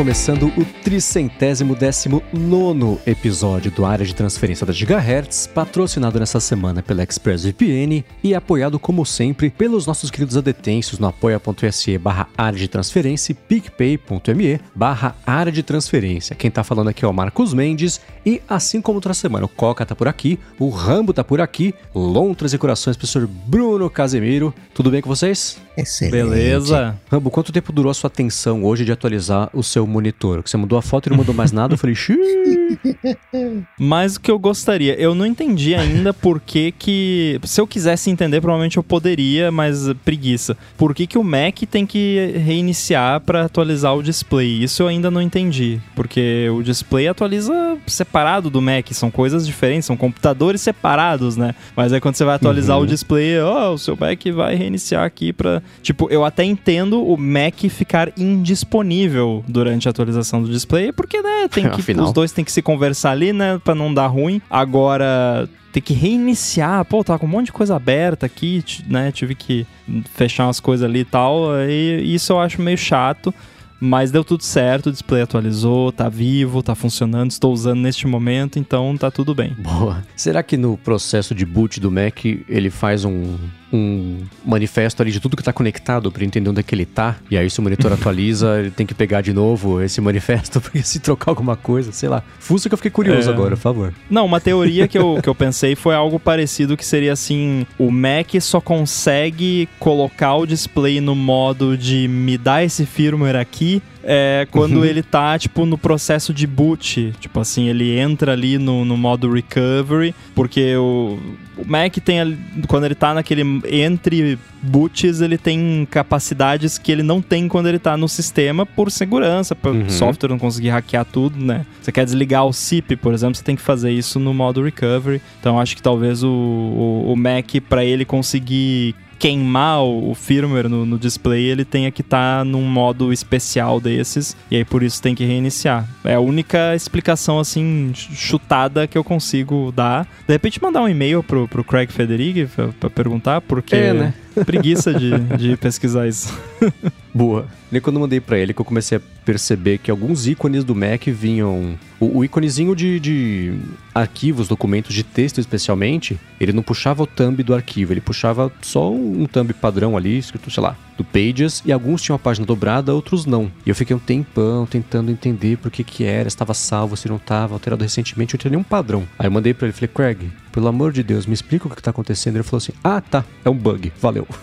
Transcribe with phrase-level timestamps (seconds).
[0.00, 6.82] começando o tricentésimo décimo nono episódio do Área de Transferência da Gigahertz, patrocinado nessa semana
[6.82, 12.66] pela ExpressVPN e apoiado, como sempre, pelos nossos queridos adetêncios no apoia.se barra área de
[12.66, 16.34] transferência e picpay.me barra área de transferência.
[16.34, 19.84] Quem tá falando aqui é o Marcos Mendes e, assim como outra semana, o Coca
[19.86, 24.54] tá por aqui, o Rambo tá por aqui, Lontras e Corações, professor Bruno Casemiro.
[24.74, 25.58] Tudo bem com vocês?
[25.76, 26.12] Excelente.
[26.12, 26.98] Beleza.
[27.10, 30.42] Rambo, quanto tempo durou a sua atenção hoje de atualizar o seu monitor?
[30.42, 31.74] Que você mudou a foto e não mudou mais nada?
[31.74, 32.78] Eu falei, xiii.
[33.78, 37.40] Mas o que eu gostaria, eu não entendi ainda por que que...
[37.44, 40.56] Se eu quisesse entender, provavelmente eu poderia, mas preguiça.
[40.76, 44.62] Por que que o Mac tem que reiniciar para atualizar o display?
[44.62, 45.80] Isso eu ainda não entendi.
[45.94, 48.09] Porque o display atualiza separado
[48.50, 51.54] do Mac, são coisas diferentes, são computadores separados, né?
[51.76, 52.82] Mas aí quando você vai atualizar Uhum.
[52.84, 55.62] o display, ó, o seu Mac vai reiniciar aqui pra...
[55.82, 61.48] Tipo, eu até entendo o Mac ficar indisponível durante a atualização do display, porque, né,
[61.50, 61.80] tem que...
[61.80, 62.06] Afinal.
[62.06, 64.40] Os dois tem que se conversar ali, né, pra não dar ruim.
[64.50, 69.34] Agora, ter que reiniciar, pô, tá com um monte de coisa aberta aqui, né, tive
[69.34, 69.66] que
[70.14, 73.32] fechar umas coisas ali e tal, e isso eu acho meio chato.
[73.80, 78.58] Mas deu tudo certo, o display atualizou, tá vivo, tá funcionando, estou usando neste momento,
[78.58, 79.54] então tá tudo bem.
[79.54, 80.04] Boa.
[80.14, 83.38] Será que no processo de boot do Mac ele faz um,
[83.72, 87.16] um manifesto ali de tudo que tá conectado pra entender onde é que ele tá?
[87.30, 90.82] E aí se o monitor atualiza, ele tem que pegar de novo esse manifesto porque
[90.82, 92.22] se trocar alguma coisa, sei lá.
[92.38, 93.32] Fuça que eu fiquei curioso É.
[93.32, 93.94] agora, por favor.
[94.10, 97.90] Não, uma teoria que eu, que eu pensei foi algo parecido que seria assim: o
[97.90, 103.82] Mac só consegue colocar o display no modo de me dar esse firmware aqui.
[104.02, 104.84] É, quando Uhum.
[104.84, 107.12] ele tá, tipo, no processo de boot.
[107.20, 111.18] Tipo assim, ele entra ali no, no modo recovery, porque o,
[111.58, 117.02] o Mac tem, ali- quando ele tá naquele entre boots, ele tem capacidades que ele
[117.02, 119.86] não tem quando ele tá no sistema por segurança, para Uhum.
[119.86, 121.64] o software não conseguir hackear tudo, né?
[121.82, 125.20] Você quer desligar o SIP, por exemplo, você tem que fazer isso no modo recovery.
[125.40, 130.84] Então acho que talvez o, o, o Mac, para ele conseguir queimar o, firmware no,
[130.86, 135.14] no display, ele tenha que estar num modo especial desses, e aí por isso tem
[135.14, 135.86] que reiniciar.
[136.02, 140.04] É a única explicação, assim, ch- chutada que eu consigo dar.
[140.26, 144.14] De repente mandar um e-mail pro, pro Craig Federighi pra, pra perguntar, porque É, né?
[144.46, 146.32] preguiça de, de pesquisar isso.
[147.12, 147.46] Boa.
[147.70, 150.74] Nem quando eu mandei pra ele que eu comecei a perceber que alguns ícones do
[150.74, 151.78] Mac vinham.
[151.98, 153.58] O, o íconezinho de, de
[153.94, 158.92] arquivos, documentos de texto especialmente, ele não puxava o thumb do arquivo, ele puxava só
[158.92, 162.94] um thumb padrão ali, escrito, sei lá, do Pages, e alguns tinham a página dobrada,
[162.94, 163.50] outros não.
[163.64, 167.08] E eu fiquei um tempão tentando entender por que que era, se estava salvo, se
[167.08, 169.08] não estava, alterado recentemente, eu tinha nenhum padrão.
[169.18, 171.76] Aí eu mandei pra ele, falei, Craig, pelo amor de Deus, me explica o que,
[171.76, 172.36] que tá acontecendo.
[172.36, 174.26] Ele falou assim, ah, tá, é um bug, valeu.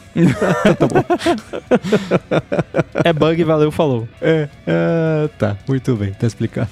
[3.03, 4.07] É bug, valeu, falou.
[4.21, 6.69] É, ah, tá, muito bem, tá explicado.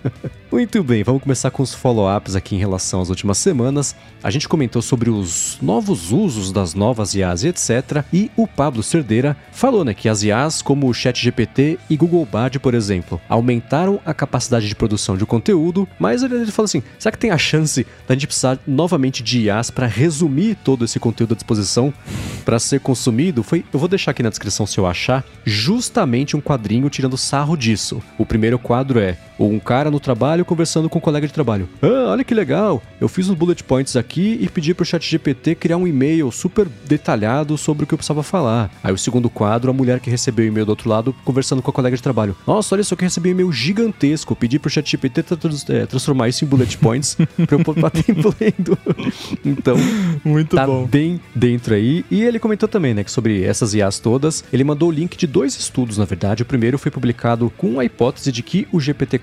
[0.50, 3.94] muito bem, vamos começar com os follow-ups aqui em relação às últimas semanas.
[4.22, 8.04] A gente comentou sobre os novos usos das novas IAs e etc.
[8.12, 12.58] E o Pablo Cerdeira falou, né, que as IAs como o ChatGPT e Google Bard,
[12.58, 17.18] por exemplo, aumentaram a capacidade de produção de conteúdo, mas ele, falou assim, será que
[17.18, 21.34] tem a chance da gente precisar novamente de IAs para resumir todo esse conteúdo à
[21.34, 21.92] disposição
[22.44, 23.42] para ser consumido?
[23.42, 27.56] Foi, eu vou deixar aqui na descrição se eu achar, justamente um quadrinho tirando sarro
[27.56, 28.02] disso.
[28.18, 31.68] O primeiro quadro é ou um cara no trabalho conversando com um colega de trabalho.
[31.82, 32.82] Ah, olha que legal!
[33.00, 36.66] Eu fiz os bullet points aqui e pedi pro chat GPT criar um e-mail super
[36.86, 38.70] detalhado sobre o que eu precisava falar.
[38.82, 41.70] Aí o segundo quadro, a mulher que recebeu o e-mail do outro lado conversando com
[41.70, 42.36] a colega de trabalho.
[42.46, 44.36] Nossa, olha só que recebi um e-mail gigantesco.
[44.36, 48.02] Pedi pro chat GPT tra é, transformar isso em bullet points pra eu poder em
[48.02, 48.78] tempo lendo
[49.44, 49.76] Então,
[50.24, 50.86] Muito tá bom.
[50.86, 52.04] bem dentro aí.
[52.10, 55.26] E ele comentou também, né, que sobre essas IAs todas, ele mandou o link de
[55.26, 56.42] dois estudos, na verdade.
[56.42, 59.18] O primeiro foi publicado com a hipótese de que o GPT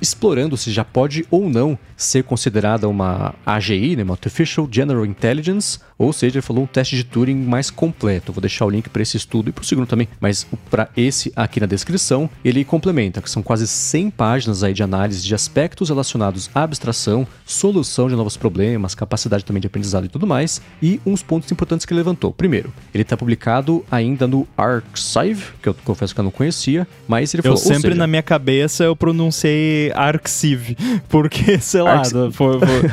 [0.00, 5.80] explorando se já pode ou não ser considerada uma AGI, né, uma Artificial General Intelligence,
[5.98, 8.32] ou seja, ele falou um teste de Turing mais completo.
[8.32, 11.32] Vou deixar o link para esse estudo e para o segundo também, mas para esse
[11.34, 15.88] aqui na descrição, ele complementa que são quase 100 páginas aí de análise de aspectos
[15.88, 21.00] relacionados à abstração, solução de novos problemas, capacidade também de aprendizado e tudo mais, e
[21.04, 22.32] uns pontos importantes que ele levantou.
[22.32, 27.34] Primeiro, ele está publicado ainda no Arxiv, que eu confesso que eu não conhecia, mas
[27.34, 30.76] ele Eu falou, ou sempre, seja, na minha cabeça, eu pronunciei Arxiv,
[31.08, 31.87] porque, sei lá,
[32.32, 32.90] Foi- foi-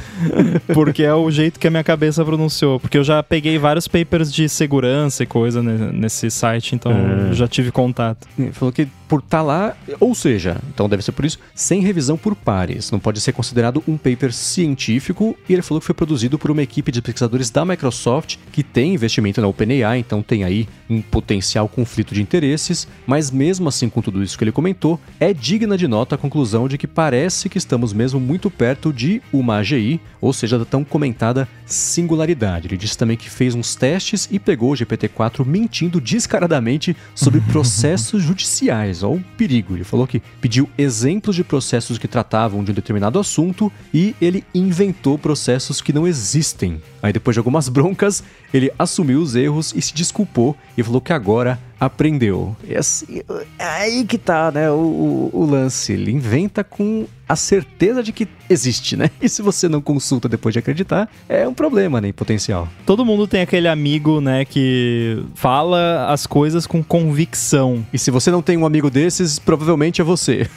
[0.74, 2.80] porque é o jeito que a minha cabeça pronunciou.
[2.80, 7.30] Porque eu já peguei vários papers de segurança e coisa ne- nesse site, então É.
[7.30, 8.28] eu já tive contato.
[8.38, 11.82] Ele falou que por estar tá lá, ou seja, então deve ser por isso, sem
[11.82, 12.92] revisão por pares.
[12.92, 15.36] Não pode ser considerado um paper científico.
[15.48, 18.94] E ele falou que foi produzido por uma equipe de pesquisadores da Microsoft que tem
[18.94, 22.88] investimento na OpenAI, então tem aí um potencial conflito de interesses.
[23.06, 26.68] Mas mesmo assim, com tudo isso que ele comentou, é digna de nota a conclusão
[26.68, 30.84] de que parece que estamos mesmo muito perto de uma AGI, ou seja, da tão
[30.84, 32.68] comentada singularidade.
[32.68, 38.24] Ele disse também que fez uns testes e pegou o GPT-4 mentindo descaradamente sobre processos
[38.24, 38.95] judiciais.
[39.04, 39.76] Olha o perigo.
[39.76, 44.44] Ele falou que pediu exemplos de processos que tratavam de um determinado assunto e ele
[44.54, 46.82] inventou processos que não existem.
[47.02, 48.24] Aí depois de algumas broncas,
[48.56, 52.56] ele assumiu os erros e se desculpou e falou que agora aprendeu.
[52.64, 53.22] E assim,
[53.60, 55.94] é aí que tá, né, o, o, lance.
[55.94, 59.10] Ele inventa com a certeza de que existe, né?
[59.22, 62.68] E se você não consulta depois de acreditar, é um problema, né, em potencial.
[62.86, 67.86] Todo mundo tem aquele amigo, né, que fala as coisas com convicção.
[67.92, 70.48] E se você não tem um amigo desses, provavelmente é você.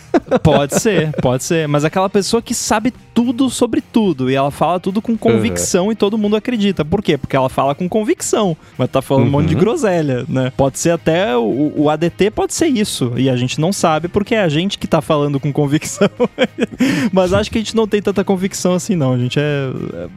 [0.42, 1.66] Pode ser, pode ser.
[1.66, 5.92] Mas aquela pessoa que sabe tudo sobre tudo e ela fala tudo com convicção uhum.
[5.92, 6.84] e todo mundo acredita.
[6.84, 7.18] Por quê?
[7.18, 9.28] Porque ela fala com convicção, mas tá falando uhum.
[9.28, 9.60] um monte de uhum.
[9.60, 10.52] groselha, né?
[10.56, 14.36] Pode ser até o, o, ADT pode ser isso e a gente não sabe porque
[14.36, 16.08] é a gente que tá falando com convicção.
[17.12, 19.14] mas acho que a gente não tem tanta convicção assim não.
[19.14, 19.72] A gente é,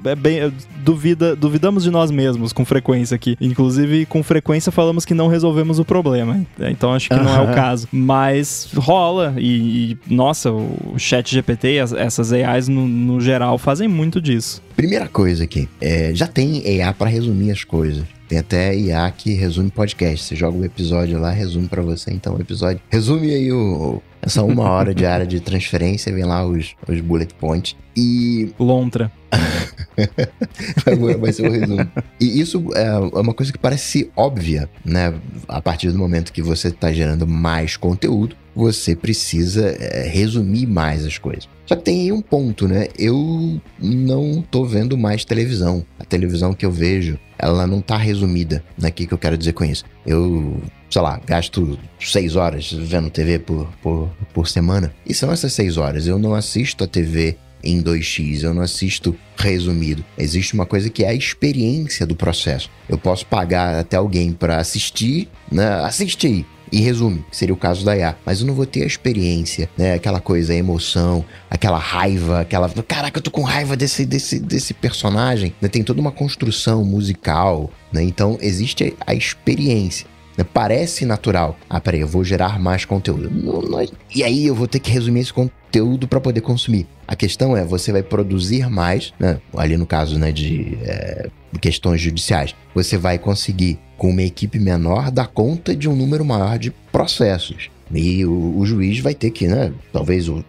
[0.05, 0.51] é bem é,
[0.83, 3.35] duvida, duvidamos de nós mesmos com frequência aqui.
[3.41, 6.45] Inclusive com frequência falamos que não resolvemos o problema.
[6.59, 7.87] Então acho que não é o caso.
[7.91, 14.21] Mas rola e, e nossa, o chat GPT, essas AIs no, no geral fazem muito
[14.21, 14.61] disso.
[14.75, 18.03] Primeira coisa aqui, é, já tem IA para resumir as coisas.
[18.27, 20.25] Tem até IA que resume podcast.
[20.25, 22.13] Você joga o um episódio lá, resume para você.
[22.13, 22.81] Então, o episódio.
[22.89, 27.33] Resume aí o, essa uma hora de área de transferência, vem lá os, os bullet
[27.33, 27.75] points.
[27.93, 28.53] E.
[28.57, 29.11] Lontra.
[31.19, 31.85] vai ser o resumo.
[32.21, 35.13] E isso é uma coisa que parece óbvia, né?
[35.45, 41.05] A partir do momento que você está gerando mais conteúdo, você precisa é, resumir mais
[41.05, 41.47] as coisas.
[41.65, 42.87] Só que tem aí um ponto, né?
[42.97, 45.85] Eu não tô vendo mais televisão.
[45.97, 48.63] A televisão que eu vejo, ela não tá resumida.
[48.77, 48.89] Né?
[48.89, 49.85] O que, que eu quero dizer com isso?
[50.05, 54.93] Eu, sei lá, gasto seis horas vendo TV por, por, por semana.
[55.05, 56.07] E são essas seis horas.
[56.07, 60.03] Eu não assisto a TV em 2x, eu não assisto resumido.
[60.17, 62.69] Existe uma coisa que é a experiência do processo.
[62.89, 65.67] Eu posso pagar até alguém para assistir, né?
[65.85, 68.15] Assistir e resume, que seria o caso da IA.
[68.25, 69.93] Mas eu não vou ter a experiência, né?
[69.93, 72.69] Aquela coisa, a emoção, aquela raiva, aquela.
[72.69, 75.53] Caraca, eu tô com raiva desse, desse, desse personagem.
[75.61, 75.67] Né?
[75.67, 78.01] Tem toda uma construção musical, né?
[78.03, 80.07] Então existe a experiência.
[80.41, 80.47] Né?
[80.53, 81.57] Parece natural.
[81.69, 83.29] Ah, peraí, eu vou gerar mais conteúdo.
[83.29, 83.87] Não, não é...
[84.13, 86.87] E aí eu vou ter que resumir esse conteúdo para poder consumir.
[87.07, 89.39] A questão é, você vai produzir mais, né?
[89.55, 91.29] ali no caso né, de é,
[91.59, 96.57] questões judiciais, você vai conseguir, com uma equipe menor, dar conta de um número maior
[96.57, 97.69] de processos.
[97.93, 100.43] E o, o juiz vai ter que, né, talvez o,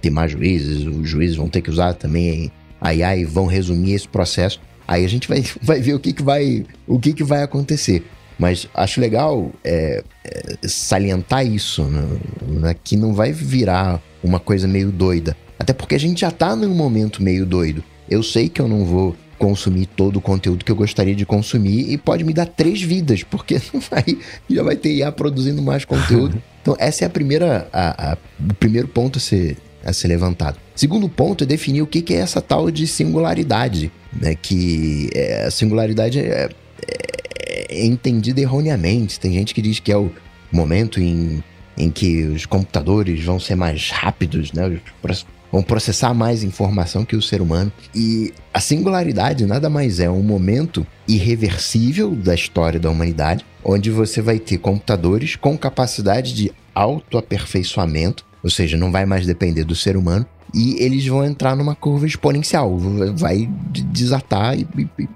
[0.00, 2.50] ter mais juízes, os juízes vão ter que usar também
[2.80, 4.60] a IA e vão resumir esse processo.
[4.86, 8.04] Aí a gente vai, vai ver o que, que, vai, o que, que vai acontecer.
[8.44, 14.68] Mas acho legal é, é, salientar isso, né, né, que não vai virar uma coisa
[14.68, 15.34] meio doida.
[15.58, 17.82] Até porque a gente já tá num momento meio doido.
[18.06, 21.90] Eu sei que eu não vou consumir todo o conteúdo que eu gostaria de consumir
[21.90, 24.04] e pode me dar três vidas, porque vai,
[24.50, 26.36] já vai ter IA produzindo mais conteúdo.
[26.60, 30.58] Então, essa é a primeira, a, a, o primeiro ponto a ser, a ser levantado.
[30.74, 34.34] Segundo ponto é definir o que, que é essa tal de singularidade, né?
[34.34, 36.48] Que é, a singularidade é,
[36.88, 37.23] é,
[37.68, 39.18] é entendida erroneamente.
[39.20, 40.10] Tem gente que diz que é o
[40.52, 41.42] momento em
[41.76, 44.80] em que os computadores vão ser mais rápidos, né?
[45.50, 47.72] vão processar mais informação que o ser humano.
[47.94, 54.20] E a singularidade nada mais é um momento irreversível da história da humanidade, onde você
[54.20, 59.96] vai ter computadores com capacidade de autoaperfeiçoamento, ou seja, não vai mais depender do ser
[59.96, 62.76] humano, e eles vão entrar numa curva exponencial,
[63.16, 63.48] vai
[63.92, 65.08] desatar e, e, e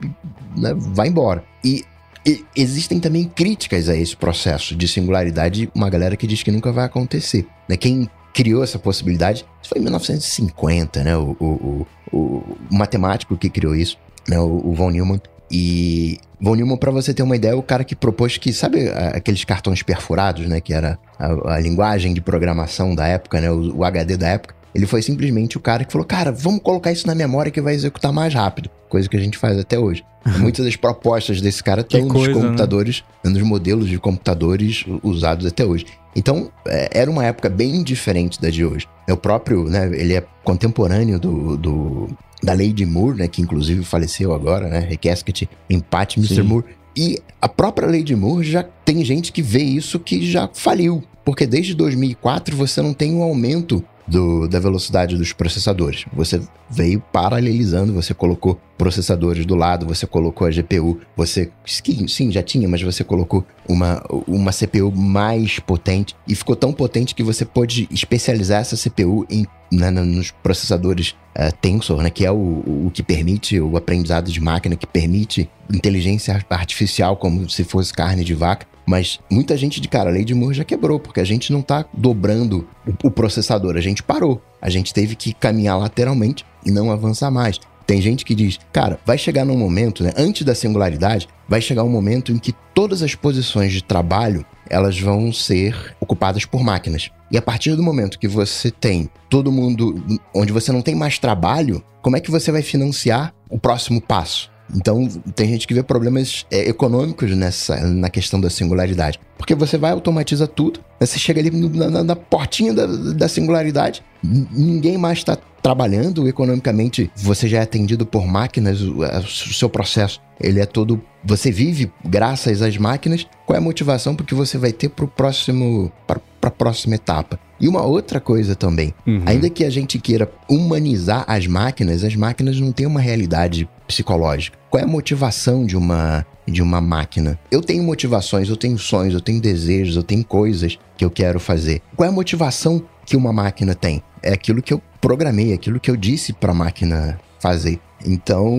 [0.61, 1.45] né, vai embora.
[1.65, 1.85] E
[2.29, 6.71] e existem também críticas a esse processo de singularidade, uma galera que diz que nunca
[6.71, 7.47] vai acontecer.
[7.67, 7.77] Né?
[7.77, 9.45] Quem criou essa possibilidade.
[9.63, 11.17] Foi em 1950, né?
[11.17, 14.39] O, o, o, o matemático que criou isso, né?
[14.39, 15.21] O, von Neumann.
[15.51, 18.89] E von Neumann, para você ter uma ideia, é o cara que propôs que, sabe
[18.91, 20.61] aqueles cartões perfurados, né?
[20.61, 23.51] Que era a, a linguagem de programação da época, né?
[23.51, 24.55] O, o HD da época.
[24.73, 27.75] Ele foi simplesmente o cara que falou: cara, vamos colocar isso na memória que vai
[27.75, 28.71] executar mais rápido.
[28.89, 30.05] Coisa que a gente faz até hoje.
[30.39, 32.35] Muitas das propostas desse cara estão nos né?
[32.35, 33.31] computadores, né?
[33.31, 35.87] nos modelos de computadores usados até hoje.
[36.15, 38.87] Então, é, era uma época bem diferente da de hoje.
[39.07, 39.89] É o próprio, né?
[39.95, 42.09] Ele é contemporâneo do, do
[42.43, 43.29] da Lady Moore, né?
[43.29, 44.81] Que inclusive faleceu agora, né?
[44.81, 46.43] Requescat, empate Mr.
[46.43, 46.65] Moore.
[46.97, 51.47] E a própria Lady Moore já tem gente que vê isso que já faliu Porque
[51.47, 56.05] desde 2004 você não tem um aumento do, da velocidade dos processadores.
[56.13, 62.43] Você veio paralelizando, você colocou processadores do lado, você colocou a GPU, você sim, já
[62.43, 67.45] tinha, mas você colocou uma, uma CPU mais potente e ficou tão potente que você
[67.45, 72.91] pôde especializar essa CPU em, né, nos processadores uh, Tensor, né, que é o, o
[72.95, 78.35] que permite o aprendizado de máquina, que permite inteligência artificial como se fosse carne de
[78.35, 78.67] vaca.
[78.89, 81.61] Mas muita gente de cara, a lei de Moore já quebrou, porque a gente não
[81.61, 84.41] tá dobrando o, o processador, a gente parou.
[84.63, 87.61] A gente teve que caminhar lateralmente e não avançar mais.
[87.87, 91.85] Tem gente que diz, cara, vai chegar num momento, né, antes da singularidade, vai chegar
[91.85, 97.11] um momento em que todas as posições de trabalho elas vão ser ocupadas por máquinas.
[97.31, 100.03] E a partir do momento que você tem todo mundo
[100.35, 104.51] onde você não tem mais trabalho, como é que você vai financiar o próximo passo?
[104.75, 109.19] Então, tem gente que vê problemas é, econômicos nessa, na questão da singularidade.
[109.37, 111.07] Porque você vai automatiza tudo, né?
[111.07, 117.49] você chega ali na, na portinha da, da singularidade, ninguém mais está trabalhando economicamente, você
[117.49, 121.01] já é atendido por máquinas, o, o seu processo ele é todo.
[121.25, 123.27] Você vive graças às máquinas.
[123.45, 125.93] Qual é a motivação porque você vai ter para o próximo.
[126.07, 127.39] para a próxima etapa?
[127.61, 129.23] E uma outra coisa também, uhum.
[129.27, 134.57] ainda que a gente queira humanizar as máquinas, as máquinas não têm uma realidade psicológica.
[134.71, 137.39] Qual é a motivação de uma de uma máquina?
[137.51, 141.39] Eu tenho motivações, eu tenho sonhos, eu tenho desejos, eu tenho coisas que eu quero
[141.41, 141.83] fazer.
[141.97, 144.03] Qual é a motivação que uma máquina tem?
[144.23, 147.79] É aquilo que eu programei, aquilo que eu disse para a máquina fazer.
[148.05, 148.55] Então,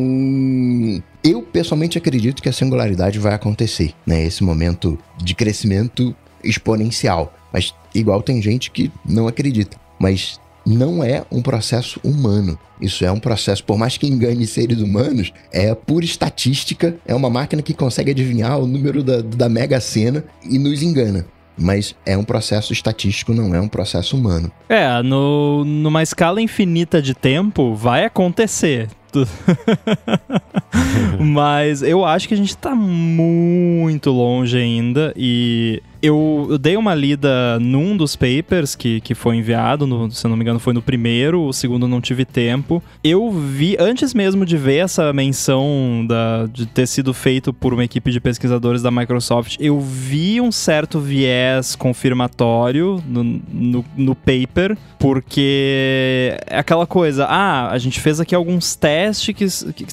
[1.23, 4.23] eu pessoalmente acredito que a singularidade vai acontecer, né?
[4.23, 7.33] Esse momento de crescimento exponencial.
[7.51, 9.77] Mas igual tem gente que não acredita.
[9.99, 12.57] Mas não é um processo humano.
[12.81, 17.29] Isso é um processo, por mais que engane seres humanos, é pura estatística, é uma
[17.29, 21.25] máquina que consegue adivinhar o número da, da mega sena e nos engana.
[21.57, 24.49] Mas é um processo estatístico, não é um processo humano.
[24.69, 28.87] É, no, numa escala infinita de tempo, vai acontecer.
[31.19, 37.59] Mas eu acho que a gente tá muito longe ainda e eu, dei uma lida
[37.59, 41.43] num dos papers que, que foi enviado, no, se não me engano foi no primeiro,
[41.43, 42.81] o segundo não tive tempo.
[43.03, 47.83] Eu vi, antes mesmo de ver essa menção da, de ter sido feito por uma
[47.83, 54.77] equipe de pesquisadores da Microsoft, eu vi um certo viés confirmatório no, no, no paper,
[54.97, 58.98] porque é aquela coisa, ah, a gente fez aqui alguns testes
[59.33, 59.45] que,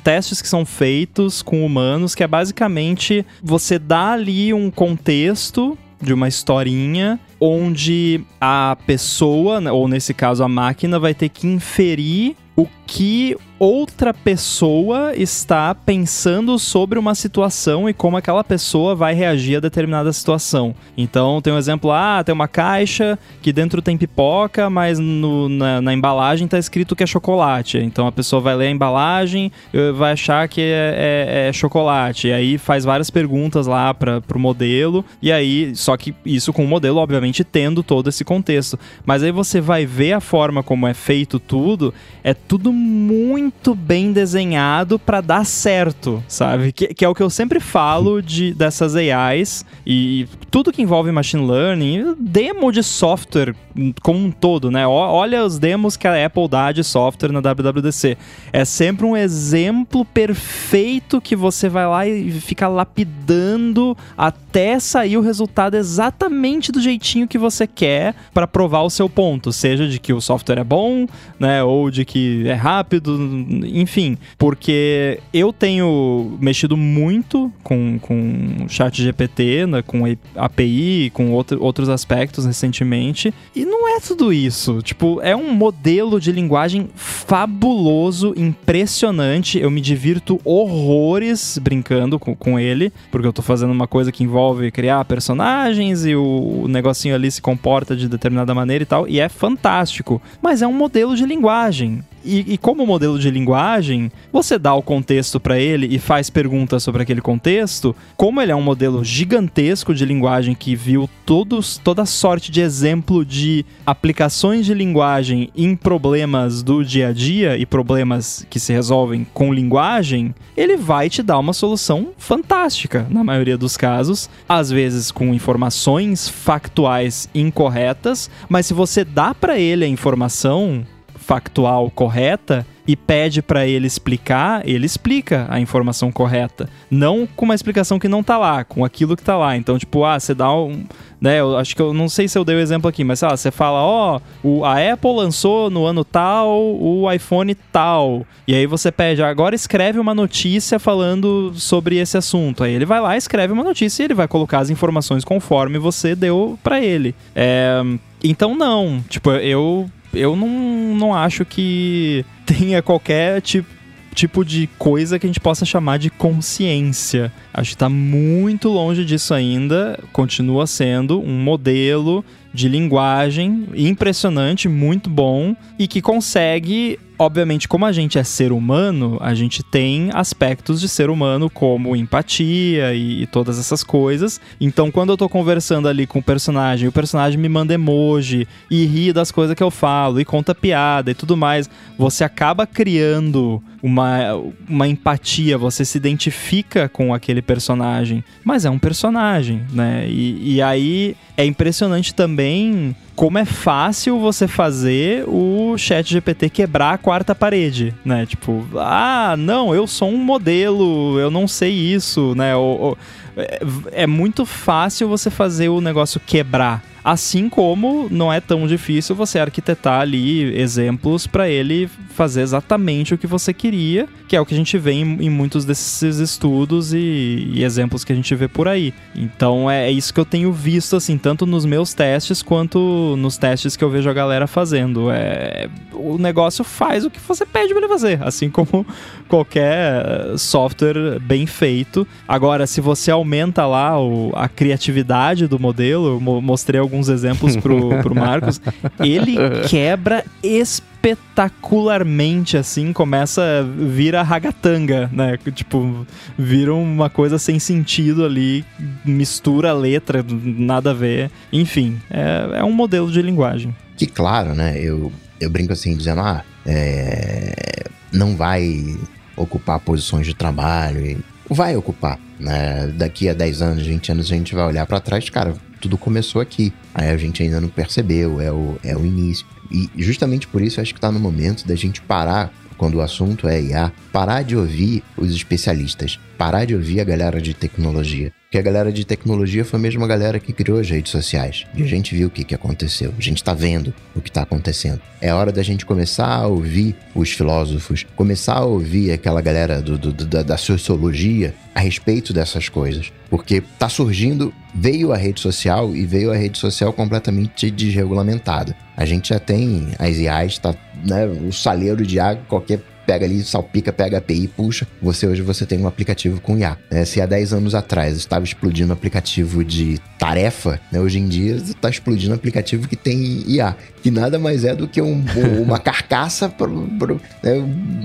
[0.03, 6.13] testes que são feitos com humanos, que é basicamente você dá ali um contexto de
[6.13, 12.67] uma historinha onde a pessoa, ou nesse caso a máquina, vai ter que inferir o
[12.87, 19.61] que outra pessoa está pensando sobre uma situação e como aquela pessoa vai reagir a
[19.61, 20.75] determinada situação.
[20.97, 25.81] Então, tem um exemplo, ah, tem uma caixa que dentro tem pipoca, mas no, na,
[25.81, 27.79] na, embalagem está escrito que é chocolate.
[27.79, 29.51] Então, a pessoa vai ler a embalagem,
[29.97, 32.29] vai achar que é, é, é chocolate.
[32.29, 36.65] E aí faz várias perguntas lá para o modelo, e aí, só que isso com
[36.65, 38.79] o modelo, obviamente, tendo todo esse contexto.
[39.05, 44.13] Mas aí você vai ver a forma como é feito tudo, é tudo muito bem
[44.13, 46.73] desenhado para dar certo, sabe?
[46.73, 51.11] Que, que, é o que eu sempre falo de dessas AIs e tudo que envolve
[51.13, 53.55] machine learning, demo de software
[54.03, 54.87] como um todo, né?
[54.87, 58.17] Olha os demos que a Apple dá de software na WWDC.
[58.53, 65.21] É sempre um exemplo perfeito que você vai lá e fica lapidando até sair o
[65.21, 70.13] resultado exatamente do jeitinho que você quer para provar o seu ponto, seja de que
[70.13, 71.07] o software é bom,
[71.39, 73.36] né, ou de que é rápido,
[73.67, 80.03] enfim, porque eu tenho mexido muito com, com chat GPT, né, com
[80.35, 84.81] API, com outro, outros aspectos recentemente, e não é tudo isso.
[84.83, 89.59] Tipo, é um modelo de linguagem fabuloso, impressionante.
[89.59, 94.25] Eu me divirto horrores brincando com, com ele, porque eu tô fazendo uma coisa que
[94.25, 99.09] envolve criar personagens e o, o negocinho ali se comporta de determinada maneira e tal,
[99.09, 100.21] e é fantástico.
[100.43, 102.03] Mas é um modelo de linguagem.
[102.27, 106.83] E, e, como modelo de linguagem, você dá o contexto para ele e faz perguntas
[106.83, 107.95] sobre aquele contexto.
[108.17, 113.25] Como ele é um modelo gigantesco de linguagem que viu todos, toda sorte de exemplo
[113.25, 119.25] de aplicações de linguagem em problemas do dia a dia e problemas que se resolvem
[119.33, 125.13] com linguagem, ele vai te dar uma solução fantástica na maioria dos casos, às vezes
[125.13, 130.85] com informações factuais incorretas, mas se você dá para ele a informação
[131.27, 136.69] factual correta, e pede para ele explicar, ele explica a informação correta.
[136.89, 139.57] Não com uma explicação que não tá lá, com aquilo que tá lá.
[139.57, 140.85] Então, tipo, ah, você dá um.
[141.21, 143.29] Né, eu acho que eu não sei se eu dei o exemplo aqui, mas sei
[143.29, 148.25] lá, você fala, ó, oh, a Apple lançou no ano tal o iPhone tal.
[148.47, 152.63] E aí você pede, agora escreve uma notícia falando sobre esse assunto.
[152.63, 156.15] Aí ele vai lá, escreve uma notícia e ele vai colocar as informações conforme você
[156.15, 157.15] deu para ele.
[157.35, 157.83] É,
[158.23, 159.03] então, não.
[159.09, 160.49] Tipo, eu eu não,
[160.97, 163.77] não acho que tenha qualquer tipo
[164.15, 167.31] tipo de coisa que a gente possa chamar de consciência.
[167.53, 170.03] Acho que está muito longe disso ainda.
[170.11, 177.93] Continua sendo um modelo de linguagem impressionante, muito bom e que consegue obviamente, como a
[177.93, 183.27] gente é ser humano, a gente tem aspectos de ser humano, como empatia e, e,
[183.27, 184.41] todas essas coisas.
[184.61, 188.85] Então, quando eu tô conversando ali com o personagem, o personagem me manda emoji e
[188.85, 191.69] ri das coisas que eu falo, e conta piada e tudo mais,
[191.99, 194.35] você acaba criando uma,
[194.69, 198.23] uma empatia, você se identifica com aquele personagem.
[198.45, 200.07] Mas é um personagem, né?
[200.09, 206.93] E, e aí é impressionante também como é fácil você fazer o chat GPT quebrar
[206.93, 208.27] a quarta parede, né?
[208.27, 212.55] Tipo, ah, não, eu sou um modelo, eu não sei isso, né?
[212.55, 212.99] Ou, ou,
[213.37, 213.61] é,
[213.93, 216.83] é muito fácil você fazer o negócio quebrar.
[217.07, 223.19] Assim como não é tão difícil você arquitetar ali exemplos para ele fazer exatamente o
[223.19, 226.93] que você queria, que é o que a gente vê em, em muitos desses estudos
[226.93, 228.93] e, e, exemplos que a gente vê por aí.
[229.15, 233.39] Então é, é, isso que eu tenho visto, assim, tanto nos meus testes quanto nos
[233.39, 235.09] testes que eu vejo a galera fazendo.
[235.09, 238.85] É, o negócio faz o que você pede para ele fazer, assim como
[239.29, 242.05] qualquer software bem feito.
[242.27, 243.26] Agora, se você aumenta
[243.67, 248.61] lá o, a criatividade do modelo, eu mostrei alguns exemplos pro, pro Marcos,
[249.01, 249.37] ele
[249.69, 255.37] quebra espetacularmente, assim, começa a vir a ragatanga, né?
[255.55, 256.07] Tipo,
[256.39, 258.65] vira uma coisa sem sentido ali,
[259.05, 261.31] mistura a letra, nada a ver.
[261.53, 263.75] Enfim, é, é um modelo de linguagem.
[263.97, 264.79] Que claro, né?
[264.79, 268.97] Eu, eu brinco assim, dizendo, ah, é, não vai
[269.37, 271.05] ocupar posições de trabalho.
[271.05, 272.93] E vai ocupar, né?
[272.97, 276.41] Daqui a 10 anos, 20 anos, a gente vai olhar para trás, cara, tudo começou
[276.41, 276.73] aqui.
[276.95, 279.47] Aí a gente ainda não percebeu, é o, é o início.
[279.71, 283.49] E justamente por isso acho que está no momento da gente parar quando o assunto
[283.49, 288.33] é IA, parar de ouvir os especialistas, parar de ouvir a galera de tecnologia.
[288.47, 291.67] Porque a galera de tecnologia foi a mesma galera que criou as redes sociais.
[291.75, 293.13] E a gente viu o que, que aconteceu.
[293.19, 295.01] A gente está vendo o que está acontecendo.
[295.21, 299.99] É hora da gente começar a ouvir os filósofos, começar a ouvir aquela galera do,
[299.99, 303.13] do, da, da sociologia a respeito dessas coisas.
[303.29, 308.77] Porque tá surgindo, veio a rede social e veio a rede social completamente desregulamentada.
[308.97, 310.73] A gente já tem as IAs, tá,
[311.05, 314.87] né, o saleiro de água, qualquer pega ali, salpica, pega a API, puxa.
[315.01, 316.77] Você hoje você tem um aplicativo com IA.
[316.91, 321.55] É, se há 10 anos atrás estava explodindo aplicativo de tarefa, né, hoje em dia
[321.55, 323.77] está explodindo aplicativo que tem IA.
[324.03, 325.25] Que nada mais é do que um,
[325.63, 327.57] uma carcaça, pro, pro, né,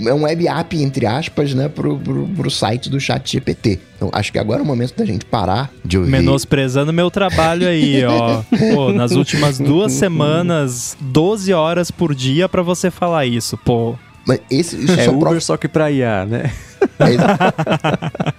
[0.06, 3.80] é um web app, entre aspas, né, pro, pro, pro site do chat GPT.
[3.96, 6.10] Então, acho que agora é o momento da gente parar de ouvir.
[6.10, 8.42] Menosprezando meu trabalho aí, ó.
[8.74, 13.96] Pô, nas últimas duas semanas, 12 horas por dia para você falar isso, pô.
[14.26, 15.40] Mas esse, isso é Uber prova...
[15.40, 16.52] só que pra IA, né?
[17.00, 17.38] É, exa...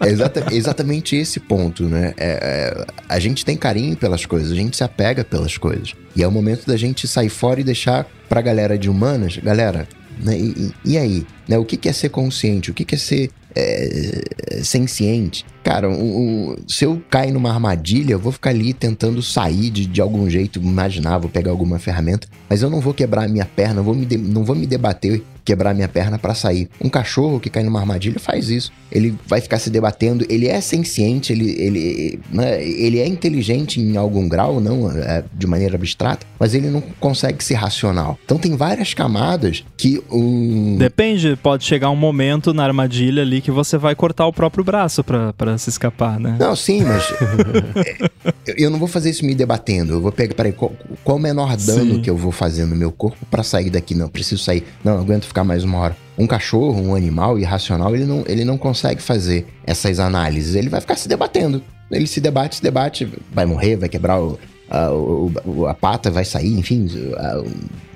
[0.00, 0.46] é exata...
[0.52, 2.14] exatamente esse ponto, né?
[2.16, 2.86] É, é...
[3.08, 5.94] a gente tem carinho pelas coisas, a gente se apega pelas coisas.
[6.14, 9.88] E é o momento da gente sair fora e deixar pra galera de humanas, galera,
[10.22, 10.36] né?
[10.38, 11.26] e, e, aí?
[11.48, 11.58] Né?
[11.58, 12.70] O que, que é ser consciente?
[12.70, 15.44] O que, que é ser é, senciente.
[15.62, 15.88] Cara,
[16.66, 20.58] se eu cair numa armadilha, eu vou ficar ali tentando sair de, de algum jeito,
[20.58, 24.04] imaginar, vou pegar alguma ferramenta, mas eu não vou quebrar a minha perna, vou me
[24.04, 26.68] de, não vou me debater, quebrar minha perna para sair.
[26.81, 28.72] Um cachorro que cai numa armadilha faz isso.
[28.90, 33.96] Ele vai ficar se debatendo, ele é senciente, ele, ele, né, ele é inteligente em
[33.96, 38.18] algum grau, não é, de maneira abstrata, mas ele não consegue ser racional.
[38.24, 40.76] Então tem várias camadas que um.
[40.78, 45.02] Depende, pode chegar um momento na armadilha ali que você vai cortar o próprio braço
[45.02, 46.37] para se escapar, né?
[46.38, 47.12] Não, sim, mas
[48.57, 49.94] eu não vou fazer isso me debatendo.
[49.94, 52.00] Eu vou pegar, peraí, qual, qual o menor dano sim.
[52.00, 53.94] que eu vou fazer no meu corpo para sair daqui?
[53.94, 54.64] Não, preciso sair.
[54.85, 55.96] Não, não aguento ficar mais uma hora.
[56.16, 60.54] Um cachorro, um animal irracional, ele não, ele não consegue fazer essas análises.
[60.54, 61.62] Ele vai ficar se debatendo.
[61.90, 64.38] Ele se debate, se debate, vai morrer, vai quebrar o,
[64.70, 67.42] a, o, a pata, vai sair, enfim, a,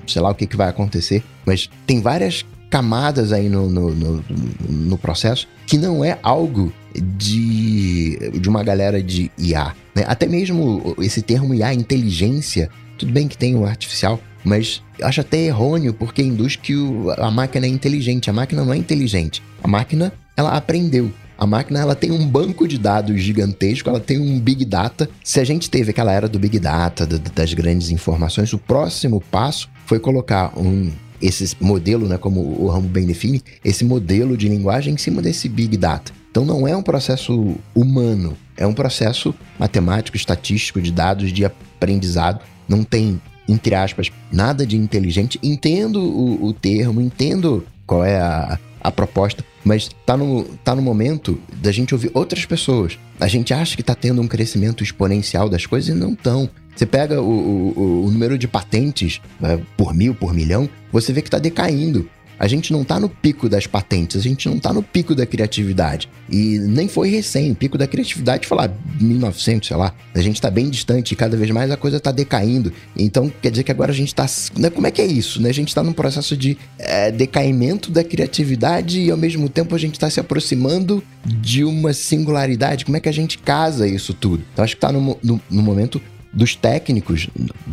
[0.07, 1.23] sei lá o que, que vai acontecer.
[1.45, 4.25] Mas tem várias camadas aí no, no, no,
[4.69, 9.75] no, processo que não é algo de, de uma galera de IA.
[9.95, 10.05] Né?
[10.07, 12.69] Até mesmo esse termo IA, inteligência,
[12.99, 17.33] tudo bem que tem o artificial, mas acho até errôneo porque induz que o, a
[17.33, 18.31] máquina é inteligente.
[18.31, 19.43] A máquina não é inteligente.
[19.61, 21.11] A máquina, ela aprendeu.
[21.37, 25.11] A máquina ela tem um banco de dados gigantesco, ela tem um big data.
[25.25, 29.21] Se a gente teve aquela era do big data, do, das grandes informações, o próximo
[29.21, 34.49] passo foi colocar um esse modelo, né, como o Ramo bem define, esse modelo de
[34.49, 36.13] linguagem em cima desse big data.
[36.31, 42.41] Então não é um processo humano, é um processo matemático, estatístico, de dados, de aprendizado.
[42.69, 45.39] Não tem, entre aspas, nada de inteligente.
[45.43, 50.83] Entendo o, o termo, entendo qual é a, a proposta, mas tá no, tá no
[50.83, 52.99] momento da gente ouvir outras pessoas.
[53.19, 56.49] A gente acha que tá tendo um crescimento exponencial das coisas e não estão.
[56.75, 61.23] Você pega o, o, o, número de patentes né, por mil, por milhão, você vê
[61.23, 62.09] que está decaindo.
[62.39, 65.25] A gente não está no pico das patentes, a gente não está no pico da
[65.25, 66.09] criatividade.
[66.29, 68.71] E nem foi recém, o pico da criatividade lá
[69.01, 69.95] 1900, sei lá.
[70.15, 72.73] A gente está bem distante e cada vez mais a coisa está decaindo.
[72.97, 74.27] Então quer dizer que agora a gente está.
[74.59, 75.41] Né, como é que é isso?
[75.41, 75.49] Né?
[75.49, 79.79] A gente está num processo de é, decaimento da criatividade e ao mesmo tempo a
[79.79, 82.85] gente está se aproximando de uma singularidade.
[82.85, 84.45] Como é que a gente casa isso tudo?
[84.53, 86.01] Então acho que está no, no, no momento
[86.37, 87.29] dos técnicos,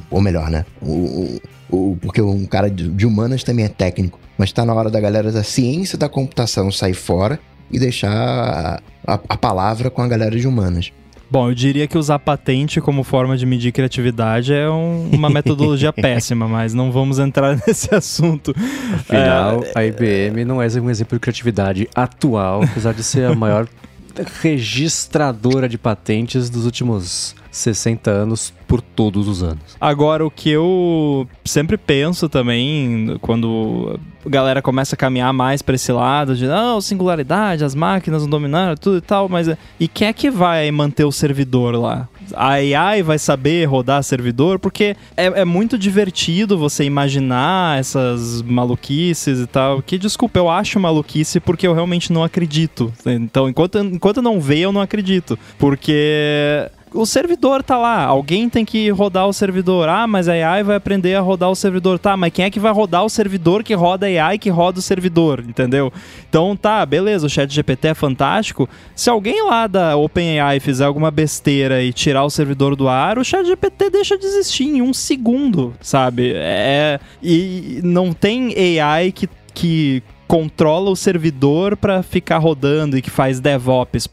[0.10, 0.66] ou melhor, né?
[0.82, 4.90] O, o, porque um cara de, de humanas também é técnico, mas está na hora
[4.90, 7.38] da galera da ciência da computação sair fora
[7.70, 10.94] e deixar a, a, a palavra com a galera de humanas.
[11.30, 15.92] Bom, eu diria que usar patente como forma de medir criatividade é um, uma metodologia
[15.94, 18.54] péssima, mas não vamos entrar nesse assunto.
[18.94, 19.72] Afinal, é...
[19.76, 23.68] a IBM não é um exemplo de criatividade atual, apesar de ser a maior
[24.42, 29.62] registradora de patentes dos últimos 60 anos por todos os anos.
[29.80, 35.76] Agora, o que eu sempre penso também, quando a galera começa a caminhar mais para
[35.76, 39.48] esse lado de não, singularidade, as máquinas não dominaram, tudo e tal, mas
[39.80, 42.10] e quem é que vai manter o servidor lá?
[42.34, 44.58] A AI vai saber rodar servidor?
[44.58, 49.84] Porque é, é muito divertido você imaginar essas maluquices e tal.
[49.84, 52.92] Que, desculpa, eu acho maluquice porque eu realmente não acredito.
[53.06, 55.38] Então, enquanto, enquanto não vê, eu não acredito.
[55.60, 59.90] Porque o servidor tá lá, alguém tem que rodar o servidor.
[59.90, 62.00] Ah, mas a AI vai aprender a rodar o servidor.
[62.00, 64.80] Tá, mas quem é que vai rodar o servidor que roda a AI que roda
[64.80, 65.92] o servidor, entendeu?
[66.30, 68.70] Então tá, beleza, o chat GPT é fantástico.
[68.96, 73.24] Se alguém lá da OpenAI fizer alguma besteira e tirar o servidor do ar, o
[73.24, 76.34] chat GPT deixa de existir em um segundo, sabe?
[76.36, 83.10] É, e não tem AI que, que controla o servidor para ficar rodando e que
[83.10, 84.10] faz DevOps.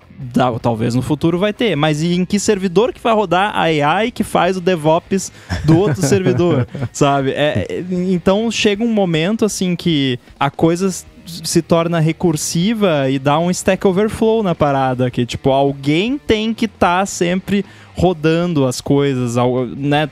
[0.60, 4.22] Talvez no futuro vai ter, mas em que servidor que vai rodar a AI que
[4.22, 5.32] faz o DevOps
[5.64, 7.30] do outro servidor, sabe?
[7.30, 10.90] É, é, então chega um momento assim que a coisa
[11.24, 16.66] se torna recursiva e dá um stack overflow na parada, que tipo, alguém tem que
[16.66, 19.36] estar tá sempre rodando as coisas,
[19.76, 20.08] né?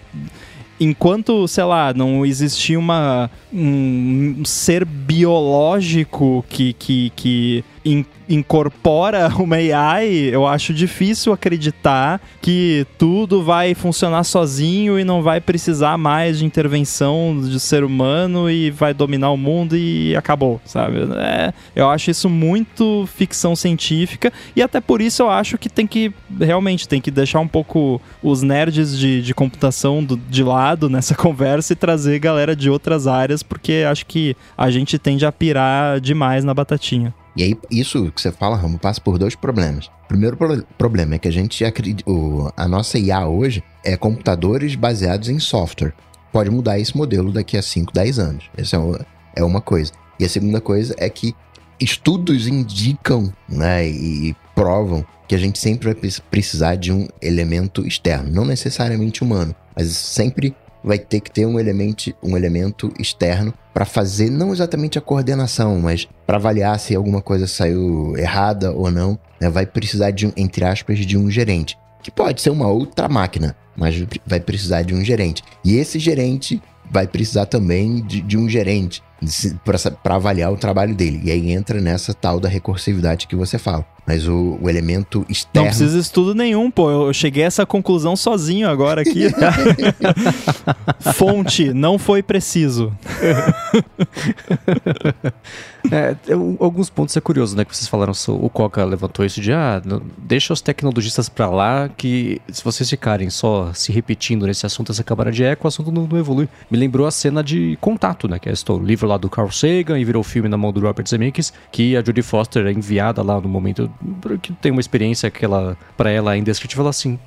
[0.80, 7.64] enquanto, sei lá, não existia uma, um ser biológico que, que, que
[8.28, 15.40] incorpora uma AI, eu acho difícil acreditar que tudo vai funcionar sozinho e não vai
[15.40, 20.98] precisar mais de intervenção de ser humano e vai dominar o mundo e acabou, sabe?
[21.16, 25.86] É, eu acho isso muito ficção científica e até por isso eu acho que tem
[25.86, 30.88] que realmente tem que deixar um pouco os nerds de, de computação do, de lado
[30.88, 35.32] nessa conversa e trazer galera de outras áreas, porque acho que a gente tende a
[35.32, 37.14] pirar demais na batatinha.
[37.38, 39.88] E aí, isso que você fala, Ramo, passa por dois problemas.
[40.08, 42.10] Primeiro pro problema é que a gente acredita.
[42.56, 45.94] A nossa IA hoje é computadores baseados em software.
[46.32, 48.50] Pode mudar esse modelo daqui a 5, 10 anos.
[48.56, 49.92] Essa é, é uma coisa.
[50.18, 51.32] E a segunda coisa é que
[51.78, 58.32] estudos indicam né, e provam que a gente sempre vai precisar de um elemento externo,
[58.32, 63.84] não necessariamente humano, mas sempre vai ter que ter um elemento, um elemento externo para
[63.84, 69.18] fazer não exatamente a coordenação, mas para avaliar se alguma coisa saiu errada ou não.
[69.40, 69.48] Né?
[69.48, 73.56] Vai precisar de, um, entre aspas, de um gerente, que pode ser uma outra máquina,
[73.76, 73.94] mas
[74.26, 75.42] vai precisar de um gerente.
[75.64, 76.60] E esse gerente
[76.90, 79.02] vai precisar também de, de um gerente
[80.02, 81.20] para avaliar o trabalho dele.
[81.24, 83.84] E aí entra nessa tal da recursividade que você fala.
[84.06, 85.66] Mas o, o elemento externo.
[85.66, 86.90] Não precisa de estudo nenhum, pô.
[86.90, 89.26] Eu cheguei a essa conclusão sozinho agora aqui.
[91.14, 92.90] Fonte, não foi preciso.
[95.92, 96.16] é,
[96.58, 97.66] alguns pontos é curioso, né?
[97.66, 99.82] Que vocês falaram, o Coca levantou isso de ah,
[100.16, 105.04] deixa os tecnologistas para lá, que se vocês ficarem só se repetindo nesse assunto, essa
[105.04, 106.48] câmara de eco, o assunto não, não evolui.
[106.70, 108.38] Me lembrou a cena de contato, né?
[108.38, 111.06] Que é o livro lá do Carl Sagan e virou filme na mão do Robert
[111.08, 113.90] Zemeckis, que a Jodie Foster é enviada lá no momento
[114.40, 117.18] que tem uma experiência que ela, pra ela é indescritível, ela assim,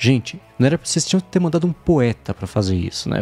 [0.00, 3.18] Gente, não era vocês tinham que ter mandado um poeta para fazer isso, né?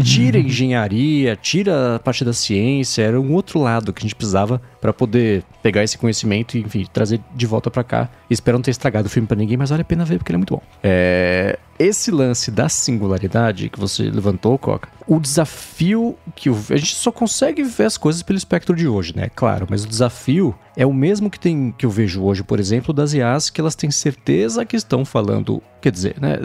[0.00, 4.14] Tira a engenharia, tira a parte da ciência, era um outro lado que a gente
[4.14, 8.08] precisava para poder pegar esse conhecimento e, enfim, trazer de volta para cá.
[8.30, 10.36] Espero não ter estragado o filme para ninguém, mas vale a pena ver porque ele
[10.36, 10.62] é muito bom.
[10.84, 11.58] É...
[11.78, 16.56] Esse lance da singularidade que você levantou, Coca, o desafio que o...
[16.70, 19.28] a gente só consegue ver as coisas pelo espectro de hoje, né?
[19.34, 22.92] Claro, mas o desafio é o mesmo que tem que eu vejo hoje, por exemplo,
[22.92, 26.38] das IAs que elas têm certeza que estão falando, quer dizer, né?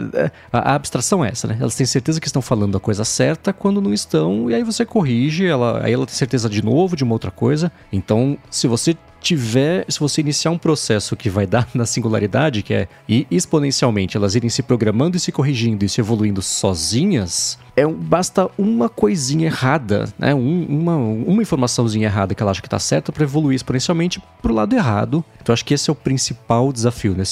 [0.52, 1.56] A, a abstração é essa, né?
[1.58, 4.84] Elas têm certeza que estão falando a coisa certa quando não estão, e aí você
[4.84, 7.72] corrige, ela, aí ela tem certeza de novo de uma outra coisa.
[7.90, 12.74] Então, se você tiver, se você iniciar um processo que vai dar na singularidade, que
[12.74, 17.86] é ir exponencialmente, elas irem se programando e se corrigindo e se evoluindo sozinhas, é
[17.86, 20.34] um, basta uma coisinha errada, né?
[20.34, 24.52] Um, uma, uma informaçãozinha errada que ela acha que está certa para evoluir exponencialmente para
[24.52, 25.24] o lado errado.
[25.40, 27.24] Então acho que esse é o principal desafio, né?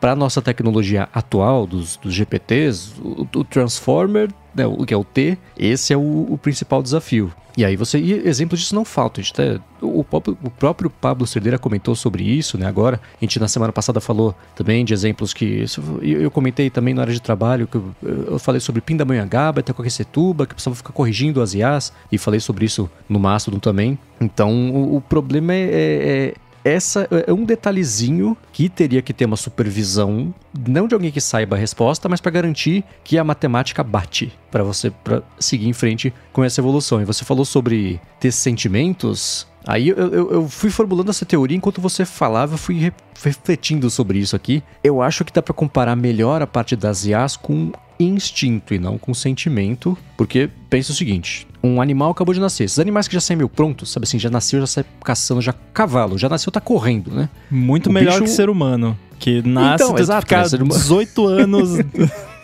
[0.00, 4.96] Para a nossa tecnologia atual dos, dos GPTs, o, o Transformer né, o que é
[4.96, 7.32] o T, esse é o, o, principal desafio.
[7.56, 7.98] E aí você.
[7.98, 9.20] E exemplos disso não faltam.
[9.20, 12.66] A gente até, o, próprio, o próprio Pablo Cerdeira comentou sobre isso, né?
[12.66, 15.64] Agora, a gente na semana passada falou também de exemplos que.
[16.02, 19.72] Eu, eu comentei também na área de trabalho, que eu, eu falei sobre Pindamonhangaba, até
[19.72, 23.96] Coquecetuba, que precisava ficar corrigindo as IAs, e falei sobre isso no Mastodon também.
[24.20, 26.34] Então, o, o problema é, é, é
[26.64, 30.34] essa é um detalhezinho que teria que ter uma supervisão,
[30.66, 34.64] não de alguém que saiba a resposta, mas para garantir que a matemática bate para
[34.64, 37.02] você pra seguir em frente com essa evolução.
[37.02, 39.46] E você falou sobre ter sentimentos.
[39.66, 44.18] Aí eu, eu, eu, fui formulando essa teoria enquanto você falava, eu fui refletindo sobre
[44.18, 44.62] isso aqui.
[44.82, 48.98] Eu acho que dá para comparar melhor a parte das IAs com instinto e não
[48.98, 52.64] com sentimento, porque pensa o seguinte: um animal acabou de nascer.
[52.64, 55.54] Esses animais que já saem meio prontos, sabe assim, já nasceu, já sai caçando, já
[55.72, 57.28] cavalo, já nasceu, tá correndo, né?
[57.50, 58.24] Muito o melhor bicho...
[58.24, 60.58] que ser humano, que nasce, então, exato, ficar né?
[60.58, 61.78] 18 anos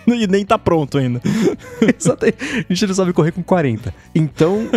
[0.07, 1.21] e nem tá pronto ainda.
[1.83, 3.95] A gente resolve correr com 40.
[4.15, 4.69] Então,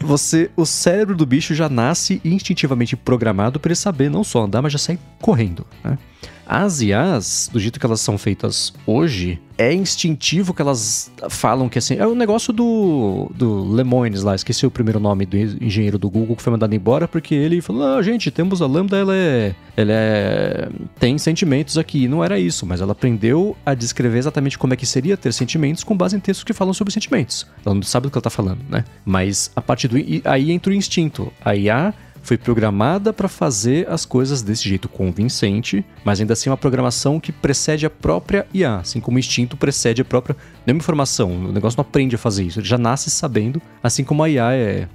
[0.00, 4.62] você, o cérebro do bicho já nasce instintivamente programado para ele saber não só andar,
[4.62, 5.98] mas já sair correndo, né?
[6.46, 11.78] As IAs, do jeito que elas são feitas hoje, é instintivo que elas falam que
[11.78, 11.94] assim.
[11.96, 16.34] É o negócio do, do Lemoines lá, esqueci o primeiro nome do engenheiro do Google
[16.34, 19.54] que foi mandado embora, porque ele falou: ah, gente, temos a Lambda, ela é.
[19.76, 20.68] Ela é.
[20.98, 22.08] tem sentimentos aqui.
[22.08, 25.84] Não era isso, mas ela aprendeu a descrever exatamente como é que seria ter sentimentos
[25.84, 27.46] com base em textos que falam sobre sentimentos.
[27.64, 28.82] Ela não sabe do que ela tá falando, né?
[29.04, 29.96] Mas a partir do.
[30.24, 31.30] Aí entra o instinto.
[31.44, 31.92] A IA
[32.22, 37.18] foi programada para fazer as coisas desse jeito convincente, mas ainda assim é uma programação
[37.18, 40.36] que precede a própria IA, assim como o instinto precede a própria.
[40.66, 44.22] Nenhuma informação, o negócio não aprende a fazer isso, ele já nasce sabendo, assim como
[44.22, 44.88] a IA é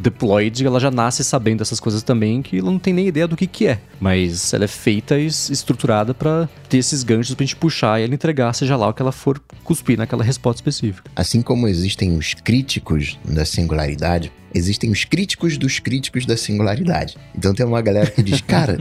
[0.00, 3.36] deployed, ela já nasce sabendo dessas coisas também, que ela não tem nem ideia do
[3.36, 3.78] que, que é.
[4.00, 8.14] Mas ela é feita e estruturada para ter esses ganchos pra gente puxar e ela
[8.14, 11.10] entregar, seja lá o que ela for cuspir naquela resposta específica.
[11.14, 17.16] Assim como existem os críticos da singularidade, existem os críticos dos críticos da singularidade.
[17.36, 18.78] Então tem uma galera que diz, cara,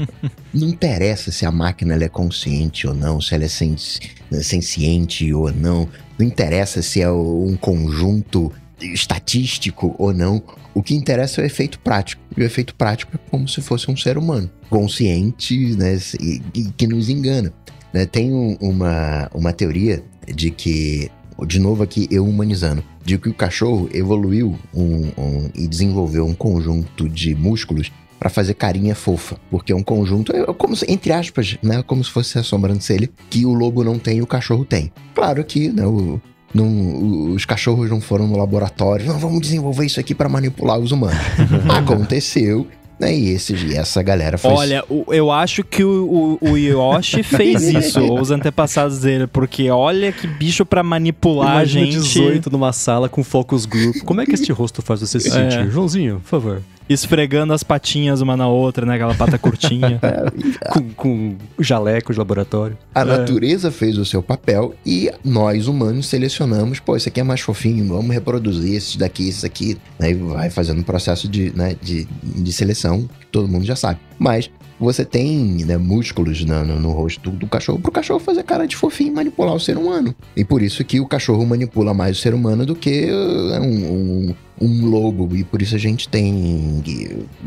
[0.53, 5.87] não interessa se a máquina é consciente ou não, se ela é senciente ou não,
[6.17, 10.41] não interessa se é um conjunto estatístico ou não.
[10.73, 12.21] O que interessa é o efeito prático.
[12.35, 16.63] E o efeito prático é como se fosse um ser humano, consciente, né, e, e
[16.71, 17.53] que nos engana.
[17.93, 18.05] Né?
[18.05, 21.09] Tem um, uma, uma teoria de que,
[21.47, 26.35] de novo aqui, eu humanizando, de que o cachorro evoluiu um, um, e desenvolveu um
[26.35, 31.13] conjunto de músculos para fazer carinha fofa, porque é um conjunto, é como se, entre
[31.13, 34.65] aspas, né, como se fosse a sobrancelha que o lobo não tem e o cachorro
[34.65, 34.91] tem.
[35.15, 36.21] Claro que né, o,
[36.53, 40.91] não, os cachorros não foram no laboratório, não, vamos desenvolver isso aqui para manipular os
[40.91, 41.19] humanos.
[41.69, 42.65] Aconteceu,
[42.99, 43.15] né?
[43.15, 44.51] E, esse, e essa galera foi.
[44.51, 49.69] Olha, eu acho que o, o, o Yoshi fez isso, ou os antepassados dele, porque
[49.69, 51.99] olha que bicho para manipular Imagina a gente.
[51.99, 53.97] 18 numa sala com focus group.
[54.03, 55.59] Como é que este rosto faz você se sentir?
[55.59, 55.67] É.
[55.69, 58.95] Joãozinho, por favor esfregando as patinhas uma na outra, né?
[58.95, 59.99] Aquela pata curtinha.
[60.09, 62.77] É, com, com jaleco de laboratório.
[62.95, 63.05] A é.
[63.05, 67.87] natureza fez o seu papel e nós, humanos, selecionamos, pô, esse aqui é mais fofinho,
[67.87, 69.77] vamos reproduzir esses daqui, esses aqui.
[69.99, 73.99] Aí vai fazendo um processo de, né, de, de seleção que todo mundo já sabe.
[74.17, 78.19] Mas você tem né, músculos no, no, no, rosto do, do cachorro para o cachorro
[78.19, 80.15] fazer cara de fofinho e manipular o ser humano.
[80.35, 83.91] E por isso que o cachorro manipula mais o ser humano do que uh, um,
[83.91, 85.35] um, um lobo.
[85.35, 86.81] E por isso a gente tem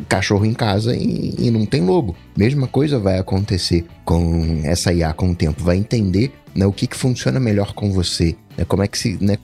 [0.08, 2.14] cachorro em casa e, e não tem lobo.
[2.36, 5.62] Mesma coisa vai acontecer com essa IA com o tempo.
[5.62, 8.36] Vai entender né, o que, que funciona melhor com você.
[8.56, 9.16] Né, como é que se.
[9.20, 9.38] Né,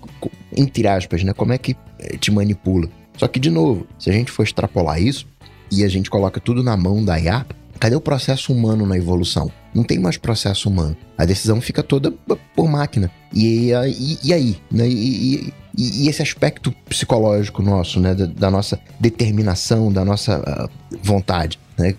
[0.56, 2.88] entre aspas, né, como é que eh, te manipula.
[3.16, 5.26] Só que, de novo, se a gente for extrapolar isso
[5.70, 7.44] e a gente coloca tudo na mão da IA,
[7.78, 9.50] Cadê o processo humano na evolução?
[9.74, 10.96] Não tem mais processo humano.
[11.16, 12.10] A decisão fica toda
[12.54, 13.10] por máquina.
[13.32, 14.56] E, e, e aí?
[14.70, 14.88] Né?
[14.88, 18.14] E, e, esse aspecto psicológico nosso, né?
[18.14, 21.58] Da, da nossa determinação, da nossa uh, vontade.
[21.78, 21.94] Né?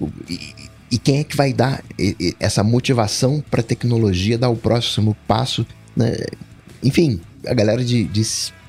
[0.92, 1.82] E, quem é que vai dar
[2.40, 5.66] essa motivação para a tecnologia dar o próximo passo?
[5.96, 6.18] Né?
[6.84, 8.24] Enfim, a galera de, de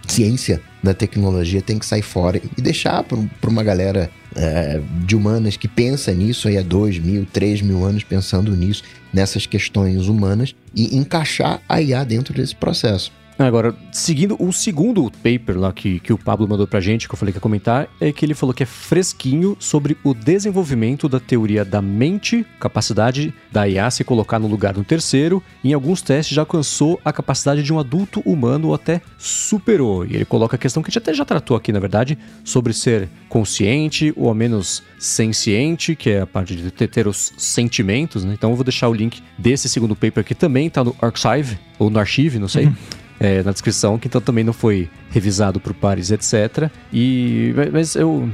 [0.07, 5.57] ciência da tecnologia tem que sair fora e deixar para uma galera é, de humanas
[5.57, 10.55] que pensa nisso aí há dois mil, três mil anos pensando nisso, nessas questões humanas
[10.75, 13.13] e encaixar a IA dentro desse processo.
[13.47, 17.19] Agora, seguindo o segundo paper lá que, que o Pablo mandou pra gente, que eu
[17.19, 21.19] falei que ia comentar, é que ele falou que é fresquinho sobre o desenvolvimento da
[21.19, 26.35] teoria da mente, capacidade da IA se colocar no lugar do terceiro, em alguns testes
[26.35, 30.05] já alcançou a capacidade de um adulto humano ou até superou.
[30.05, 32.75] E ele coloca a questão que a gente até já tratou aqui, na verdade, sobre
[32.75, 38.35] ser consciente ou ao menos senciente, que é a parte de ter os sentimentos, né?
[38.35, 41.89] Então eu vou deixar o link desse segundo paper que também tá no Archive, ou
[41.89, 42.67] no Archive, não sei.
[42.67, 46.71] Uhum é, na descrição, que então também não foi revisado por pares, etc.
[46.91, 48.29] E, mas eu.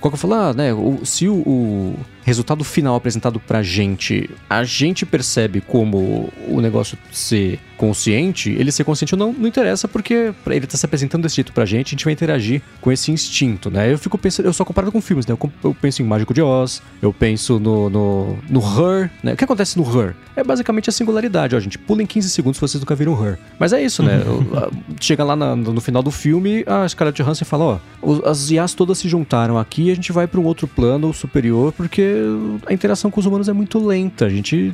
[0.00, 0.32] Qual que eu falo?
[0.32, 6.32] Ah, né, o, se o, o resultado final apresentado pra gente, a gente percebe como
[6.48, 10.84] o negócio ser consciente, ele ser consciente ou não, não interessa, porque ele tá se
[10.84, 13.90] apresentando desse jeito pra gente, a gente vai interagir com esse instinto, né?
[13.90, 15.32] Eu fico pensando, eu só comparado com filmes, né?
[15.32, 19.32] Eu, eu penso em Mágico de Oz, eu penso no, no, no Her, né?
[19.32, 20.14] O que acontece no Her?
[20.36, 21.78] É basicamente a singularidade, ó, gente.
[21.78, 23.38] Pula em 15 segundos se vocês nunca viram Her.
[23.58, 24.20] Mas é isso, né?
[25.00, 28.98] Chega lá na, no final do filme, a Scarlett Johansson fala, ó, as IAs todas
[28.98, 32.02] se juntaram aqui a gente vai para um outro plano superior, porque
[32.66, 34.26] a interação com os humanos é muito lenta.
[34.26, 34.72] A gente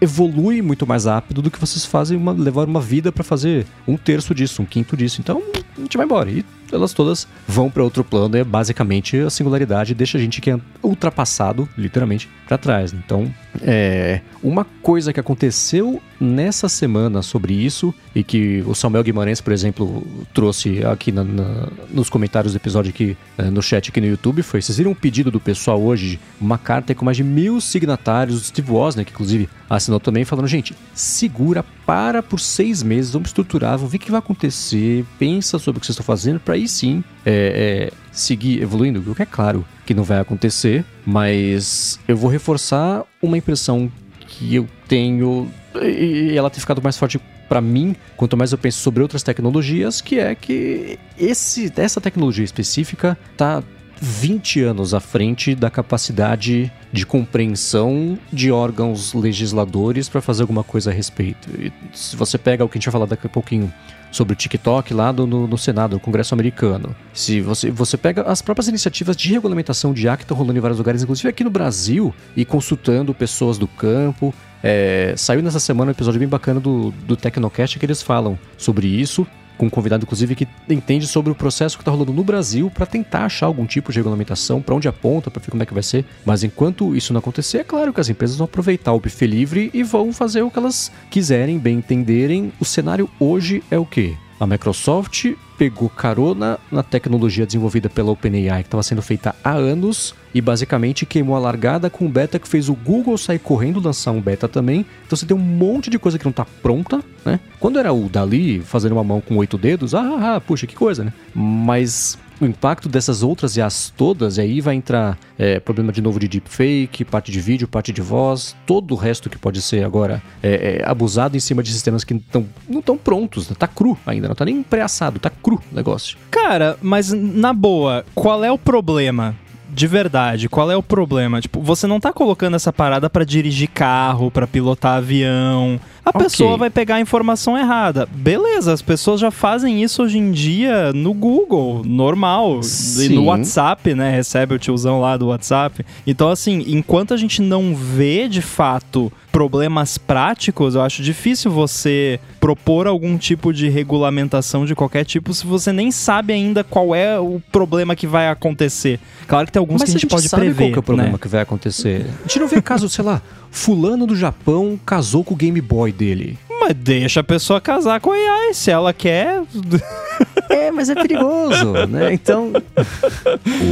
[0.00, 3.96] evolui muito mais rápido do que vocês fazem uma, levar uma vida para fazer um
[3.96, 5.20] terço disso, um quinto disso.
[5.20, 5.42] Então,
[5.76, 6.30] a gente vai embora.
[6.30, 8.36] E elas todas vão para outro plano.
[8.36, 12.92] É basicamente a singularidade deixa a gente que é ultrapassado, literalmente, para trás.
[12.92, 19.40] Então, é uma coisa que aconteceu nessa semana sobre isso e que o Samuel Guimarães,
[19.40, 24.00] por exemplo, trouxe aqui na, na, nos comentários do episódio aqui é, no chat aqui
[24.00, 27.24] no YouTube foi: vocês viram um pedido do pessoal hoje, uma carta com mais de
[27.24, 29.31] mil signatários, Steve Wozniak, inclusive,
[29.68, 34.10] assinou também, falando: gente, segura, para por seis meses, vamos estruturar, vamos ver o que
[34.10, 38.62] vai acontecer, pensa sobre o que vocês estão fazendo, para aí sim é, é, seguir
[38.62, 39.02] evoluindo.
[39.10, 43.90] O que é claro que não vai acontecer, mas eu vou reforçar uma impressão
[44.26, 48.78] que eu tenho e ela tem ficado mais forte para mim, quanto mais eu penso
[48.78, 53.62] sobre outras tecnologias, que é que esse, essa tecnologia específica tá
[54.04, 60.90] 20 anos à frente da capacidade de compreensão de órgãos legisladores para fazer alguma coisa
[60.90, 61.48] a respeito.
[61.56, 63.72] E se você pega o que a gente vai falar daqui a pouquinho
[64.10, 66.94] sobre o TikTok lá do, no, no, Senado, no Congresso americano.
[67.14, 70.60] Se você, você pega as próprias iniciativas de regulamentação de ar que estão rolando em
[70.60, 74.34] vários lugares, inclusive aqui no Brasil, e consultando pessoas do campo.
[74.64, 78.88] É, saiu nessa semana um episódio bem bacana do, do Tecnocast que eles falam sobre
[78.88, 79.26] isso
[79.62, 82.84] com um convidado, inclusive, que entende sobre o processo que está rolando no Brasil para
[82.84, 85.84] tentar achar algum tipo de regulamentação, para onde aponta, para ver como é que vai
[85.84, 86.04] ser.
[86.26, 89.70] Mas enquanto isso não acontecer, é claro que as empresas vão aproveitar o buffet livre
[89.72, 92.52] e vão fazer o que elas quiserem, bem entenderem.
[92.58, 94.16] O cenário hoje é o quê?
[94.40, 95.26] A Microsoft
[95.62, 101.06] pegou carona na tecnologia desenvolvida pela OpenAI, que estava sendo feita há anos, e basicamente
[101.06, 104.48] queimou a largada com o beta que fez o Google sair correndo lançar um beta
[104.48, 104.84] também.
[105.06, 107.38] Então você tem um monte de coisa que não está pronta, né?
[107.60, 110.74] Quando era o Dali fazendo uma mão com oito dedos, ah, ah, ah puxa, que
[110.74, 111.12] coisa, né?
[111.32, 116.18] Mas o impacto dessas outras IAs todas, e aí vai entrar é, problema de novo
[116.18, 120.22] de deepfake, parte de vídeo, parte de voz, todo o resto que pode ser agora
[120.42, 123.56] é, é, abusado em cima de sistemas que tão, não estão prontos, né?
[123.58, 126.16] tá cru ainda, não tá nem pré-assado, tá cru o negócio.
[126.30, 129.36] Cara, mas na boa, qual é o problema?
[129.72, 131.40] De verdade, qual é o problema?
[131.40, 136.24] Tipo, você não tá colocando essa parada para dirigir carro, para pilotar avião, a okay.
[136.24, 138.06] pessoa vai pegar a informação errada.
[138.12, 142.62] Beleza, as pessoas já fazem isso hoje em dia no Google, normal.
[142.62, 143.14] Sim.
[143.14, 144.10] No WhatsApp, né?
[144.10, 145.84] Recebe o tiozão lá do WhatsApp.
[146.06, 152.20] Então, assim, enquanto a gente não vê de fato problemas práticos, eu acho difícil você
[152.38, 157.18] propor algum tipo de regulamentação de qualquer tipo se você nem sabe ainda qual é
[157.18, 159.00] o problema que vai acontecer.
[159.26, 160.70] Claro que tem alguns Mas que a gente, a gente pode sabe prever.
[160.70, 161.18] Qual é o problema né?
[161.18, 162.06] que vai acontecer?
[162.20, 165.90] A gente não vê caso, sei lá, fulano do Japão casou com o Game Boy
[165.90, 166.38] dele.
[166.60, 169.42] Mas deixa a pessoa casar com a AI, se ela quer.
[170.72, 172.12] Mas é perigoso, né?
[172.12, 172.52] Então.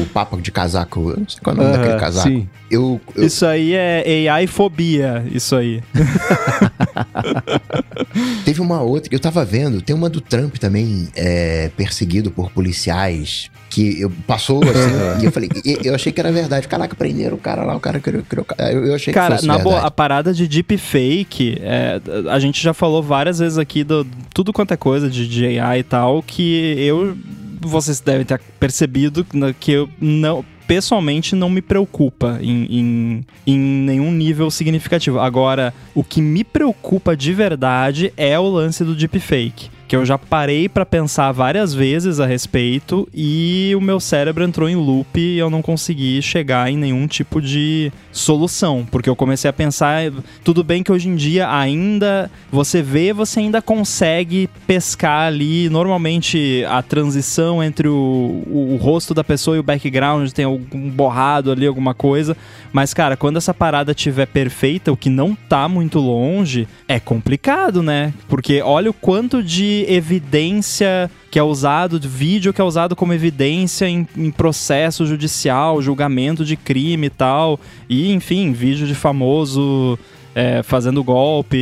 [0.02, 2.28] O papo de casaco, eu não sei qual é o nome uh, daquele casaco.
[2.28, 2.48] Sim.
[2.70, 3.24] Eu, eu...
[3.24, 5.82] Isso aí é AI-fobia, isso aí.
[8.44, 12.50] Teve uma outra que eu tava vendo, tem uma do Trump também, é, perseguido por
[12.50, 15.48] policiais que eu, passou assim, e eu falei,
[15.84, 16.66] eu achei que era verdade.
[16.66, 18.24] Caraca, prenderam o cara lá, o cara criou.
[18.24, 19.76] criou eu, eu achei cara, que fosse na verdade.
[19.76, 24.04] boa, a parada de deepfake, é, a gente já falou várias vezes aqui do
[24.34, 27.16] tudo quanto é coisa de, AI e tal, que eu.
[27.62, 29.24] Vocês devem ter percebido
[29.60, 35.18] que eu não pessoalmente não me preocupa em, em, em, nenhum nível significativo.
[35.18, 40.16] Agora, o que me preocupa de verdade é o lance do deepfake que eu já
[40.16, 45.36] parei para pensar várias vezes a respeito e o meu cérebro entrou em loop e
[45.36, 50.12] eu não consegui chegar em nenhum tipo de solução, porque eu comecei a pensar,
[50.44, 56.64] tudo bem que hoje em dia ainda você vê, você ainda consegue pescar ali, normalmente
[56.68, 61.50] a transição entre o, o, o rosto da pessoa e o background tem algum borrado
[61.50, 62.36] ali, alguma coisa,
[62.72, 67.82] mas cara, quando essa parada tiver perfeita, o que não tá muito longe, é complicado,
[67.82, 68.12] né?
[68.28, 73.12] Porque olha o quanto de evidência que é usado, de vídeo que é usado como
[73.12, 77.60] evidência em, em, processo judicial, julgamento de crime e tal.
[77.88, 79.98] E, enfim, vídeo de famoso
[80.34, 81.58] é, fazendo golpe.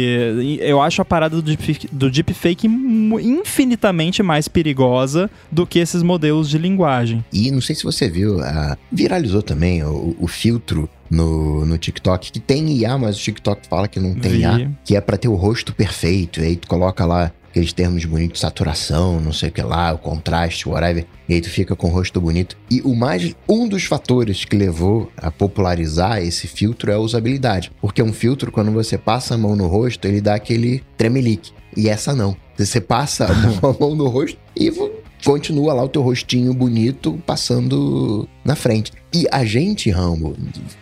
[0.60, 6.58] Eu acho a parada do, deep, deepfake infinitamente mais perigosa do que esses modelos de
[6.58, 7.24] linguagem.
[7.32, 12.32] E não sei se você viu, uh, viralizou também o, o filtro no, no TikTok,
[12.32, 14.40] que tem IA, mas o TikTok fala que não tem Vi.
[14.40, 16.40] IA, que é para ter o rosto perfeito.
[16.40, 19.98] E aí tu coloca lá aqueles termos bonitos, saturação, não sei o que lá, o
[19.98, 21.06] contraste, whatever.
[21.28, 22.56] E aí tu fica com o rosto bonito.
[22.70, 27.72] E o mais um dos fatores que levou a popularizar esse filtro é a usabilidade.
[27.80, 31.52] Porque um filtro, quando você passa a mão no rosto, ele dá aquele tremelique.
[31.76, 32.36] E essa não.
[32.56, 34.70] Você passa a mão, a mão no rosto e
[35.24, 38.92] continua lá o teu rostinho bonito passando na frente.
[39.12, 40.36] E a gente, Rambo,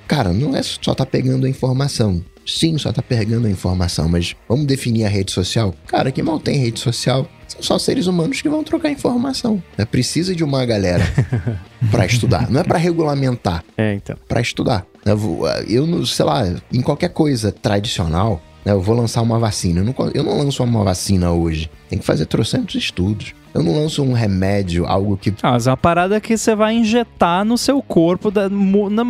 [0.07, 2.23] cara, não é só tá pegando a informação.
[2.47, 5.75] Sim, só tá pegando a informação, mas vamos definir a rede social?
[5.89, 9.63] Cara, quem mal tem rede social são só seres humanos que vão trocar informação.
[9.77, 9.85] Né?
[9.85, 11.05] Precisa de uma galera
[11.91, 12.49] para estudar.
[12.51, 13.65] Não é para regulamentar.
[13.77, 14.17] É, então.
[14.29, 14.87] Para estudar.
[15.05, 19.81] Eu, eu, sei lá, em qualquer coisa tradicional, né, eu vou lançar uma vacina.
[19.81, 21.71] Eu não, eu não lanço uma vacina hoje.
[21.89, 23.35] Tem que fazer trocentos estudos.
[23.57, 25.33] Eu não lanço um remédio, algo que.
[25.43, 28.31] Ah, mas é uma parada que você vai injetar no seu corpo.
[28.31, 29.03] Da, na,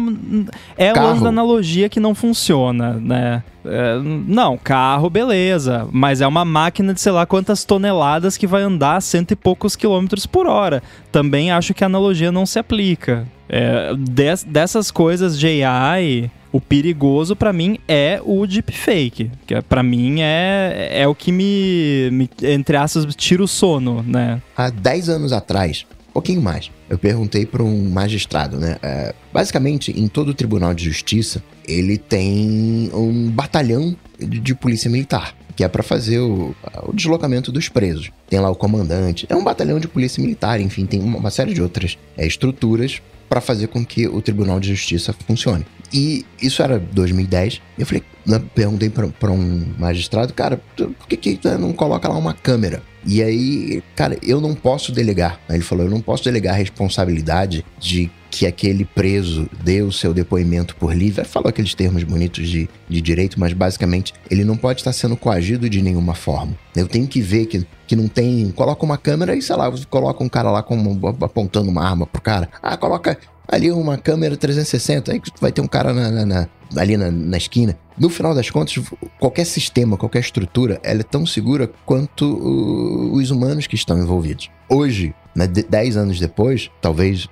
[0.78, 1.14] é carro.
[1.16, 3.42] uma analogia que não funciona, né?
[3.64, 5.88] É, não, carro, beleza.
[5.90, 9.36] Mas é uma máquina de sei lá quantas toneladas que vai andar a cento e
[9.36, 10.80] poucos quilômetros por hora.
[11.10, 13.26] Também acho que a analogia não se aplica.
[13.48, 19.60] É, des, dessas coisas de AI, o perigoso para mim é o deepfake, que é,
[19.60, 24.40] para mim é, é o que me, me, entre aspas, tira o sono, né?
[24.56, 28.78] Há 10 anos atrás, um pouquinho mais, eu perguntei para um magistrado, né?
[28.82, 35.34] É, basicamente, em todo Tribunal de Justiça, ele tem um batalhão de, de polícia militar
[35.54, 38.10] que é para fazer o, o, deslocamento dos presos.
[38.28, 41.54] Tem lá o comandante, é um batalhão de polícia militar, enfim, tem uma, uma série
[41.54, 45.66] de outras é, estruturas para fazer com que o Tribunal de Justiça funcione.
[45.92, 47.60] E isso era 2010.
[47.78, 52.34] Eu falei, né, perguntei para um magistrado, cara, por que, que não coloca lá uma
[52.34, 52.82] câmera?
[53.06, 55.40] E aí, cara, eu não posso delegar.
[55.48, 59.92] Aí ele falou, eu não posso delegar a responsabilidade de que aquele preso dê o
[59.92, 61.20] seu depoimento por livre.
[61.20, 65.16] Ele falou aqueles termos bonitos de, de direito, mas basicamente ele não pode estar sendo
[65.16, 66.54] coagido de nenhuma forma.
[66.74, 68.50] Eu tenho que ver que, que não tem.
[68.50, 70.76] Coloca uma câmera e, sei lá, coloca um cara lá com,
[71.22, 72.48] apontando uma arma pro cara.
[72.60, 73.16] Ah, coloca
[73.48, 77.36] ali uma câmera 360, aí vai ter um cara na, na, na, ali na, na,
[77.36, 77.76] esquina.
[77.98, 78.82] No final das contas,
[79.18, 84.50] qualquer sistema, qualquer estrutura, ela é tão segura quanto o, os humanos que estão envolvidos.
[84.68, 87.28] Hoje, né, dez anos depois, talvez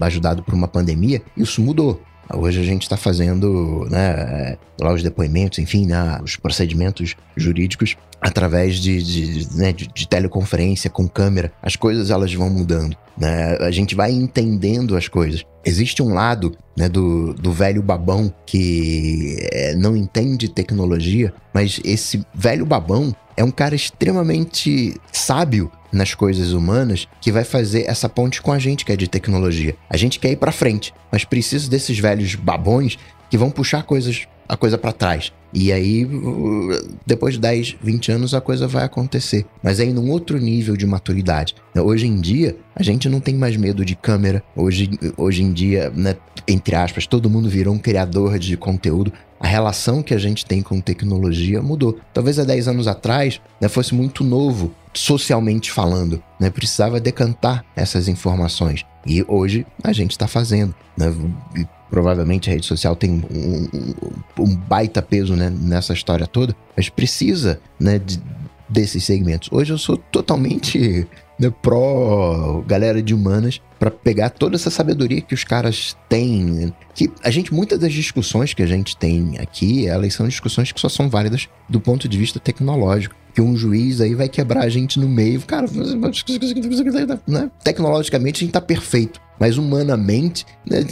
[0.00, 2.00] ajudado por uma pandemia, isso mudou.
[2.36, 8.76] Hoje a gente está fazendo né, lá os depoimentos, enfim, né, os procedimentos jurídicos através
[8.76, 11.52] de, de, né, de, de, teleconferência com câmera.
[11.62, 12.96] As coisas elas vão mudando.
[13.18, 13.56] Né?
[13.60, 15.44] A gente vai entendendo as coisas.
[15.64, 22.24] Existe um lado né, do, do velho babão que é, não entende tecnologia, mas esse
[22.34, 28.42] velho babão é um cara extremamente sábio nas coisas humanas que vai fazer essa ponte
[28.42, 29.76] com a gente que é de tecnologia.
[29.88, 32.98] A gente quer ir para frente, mas precisa desses velhos babões
[33.30, 35.32] que vão puxar coisas a coisa para trás.
[35.52, 36.06] E aí,
[37.06, 39.46] depois de 10, 20 anos, a coisa vai acontecer.
[39.62, 41.54] Mas aí num outro nível de maturidade.
[41.76, 44.42] Hoje em dia, a gente não tem mais medo de câmera.
[44.56, 46.16] Hoje, hoje em dia, né,
[46.48, 49.12] entre aspas, todo mundo virou um criador de conteúdo.
[49.44, 51.98] A relação que a gente tem com tecnologia mudou.
[52.14, 56.22] Talvez há 10 anos atrás né, fosse muito novo, socialmente falando.
[56.40, 56.48] Né?
[56.48, 58.86] Precisava decantar essas informações.
[59.06, 60.74] E hoje a gente está fazendo.
[60.96, 61.14] Né?
[61.90, 66.88] provavelmente a rede social tem um, um, um baita peso né, nessa história toda, mas
[66.88, 68.20] precisa né, de,
[68.68, 69.48] desses segmentos.
[69.52, 71.06] Hoje eu sou totalmente
[71.38, 76.72] né, pró galera de humanas para pegar toda essa sabedoria que os caras têm.
[76.94, 77.06] Né?
[77.06, 80.80] Que a gente, muitas das discussões que a gente tem aqui, elas são discussões que
[80.80, 83.14] só são válidas do ponto de vista tecnológico.
[83.34, 85.40] Que um juiz aí vai quebrar a gente no meio.
[85.40, 85.66] Cara,
[87.26, 87.50] né?
[87.64, 89.20] tecnologicamente a gente tá perfeito.
[89.40, 90.84] Mas humanamente, né,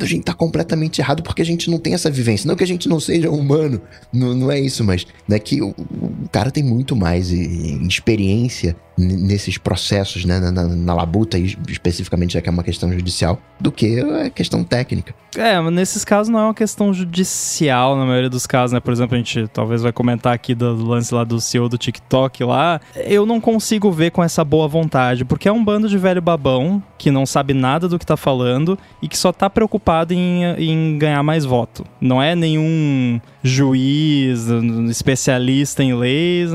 [0.00, 2.48] a gente tá completamente errado porque a gente não tem essa vivência.
[2.48, 3.80] Não que a gente não seja humano,
[4.12, 9.58] não, não é isso, mas é que o, o cara tem muito mais experiência nesses
[9.58, 14.00] processos, né, na, na, na, labuta, especificamente já que é uma questão judicial, do que
[14.00, 15.14] a questão técnica.
[15.36, 18.80] É, mas nesses casos não é uma questão judicial na maioria dos casos, né?
[18.80, 22.42] Por exemplo, a gente talvez vai comentar aqui do lance lá do CEO do TikTok
[22.44, 22.80] lá.
[22.96, 26.82] Eu não consigo ver com essa boa vontade, porque é um bando de velho babão
[26.96, 30.96] que não sabe nada do que tá falando e que só tá preocupado em, em
[30.96, 31.84] ganhar mais voto.
[32.00, 34.46] Não é nenhum juiz,
[34.88, 36.50] especialista em leis.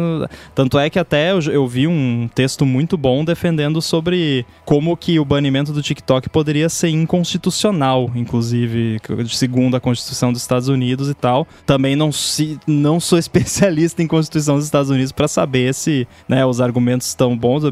[0.56, 5.24] Tanto é que até eu, vi um texto muito bom defendendo sobre como que o
[5.24, 11.48] banimento do TikTok poderia ser inconstitucional, inclusive, segundo a Constituição dos Estados Unidos e tal.
[11.64, 16.44] Também não, se, não sou especialista em Constituição dos Estados Unidos para saber se né,
[16.44, 17.64] os argumentos estão bons.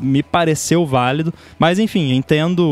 [0.00, 2.62] Me pareceu válido, mas enfim, entendo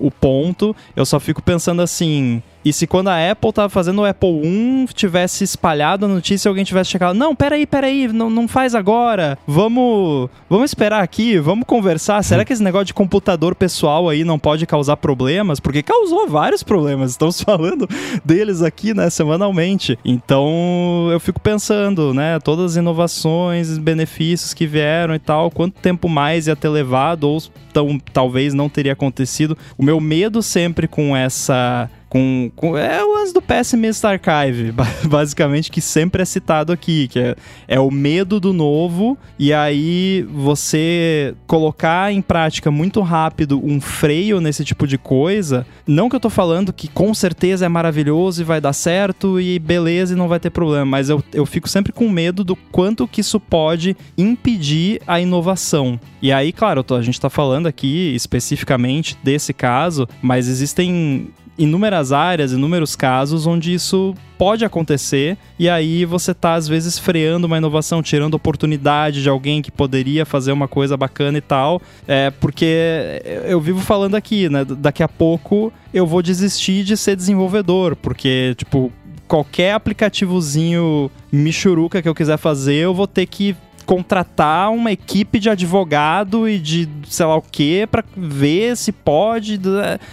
[0.00, 0.74] o ponto.
[0.96, 4.86] Eu só fico pensando assim e se quando a Apple tava fazendo o Apple 1
[4.94, 9.38] tivesse espalhado a notícia e alguém tivesse checado, não, peraí, peraí, não, não faz agora,
[9.46, 12.22] vamos, vamos esperar aqui, vamos conversar.
[12.22, 15.58] Será que esse negócio de computador pessoal aí não pode causar problemas?
[15.58, 17.88] Porque causou vários problemas, estamos falando
[18.24, 19.98] deles aqui, né, semanalmente.
[20.04, 26.08] Então eu fico pensando, né, todas as inovações, benefícios que vieram e tal, quanto tempo
[26.08, 27.40] mais ia ter levado ou
[27.72, 29.56] tão, talvez não teria acontecido.
[29.78, 34.72] O meu medo sempre com essa com, com, é o lance do Pessimist Archive,
[35.08, 37.36] basicamente, que sempre é citado aqui, que é,
[37.68, 44.40] é o medo do novo, e aí você colocar em prática muito rápido um freio
[44.40, 48.44] nesse tipo de coisa, não que eu tô falando que com certeza é maravilhoso e
[48.44, 51.92] vai dar certo e beleza e não vai ter problema, mas eu, eu fico sempre
[51.92, 55.98] com medo do quanto que isso pode impedir a inovação.
[56.20, 62.52] E aí, claro, a gente tá falando aqui especificamente desse caso, mas existem inúmeras áreas,
[62.52, 68.02] inúmeros casos onde isso pode acontecer e aí você tá às vezes freando uma inovação,
[68.02, 73.60] tirando oportunidade de alguém que poderia fazer uma coisa bacana e tal, é porque eu
[73.60, 74.64] vivo falando aqui, né?
[74.64, 78.90] Daqui a pouco eu vou desistir de ser desenvolvedor, porque tipo
[79.28, 83.54] qualquer aplicativozinho michuruca que eu quiser fazer, eu vou ter que
[83.90, 89.60] contratar uma equipe de advogado e de sei lá o que para ver se pode,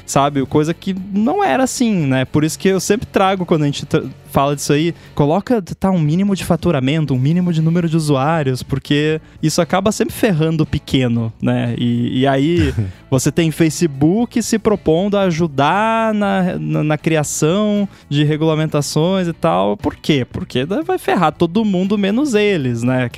[0.04, 0.44] sabe?
[0.48, 2.26] Coisa que não era assim, né?
[2.26, 3.86] Por isso que eu sempre trago quando a gente
[4.32, 8.64] fala disso aí, coloca tá, um mínimo de faturamento, um mínimo de número de usuários,
[8.64, 11.76] porque isso acaba sempre ferrando o pequeno, né?
[11.78, 12.74] E, e aí
[13.10, 19.78] você tem Facebook se propondo a ajudar na, na, na, criação de regulamentações e tal.
[19.78, 20.26] Por quê?
[20.30, 23.10] Porque vai ferrar todo mundo menos eles, né?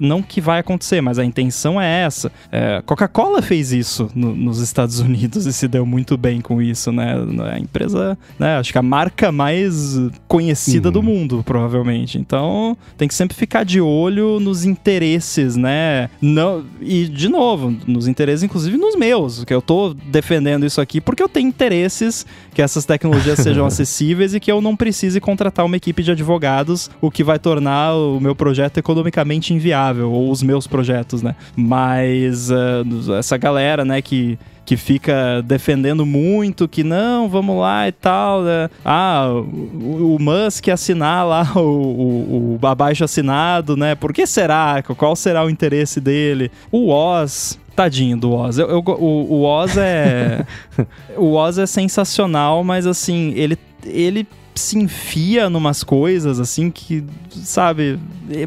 [0.00, 2.32] Não que vai acontecer, mas a intenção é essa.
[2.50, 6.90] É, Coca-Cola fez isso no, nos Estados Unidos e se deu muito bem com isso,
[6.92, 7.14] né?
[7.52, 8.56] A empresa, né?
[8.56, 10.92] Acho que a marca mais conhecida conhecida uhum.
[10.92, 12.18] do mundo, provavelmente.
[12.18, 16.08] Então, tem que sempre ficar de olho nos interesses, né?
[16.20, 21.00] Não, e, de novo, nos interesses, inclusive nos meus, que eu tô defendendo isso aqui
[21.00, 22.24] porque eu tenho interesses
[22.54, 26.90] que essas tecnologias sejam acessíveis e que eu não precise contratar uma equipe de advogados,
[27.00, 31.34] o que vai tornar o meu projeto economicamente inviável, ou os meus projetos, né?
[31.56, 37.92] Mas uh, essa galera, né, que que fica defendendo muito que não, vamos lá e
[37.92, 38.42] tal.
[38.42, 38.68] Né?
[38.84, 43.94] Ah, o, o Musk assinar lá o, o, o abaixo assinado, né?
[43.94, 44.82] Por que será?
[44.82, 46.50] Qual será o interesse dele?
[46.70, 48.58] O Oz tadinho do Oz.
[48.58, 50.44] Eu, eu, o, o Oz é.
[51.16, 53.56] o Oz é sensacional, mas assim, ele.
[53.84, 54.26] ele
[54.60, 57.98] se enfia numas coisas assim que, sabe?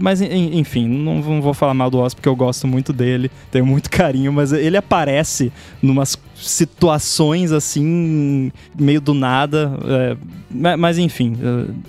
[0.02, 3.90] Mas enfim, não, vou falar mal do Oz porque eu gosto muito dele, tenho muito
[3.90, 5.52] carinho, mas ele aparece
[5.82, 9.72] numas situações assim, meio do nada.
[9.86, 11.38] É, mas enfim,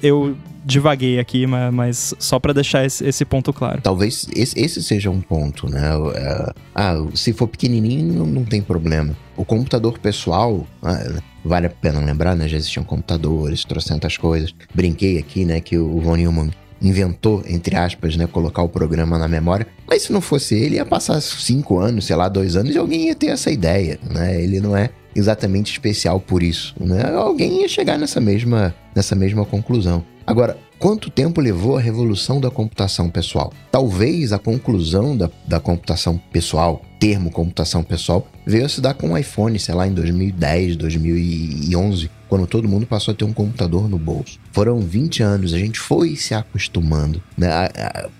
[0.02, 3.80] eu divaguei aqui, mas só para deixar esse, esse, ponto claro.
[3.82, 5.90] Talvez esse, seja um ponto, né?
[6.14, 9.16] É, ah, se for pequenininho, não, tem problema.
[9.36, 12.48] O computador pessoal, ah, vale a pena lembrar, né?
[12.48, 14.54] Já existiam computadores, trocentas coisas.
[14.74, 16.50] Brinquei aqui, né, que o Von Neumann
[16.82, 19.66] inventou, entre aspas, né, colocar o programa na memória.
[19.86, 23.08] Mas se não fosse ele, ia passar cinco anos, sei lá, dois anos, e alguém
[23.08, 24.42] ia ter essa ideia, né?
[24.42, 27.02] Ele não é exatamente especial por isso, né?
[27.12, 30.04] Alguém ia chegar nessa mesma, nessa mesma conclusão.
[30.26, 33.52] Agora, quanto tempo levou a revolução da computação pessoal?
[33.70, 39.10] Talvez a conclusão da, da computação pessoal, termo computação pessoal, veio a se dar com
[39.10, 43.88] o iPhone, sei lá, em 2010, 2011, quando todo mundo passou a ter um computador
[43.88, 44.38] no bolso.
[44.52, 47.22] Foram 20 anos, a gente foi se acostumando.
[47.36, 47.50] Né?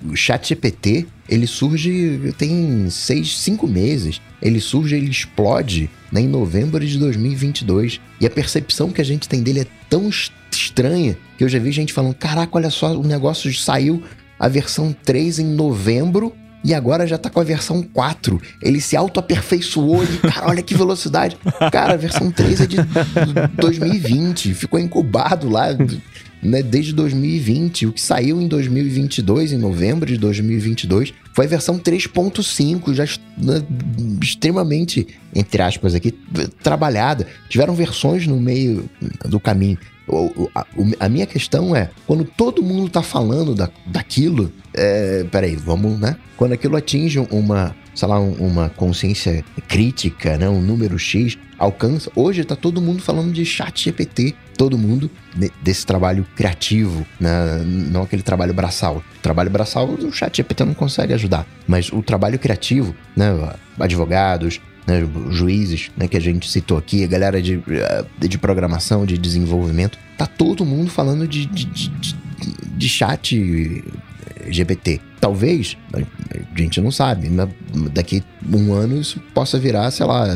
[0.04, 4.20] O chat GPT, ele surge tem 6, 5 meses.
[4.42, 8.00] Ele surge, ele explode né, em novembro de 2022.
[8.20, 10.08] E a percepção que a gente tem dele é tão
[10.50, 14.02] estranha que eu já vi gente falando: caraca, olha só, o negócio saiu
[14.38, 18.40] a versão 3 em novembro e agora já tá com a versão 4.
[18.62, 21.36] Ele se auto-aperfeiçoou e, cara, olha que velocidade.
[21.72, 22.76] Cara, a versão 3 é de
[23.56, 25.68] 2020, ficou incubado lá
[26.42, 27.86] né, desde 2020.
[27.86, 33.04] O que saiu em 2022, em novembro de 2022, foi a versão 3.5, já
[33.38, 33.62] né,
[34.22, 36.12] extremamente, entre aspas aqui,
[36.62, 37.26] trabalhada.
[37.48, 38.88] Tiveram versões no meio
[39.24, 39.78] do caminho.
[40.54, 40.66] A,
[40.98, 46.16] a minha questão é, quando todo mundo tá falando da, daquilo, é, peraí, vamos, né?
[46.36, 50.48] Quando aquilo atinge uma, sei lá, uma consciência crítica, né?
[50.48, 52.10] Um número X, alcança.
[52.16, 55.10] Hoje tá todo mundo falando de chat GPT, todo mundo
[55.62, 57.62] desse trabalho criativo, né?
[57.64, 58.96] não aquele trabalho braçal.
[58.96, 63.30] O trabalho braçal o chat GPT não consegue ajudar, mas o trabalho criativo, né?
[63.78, 69.06] Advogados, né, juízes, né, que a gente citou aqui, a galera de, eh, de programação,
[69.06, 71.92] de desenvolvimento, tá todo mundo falando de, de, de,
[72.76, 73.84] de chat
[74.48, 75.00] GPT.
[75.20, 77.30] Talvez, a gente não sabe,
[77.92, 78.22] daqui
[78.52, 80.26] um ano isso possa virar, sei lá,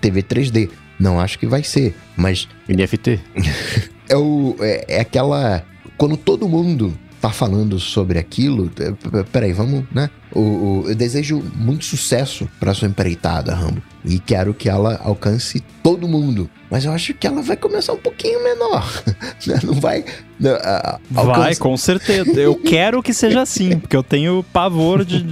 [0.00, 0.70] TV 3D.
[1.00, 2.48] Não acho que vai ser, mas.
[2.68, 3.20] NFT?
[4.08, 5.64] é, o, é, é aquela.
[5.96, 10.10] Quando todo mundo tá falando sobre aquilo, é, peraí, vamos, né?
[10.32, 13.82] O, eu desejo muito sucesso para sua empreitada, Rambo.
[14.04, 16.48] E quero que ela alcance todo mundo.
[16.70, 18.86] Mas eu acho que ela vai começar um pouquinho menor.
[19.46, 19.58] Né?
[19.64, 20.04] Não vai.
[20.38, 22.30] Não, uh, vai, com certeza.
[22.32, 25.24] Eu quero que seja assim, porque eu tenho pavor de.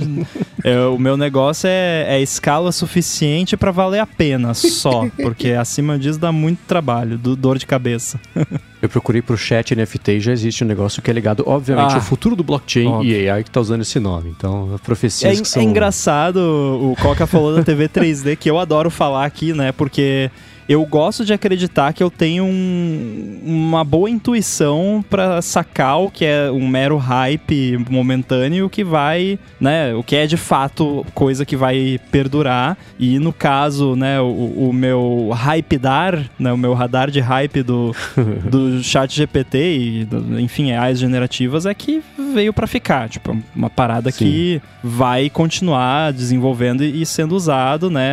[0.65, 5.09] é, o meu negócio é, é escala suficiente para valer a pena só.
[5.17, 8.19] Porque acima disso dá muito trabalho, do, dor de cabeça.
[8.87, 11.97] eu procurei pro chat NFT e já existe um negócio que é ligado, obviamente, ah,
[11.97, 13.13] ao futuro do blockchain óbvio.
[13.13, 14.31] e AI que tá usando esse nome.
[14.37, 15.61] Então, profecias é, que são...
[15.61, 19.73] É engraçado, o Coca falou da TV 3D, que eu adoro falar aqui, né?
[19.73, 20.31] Porque
[20.69, 26.25] eu gosto de acreditar que eu tenho um, uma boa intuição para sacar o que
[26.25, 31.57] é um mero hype momentâneo que vai, né, o que é de fato coisa que
[31.57, 32.77] vai perdurar.
[32.99, 37.63] E no caso, né, o, o meu hype dar, né, o meu radar de hype
[37.63, 37.95] do,
[38.51, 42.03] do chat GPT e, do, enfim, AIs generativas é que
[42.35, 44.25] veio para ficar, tipo, uma parada Sim.
[44.25, 48.05] que vai continuar desenvolvendo e sendo usado, né?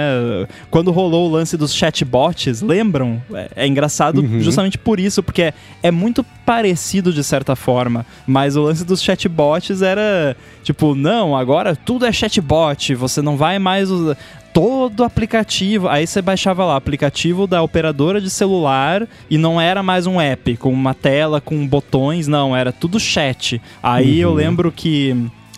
[0.69, 3.21] Quando rolou o lance dos chatbots lembram?
[3.33, 4.39] É, é engraçado uhum.
[4.39, 9.01] justamente por isso, porque é, é, muito parecido de certa forma, mas o lance dos
[9.01, 14.17] chatbots era tipo, não, agora tudo é chatbot, você não vai mais usar
[14.53, 15.89] todo aplicativo.
[15.89, 20.55] Aí você baixava lá, aplicativo da operadora de celular e não era mais um app
[20.57, 23.59] com uma tela com botões, não, era tudo chat.
[23.81, 24.29] Aí uhum.
[24.29, 25.15] eu lembro que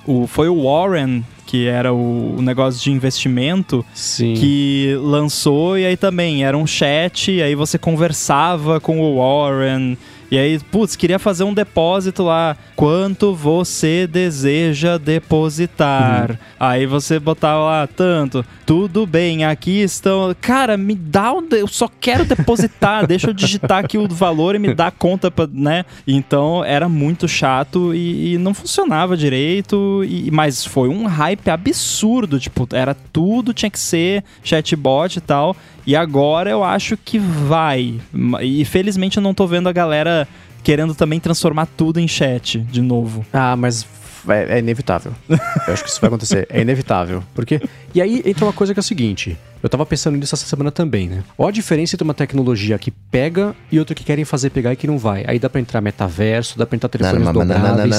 [0.08, 4.34] o, foi o Warren que era o, o negócio de investimento, Sim.
[4.34, 9.98] que lançou e aí também era um chat, e aí você conversava com o Warren.
[10.32, 12.58] E aí, putz, queria fazer um depósito lá.
[12.76, 16.32] Quanto você deseja depositar?
[16.32, 16.38] Uhum.
[16.60, 18.44] Aí você botava lá tanto.
[18.66, 20.36] Tudo bem, aqui estão.
[20.42, 21.48] Cara, me dá um.
[21.52, 23.06] Eu só quero depositar.
[23.08, 25.86] deixa eu digitar aqui o valor e me dá a conta, pra, né?
[26.08, 30.04] Então era muito chato e, e não funcionava direito.
[30.04, 32.40] E, mas foi um hype absurdo.
[32.40, 35.56] Tipo, era tudo, tinha que ser chatbot e tal.
[35.86, 38.00] E agora eu acho que vai.
[38.42, 40.28] E felizmente eu não tô vendo a galera
[40.64, 43.26] querendo também transformar tudo em chat de novo.
[43.32, 43.86] Ah, mas
[44.28, 45.14] é, é, inevitável.
[45.30, 46.48] Eu acho que isso vai acontecer.
[46.50, 47.24] É inevitável.
[47.34, 47.62] Porque.
[47.94, 49.38] E aí entra uma coisa que é o seguinte.
[49.62, 51.24] Eu tava pensando nisso essa semana também, né?
[51.38, 54.76] Olha a diferença entre uma tecnologia que pega e outra que querem fazer pegar e
[54.76, 55.24] que não vai.
[55.28, 57.96] Aí dá pra entrar metaverso, dá pra entrar telefones dobráveis.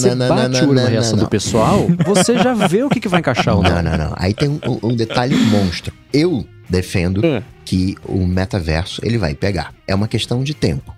[0.00, 3.20] Você bate o olho na reação do pessoal, você já vê o que, que vai
[3.20, 3.70] encaixar ou não.
[3.70, 4.14] Não, não, não.
[4.16, 5.92] Aí tem um, um detalhe monstro.
[6.12, 7.42] Eu defendo é.
[7.64, 9.74] que o metaverso ele vai pegar.
[9.86, 10.94] É uma questão de tempo.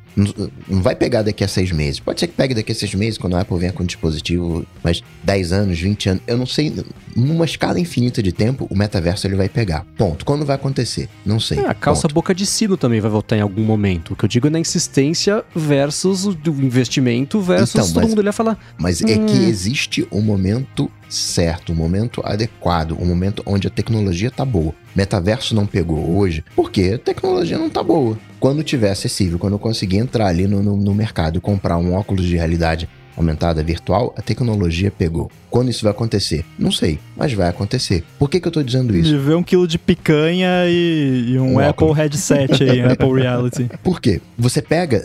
[0.69, 2.01] Não vai pegar daqui a seis meses.
[2.01, 4.66] Pode ser que pegue daqui a seis meses, quando a Apple venha com um dispositivo,
[4.83, 6.75] mas 10 anos, 20 anos, eu não sei.
[7.14, 9.87] Numa escala infinita de tempo, o metaverso ele vai pegar.
[9.97, 10.25] Ponto.
[10.25, 11.09] Quando vai acontecer?
[11.25, 11.59] Não sei.
[11.59, 12.14] É, a calça Ponto.
[12.14, 14.12] boca de sino também vai voltar em algum momento.
[14.12, 18.25] O que eu digo é na insistência versus o investimento versus então, todo mas, mundo
[18.25, 18.59] ia falar.
[18.77, 19.07] Mas hum.
[19.07, 19.49] é que hum.
[19.49, 24.75] existe um momento certo, o momento adequado, o momento onde a tecnologia tá boa.
[24.95, 28.19] Metaverso não pegou hoje porque a tecnologia não tá boa.
[28.39, 31.95] Quando tiver acessível, quando eu conseguir entrar ali no, no, no mercado e comprar um
[31.95, 32.89] óculos de realidade
[33.19, 35.31] aumentada virtual, a tecnologia pegou.
[35.51, 36.45] Quando isso vai acontecer?
[36.59, 38.05] Não sei, mas vai acontecer.
[38.19, 39.11] Por que, que eu tô dizendo isso?
[39.11, 41.97] De ver um quilo de picanha e, e um, Um Apple óculos.
[41.97, 43.71] headset aí, um Apple Reality.
[43.83, 44.21] Por quê?
[44.39, 45.03] Você pega.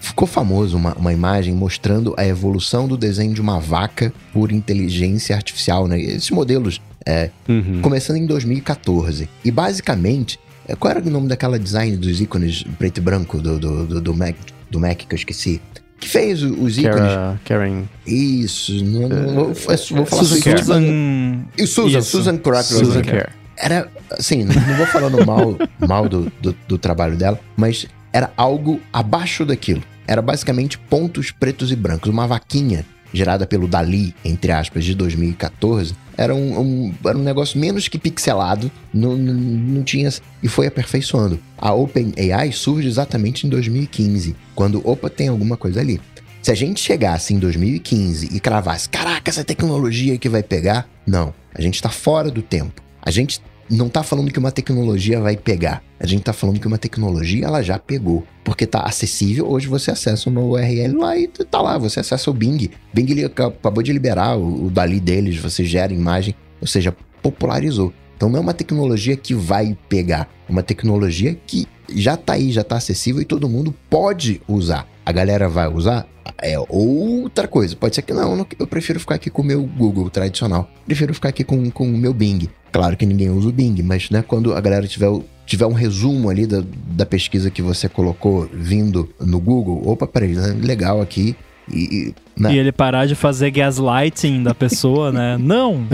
[0.00, 5.34] Ficou famoso uma, uma imagem mostrando a evolução do desenho de uma vaca por inteligência
[5.36, 6.00] artificial, né?
[6.00, 7.80] Esses modelos é, Uhum.
[7.82, 9.28] começando em 2014.
[9.44, 13.58] E basicamente, é, qual era o nome daquela design dos ícones preto e branco do,
[13.58, 14.34] do, do, do Mac,
[14.70, 15.60] do Mac que eu esqueci?
[16.04, 16.98] Que fez os ícones.
[16.98, 17.84] Kara, Karen.
[18.06, 20.58] Isso, não, não, vou, vou falar Susan Susan.
[20.58, 21.44] Susan...
[21.56, 22.10] E Susan, Isso.
[22.10, 23.00] Susan.
[23.00, 23.30] Kerr.
[23.56, 25.56] Era, assim, não não vou falando mal,
[25.88, 29.82] mal do, do, do trabalho dela, mas era algo abaixo daquilo.
[30.06, 32.10] Era basicamente pontos pretos e brancos.
[32.10, 32.84] Uma vaquinha
[33.14, 35.94] gerada pelo Dali, entre aspas, de 2014.
[36.16, 40.10] Era um, um- era um negócio menos que pixelado, não, não, não tinha...
[40.42, 41.38] E foi aperfeiçoando.
[41.56, 46.00] A OpenAI surge exatamente em 2015, quando, opa, tem alguma coisa ali.
[46.42, 51.32] Se a gente chegasse em 2015 e cravasse, caraca, essa tecnologia que vai pegar, não.
[51.54, 52.82] A gente tá fora do tempo.
[53.00, 53.40] A gente
[53.70, 55.82] não tá falando que uma tecnologia vai pegar.
[55.98, 58.24] A gente tá falando que uma tecnologia ela já pegou.
[58.44, 62.34] Porque tá acessível, hoje você acessa uma URL lá e tá lá, você acessa o
[62.34, 62.70] Bing.
[62.92, 66.94] Bing ele aca- acabou de liberar o, o Dali deles, você gera imagem, ou seja,
[67.22, 67.92] popularizou.
[68.16, 72.52] Então não é uma tecnologia que vai pegar, é uma tecnologia que já tá aí,
[72.52, 74.86] já tá acessível e todo mundo pode usar.
[75.04, 76.06] A galera vai usar?
[76.40, 77.76] É outra coisa.
[77.76, 80.68] Pode ser que não, eu prefiro ficar aqui com o meu Google tradicional.
[80.86, 82.48] Prefiro ficar aqui com, com o meu Bing.
[82.72, 85.08] Claro que ninguém usa o Bing, mas né, quando a galera tiver,
[85.46, 90.34] tiver um resumo ali da, da pesquisa que você colocou vindo no Google, opa, peraí,
[90.34, 91.36] né, legal aqui.
[91.72, 95.38] E, e, né, E ele parar de fazer gaslighting da pessoa, né?
[95.40, 95.86] Não!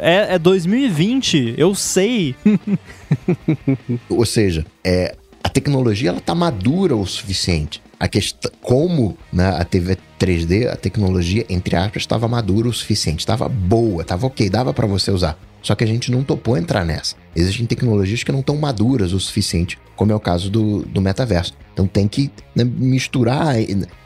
[0.00, 2.34] É, é 2020, eu sei.
[4.08, 7.83] Ou seja, é, a tecnologia ela tá madura o suficiente.
[7.98, 13.20] A questão, como né, a TV 3D, a tecnologia, entre aspas, estava madura o suficiente,
[13.20, 15.38] estava boa, estava ok, dava para você usar.
[15.62, 17.16] Só que a gente não topou entrar nessa.
[17.34, 21.54] Existem tecnologias que não estão maduras o suficiente, como é o caso do, do metaverso.
[21.72, 23.56] Então tem que né, misturar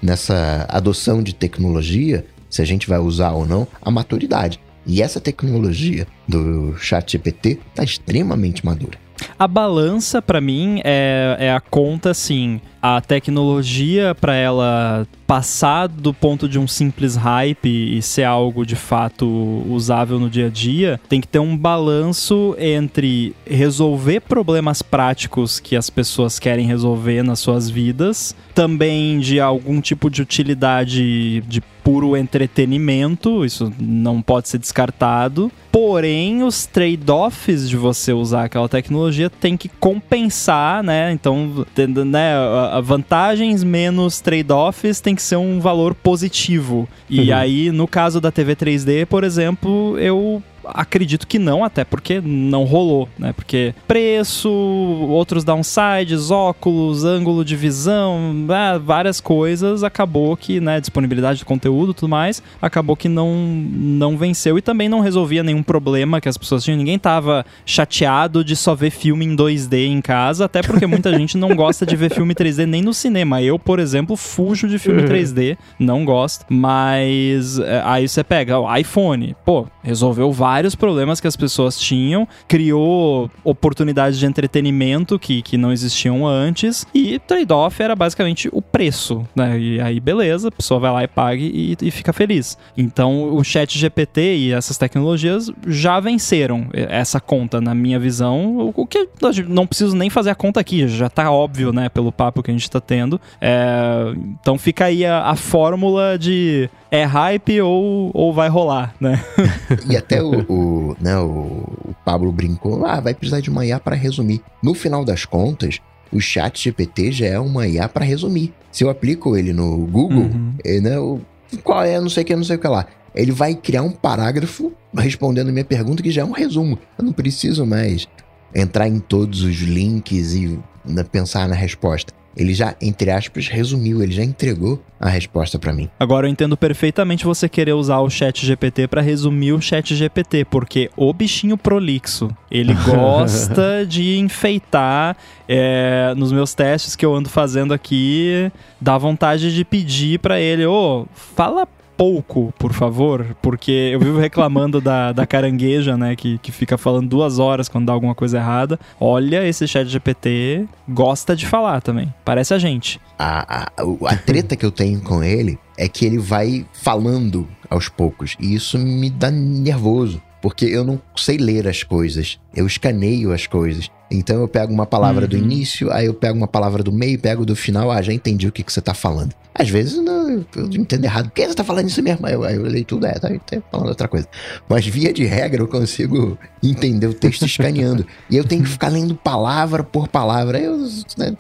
[0.01, 4.61] nessa adoção de tecnologia, se a gente vai usar ou não, a maturidade.
[4.87, 8.99] E essa tecnologia do ChatGPT está extremamente madura.
[9.39, 16.15] A balança, pra mim, é, é a conta, assim, a tecnologia pra ela passar do
[16.15, 19.27] ponto de um simples hype e ser algo de fato
[19.69, 25.77] usável no dia a dia, tem que ter um balanço entre resolver problemas práticos que
[25.77, 32.15] as pessoas querem resolver nas suas vidas, também de algum tipo de utilidade de puro
[32.19, 35.51] entretenimento, isso não pode ser descartado.
[35.73, 41.11] Porém, os trade-offs de você usar aquela tecnologia tem que compensar, né?
[41.13, 42.35] Então, tendo, né,
[42.83, 46.87] vantagens menos trade-offs tem que ser um valor positivo.
[47.09, 47.37] E Uhum.
[47.37, 50.43] aí, no caso da TV 3D, por exemplo, eu
[50.75, 53.33] acredito que não, até porque não rolou, né?
[53.33, 61.39] Porque preço, outros downsides, óculos, ângulo de visão, ah, várias coisas, acabou que, né, disponibilidade
[61.39, 65.63] de conteúdo e tudo mais, acabou que não, não venceu e também não resolvia nenhum
[65.63, 66.79] problema que as pessoas tinham.
[66.79, 71.37] Ninguém tava chateado de só ver filme em 2D em casa, até porque muita gente
[71.37, 73.43] não gosta de ver filme 3D nem no cinema.
[73.43, 78.77] Eu, por exemplo, fujo de filme 3D, não gosto, mas é, aí você pega o
[78.77, 85.57] iPhone, pô, resolveu vários problemas que as pessoas tinham, criou oportunidades de entretenimento que, que
[85.57, 89.59] não existiam antes, e trade-off era basicamente o preço, né?
[89.59, 92.57] E aí, beleza, a pessoa vai lá e paga e, e fica feliz.
[92.77, 98.87] Então, o chat GPT e essas tecnologias já venceram essa conta, na minha visão, o,
[98.87, 99.09] que
[99.49, 102.55] não preciso nem fazer a conta aqui, já tá óbvio, né, pelo papo que a
[102.55, 103.21] gente tá tendo.
[103.41, 109.23] É, então fica aí a, a fórmula de é hype ou, ou vai rolar, né?
[109.89, 114.43] E até o, o, né, o, Pablo brincou, ah, vai precisar de IA para resumir.
[114.63, 115.81] No final das contas,
[116.13, 118.53] o chat GPT já é uma IA para resumir.
[118.73, 120.55] Se eu aplico ele no Google, Uhum.
[120.65, 121.21] ele, né, o,
[121.63, 122.87] qual é, não sei o que, não sei o que lá.
[123.15, 126.79] Ele vai criar um parágrafo respondendo a minha pergunta que já é um resumo.
[126.99, 128.07] Eu não preciso mais
[128.55, 132.13] entrar em todos os links e né, pensar na resposta.
[132.39, 135.89] Ele já, entre aspas, resumiu, ele já entregou a resposta para mim.
[135.99, 140.45] Agora eu entendo perfeitamente você querer usar o chat GPT para resumir o chat GPT,
[140.45, 145.17] porque o bichinho prolixo, ele gosta de enfeitar
[145.49, 150.65] é, nos meus testes que eu ando fazendo aqui, dá vontade de pedir para ele,
[150.65, 151.67] ô, fala
[151.99, 157.09] pouco, por favor, porque eu vivo reclamando da, da carangueja, né, que, que fica falando
[157.09, 158.79] duas horas quando dá alguma coisa errada.
[159.01, 162.15] Olha, esse chat GPT gosta de falar também.
[162.25, 163.01] Parece a gente.
[163.19, 163.73] A, a,
[164.07, 168.37] a treta que eu tenho com ele é que ele vai falando aos poucos.
[168.39, 172.39] E isso me dá nervoso porque eu não sei ler as coisas.
[172.55, 173.91] Eu escaneio as coisas.
[174.11, 175.29] Então eu pego uma palavra uhum.
[175.29, 178.49] do início, aí eu pego uma palavra do meio, pego do final, ah, já entendi
[178.49, 179.35] o que, que você tá falando.
[179.55, 181.27] Às vezes não, eu entendo errado.
[181.27, 182.27] Por que você tá falando isso mesmo?
[182.27, 184.27] Aí eu, aí eu leio tudo, é, tá, tá falando outra coisa.
[184.69, 188.07] Mas via de regra eu consigo entender o texto escaneando.
[188.31, 190.59] e eu tenho que ficar lendo palavra por palavra.
[190.59, 190.79] Aí eu
[191.19, 191.37] né,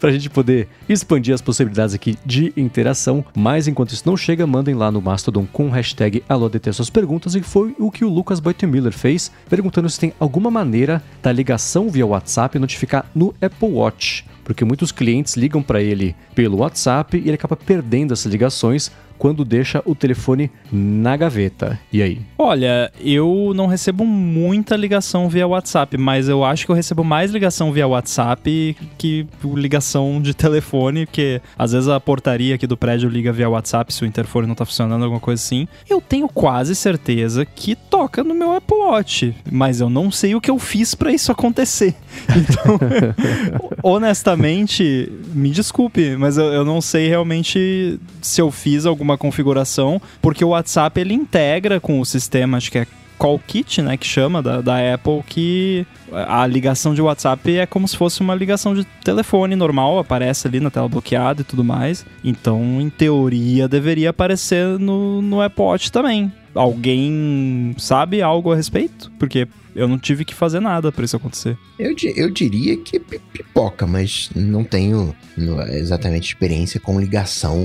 [0.00, 4.74] pra gente poder expandir as possibilidades aqui de interação, mas enquanto isso não chega, mandem
[4.74, 8.40] lá no Mastodon com o hashtag AlôDT suas perguntas e foi o que o Lucas
[8.40, 14.24] Boitemiller fez, perguntando se tem alguma maneira da ligação via WhatsApp notificar no Apple Watch,
[14.44, 19.44] porque muitos clientes ligam para ele pelo WhatsApp e ele acaba perdendo essas ligações quando
[19.44, 21.78] deixa o telefone na gaveta.
[21.92, 22.22] E aí?
[22.38, 27.30] Olha, eu não recebo muita ligação via WhatsApp, mas eu acho que eu recebo mais
[27.30, 33.10] ligação via WhatsApp que ligação de telefone, porque às vezes a portaria aqui do prédio
[33.10, 35.68] liga via WhatsApp se o interfone não tá funcionando, alguma coisa assim.
[35.86, 40.40] Eu tenho quase certeza que toca no meu Apple Watch, mas eu não sei o
[40.40, 41.94] que eu fiz para isso acontecer.
[42.40, 42.78] Então,
[43.82, 50.44] honestamente, me desculpe, mas eu, eu não sei realmente se eu fiz alguma configuração, porque
[50.44, 52.86] o WhatsApp ele integra com o sistema, acho que é
[53.20, 57.86] Call Kit, né, que chama, da, da Apple, que a ligação de WhatsApp é como
[57.86, 62.06] se fosse uma ligação de telefone normal, aparece ali na tela bloqueada e tudo mais.
[62.24, 66.32] Então, em teoria, deveria aparecer no, no Apple Watch também.
[66.54, 69.10] Alguém sabe algo a respeito?
[69.18, 71.56] Porque eu não tive que fazer nada para isso acontecer.
[71.78, 75.14] Eu, eu diria que pipoca, mas não tenho
[75.70, 77.56] exatamente experiência com ligação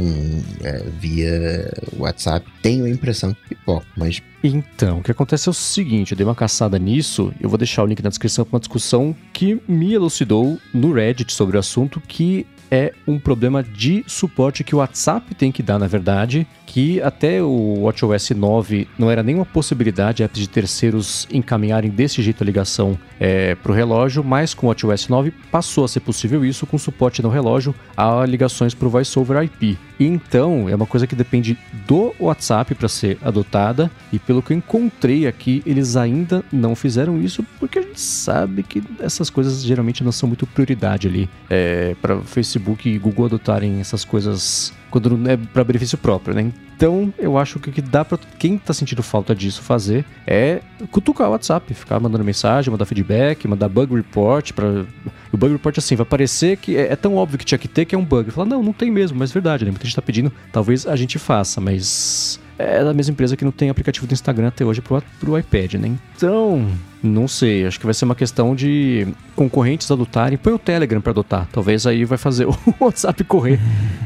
[0.62, 2.46] é, via WhatsApp.
[2.62, 4.22] Tenho a impressão que pipoca, mas.
[4.44, 7.84] Então, o que acontece é o seguinte: eu dei uma caçada nisso, eu vou deixar
[7.84, 12.00] o link na descrição para uma discussão que me elucidou no Reddit sobre o assunto,
[12.00, 17.02] que é um problema de suporte que o WhatsApp tem que dar, na verdade, que
[17.02, 22.46] até o WatchOS 9 não era nenhuma possibilidade apps de terceiros encaminharem desse jeito a
[22.46, 26.66] ligação é, para o relógio, mas com o WatchOS 9 passou a ser possível isso
[26.66, 29.78] com suporte no relógio a ligações para o Voice over IP.
[30.00, 34.58] Então, é uma coisa que depende do WhatsApp para ser adotada, e pelo que eu
[34.58, 40.04] encontrei aqui, eles ainda não fizeram isso, porque a gente sabe que essas coisas geralmente
[40.04, 41.30] não são muito prioridade ali.
[41.50, 46.54] É, para Facebook e Google adotarem essas coisas quando é para benefício próprio, né?
[46.74, 50.62] Então, eu acho que o que dá para quem tá sentindo falta disso fazer é
[50.90, 54.86] cutucar o WhatsApp, ficar mandando mensagem, mandar feedback, mandar bug report para
[55.34, 57.84] o bug report assim vai aparecer que é, é, tão óbvio que tinha que ter
[57.84, 58.32] que é um bug.
[58.32, 59.72] Fala, não, não tem mesmo, mas é verdade, né?
[59.72, 63.52] Muita gente tá pedindo, talvez a gente faça, mas é da mesma empresa que não
[63.52, 65.92] tem aplicativo do Instagram até hoje pro, pro iPad, né?
[66.16, 66.70] Então,
[67.06, 70.38] não sei, acho que vai ser uma questão de concorrentes adotarem.
[70.38, 71.48] Põe o Telegram para adotar.
[71.52, 73.60] Talvez aí vai fazer o WhatsApp correr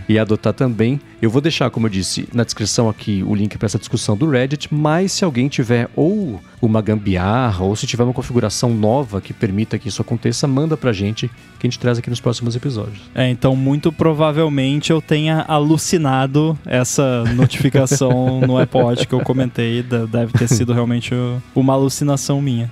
[0.08, 1.00] e adotar também.
[1.22, 4.30] Eu vou deixar, como eu disse, na descrição aqui o link para essa discussão do
[4.30, 9.34] Reddit, mas se alguém tiver ou uma gambiarra ou se tiver uma configuração nova que
[9.34, 11.30] permita que isso aconteça, manda pra gente
[11.60, 13.02] que a gente traz aqui nos próximos episódios.
[13.14, 20.34] É, então muito provavelmente eu tenha alucinado essa notificação no Watch que eu comentei, deve
[20.34, 21.14] ter sido realmente
[21.54, 22.72] uma alucinação minha.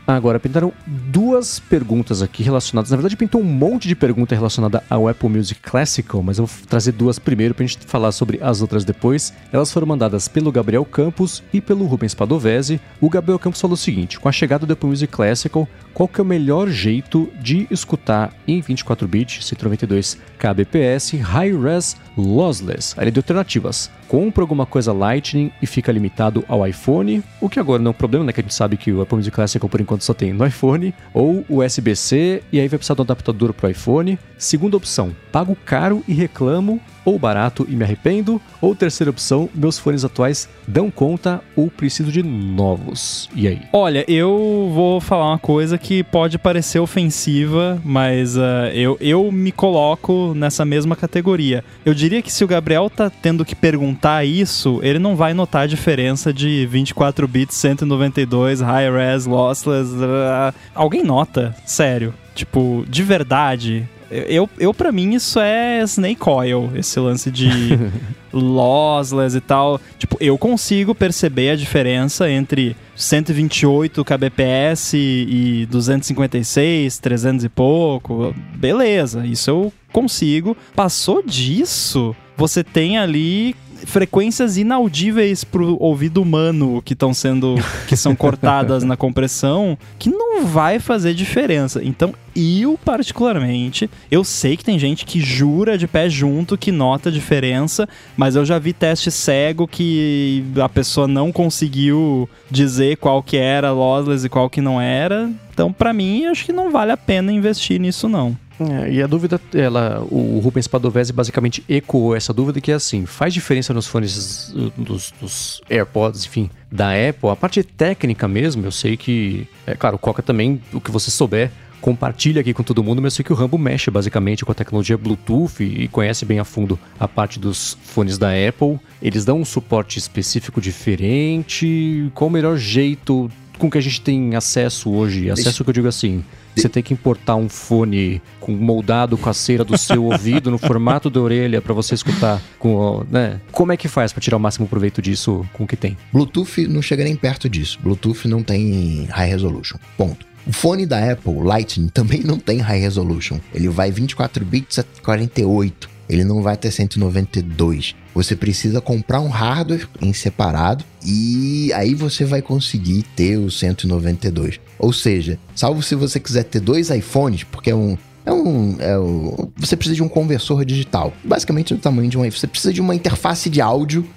[0.15, 2.91] Agora, pintaram duas perguntas aqui relacionadas.
[2.91, 6.67] Na verdade, pintou um monte de pergunta relacionada ao Apple Music Classical, mas eu vou
[6.67, 9.33] trazer duas primeiro pra gente falar sobre as outras depois.
[9.53, 12.81] Elas foram mandadas pelo Gabriel Campos e pelo Rubens Padovese.
[12.99, 16.19] O Gabriel Campos falou o seguinte: com a chegada do Apple Music Classical, qual que
[16.19, 22.95] é o melhor jeito de escutar em 24 bits, 192 kbps, high-res lossless?
[22.97, 23.89] Aí ele deu alternativas.
[24.07, 27.97] Compra alguma coisa Lightning e fica limitado ao iPhone, o que agora não é um
[27.97, 28.33] problema, né?
[28.33, 30.93] Que a gente sabe que o Apple Music Classical por enquanto só tem no iPhone,
[31.13, 34.17] ou USB-C e aí vai precisar de um adaptador para o iPhone.
[34.37, 39.77] Segunda opção, pago caro e reclamo, ou barato e me arrependo, ou terceira opção, meus
[39.77, 43.29] fones atuais dão conta ou preciso de novos.
[43.35, 43.61] E aí?
[43.73, 49.51] Olha, eu vou falar uma coisa que pode parecer ofensiva, mas uh, eu, eu me
[49.51, 51.63] coloco nessa mesma categoria.
[51.85, 55.63] Eu diria que se o Gabriel tá tendo que perguntar isso, ele não vai notar
[55.63, 59.91] a diferença de 24 bits, 192, high res, lossless.
[59.91, 61.55] Uh, alguém nota?
[61.65, 62.13] Sério.
[62.33, 67.49] Tipo, de verdade, eu, eu para mim, isso é Snake Oil, esse lance de
[68.33, 69.79] lossless e tal.
[69.97, 78.35] Tipo, eu consigo perceber a diferença entre 128 kbps e 256, 300 e pouco.
[78.55, 80.55] Beleza, isso eu consigo.
[80.75, 83.55] Passou disso, você tem ali
[83.85, 87.55] frequências inaudíveis pro ouvido humano que estão sendo
[87.87, 91.81] que são cortadas na compressão, que não vai fazer diferença.
[91.83, 97.11] Então, eu particularmente, eu sei que tem gente que jura de pé junto que nota
[97.11, 103.37] diferença, mas eu já vi teste cego que a pessoa não conseguiu dizer qual que
[103.37, 105.29] era lossless e qual que não era.
[105.53, 108.37] Então, para mim, acho que não vale a pena investir nisso não.
[108.69, 113.05] É, e a dúvida, ela, o Rubens Padovese basicamente ecoou essa dúvida que é assim,
[113.05, 118.71] faz diferença nos fones dos, dos, AirPods, enfim, da Apple, a parte técnica mesmo, eu
[118.71, 121.51] sei que, é claro, o Coca também, o que você souber,
[121.81, 124.55] compartilha aqui com todo mundo, mas eu sei que o Rambo mexe basicamente com a
[124.55, 128.79] tecnologia Bluetooth e conhece bem a fundo a parte dos fones da Apple.
[129.01, 132.11] Eles dão um suporte específico diferente.
[132.13, 135.87] Qual o melhor jeito com que a gente tem acesso hoje, acesso que eu digo
[135.87, 136.23] assim,
[136.55, 140.57] você tem que importar um fone com moldado com a cera do seu ouvido no
[140.57, 143.39] formato da orelha para você escutar com, né?
[143.51, 145.97] Como é que faz para tirar o máximo proveito disso com o que tem?
[146.11, 147.79] Bluetooth não chega nem perto disso.
[147.81, 149.77] Bluetooth não tem high resolution.
[149.97, 150.31] Ponto.
[150.45, 153.39] O fone da Apple, Lightning, também não tem high resolution.
[153.53, 155.90] Ele vai 24 bits a 48.
[156.11, 157.95] Ele não vai ter 192.
[158.13, 164.59] Você precisa comprar um hardware em separado e aí você vai conseguir ter o 192.
[164.77, 168.99] Ou seja, salvo se você quiser ter dois iPhones, porque é um é um, é
[168.99, 171.11] um, Você precisa de um conversor digital.
[171.23, 172.39] Basicamente do tamanho de um iPhone.
[172.39, 174.07] Você precisa de uma interface de áudio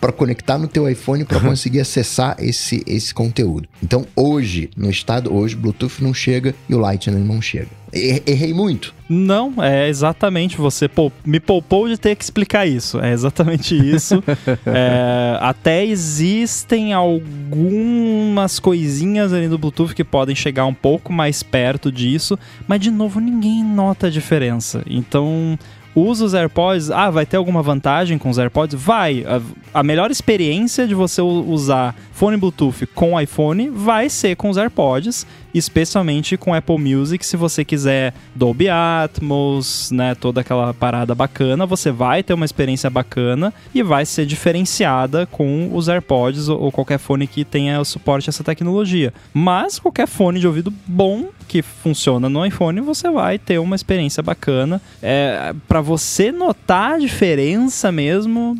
[0.00, 3.68] para conectar no teu iPhone para conseguir acessar esse, esse conteúdo.
[3.82, 7.68] Então hoje, no estado, hoje, Bluetooth não chega e o Lightning não chega.
[7.94, 8.92] Errei muito?
[9.08, 10.56] Não, é exatamente.
[10.56, 10.90] Você
[11.24, 12.98] me poupou de ter que explicar isso.
[13.00, 14.22] É exatamente isso.
[14.66, 21.92] é, até existem algumas coisinhas ali do Bluetooth que podem chegar um pouco mais perto
[21.92, 24.82] disso, mas de novo ninguém nota a diferença.
[24.86, 25.58] Então
[25.94, 28.74] usa os AirPods, ah, vai ter alguma vantagem com os AirPods?
[28.80, 29.24] Vai.
[29.24, 29.40] A,
[29.78, 35.26] a melhor experiência de você usar fone Bluetooth com iPhone vai ser com os AirPods,
[35.54, 41.90] especialmente com Apple Music, se você quiser Dolby Atmos, né, toda aquela parada bacana, você
[41.90, 47.26] vai ter uma experiência bacana e vai ser diferenciada com os AirPods ou, qualquer fone
[47.26, 49.14] que tenha o suporte a essa tecnologia.
[49.32, 54.22] Mas qualquer fone de ouvido bom que funciona no iPhone, você vai ter uma experiência
[54.22, 54.80] bacana.
[55.00, 58.56] É, para você notar a diferença mesmo,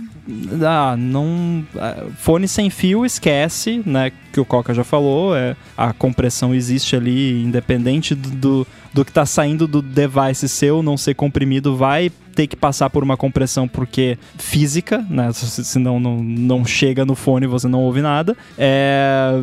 [0.63, 1.65] ah, não.
[1.77, 4.11] Ah, fone sem fio, esquece, né?
[4.33, 5.37] Que o Coca já falou.
[5.37, 10.97] É, a compressão existe ali, independente do, do, que está saindo do device seu não
[10.97, 15.31] ser comprimido, vai ter que passar por uma compressão porque física, né?
[15.33, 18.37] Senão não, não chega no fone você não ouve nada.
[18.59, 19.41] É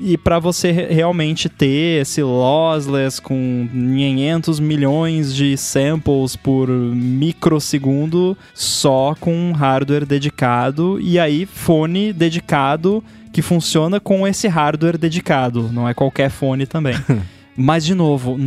[0.00, 9.14] e para você realmente ter esse lossless com 500 milhões de samples por microsegundo só
[9.18, 15.94] com hardware dedicado e aí fone dedicado que funciona com esse hardware dedicado, não é
[15.94, 16.94] qualquer fone também.
[17.56, 18.38] Mas de novo,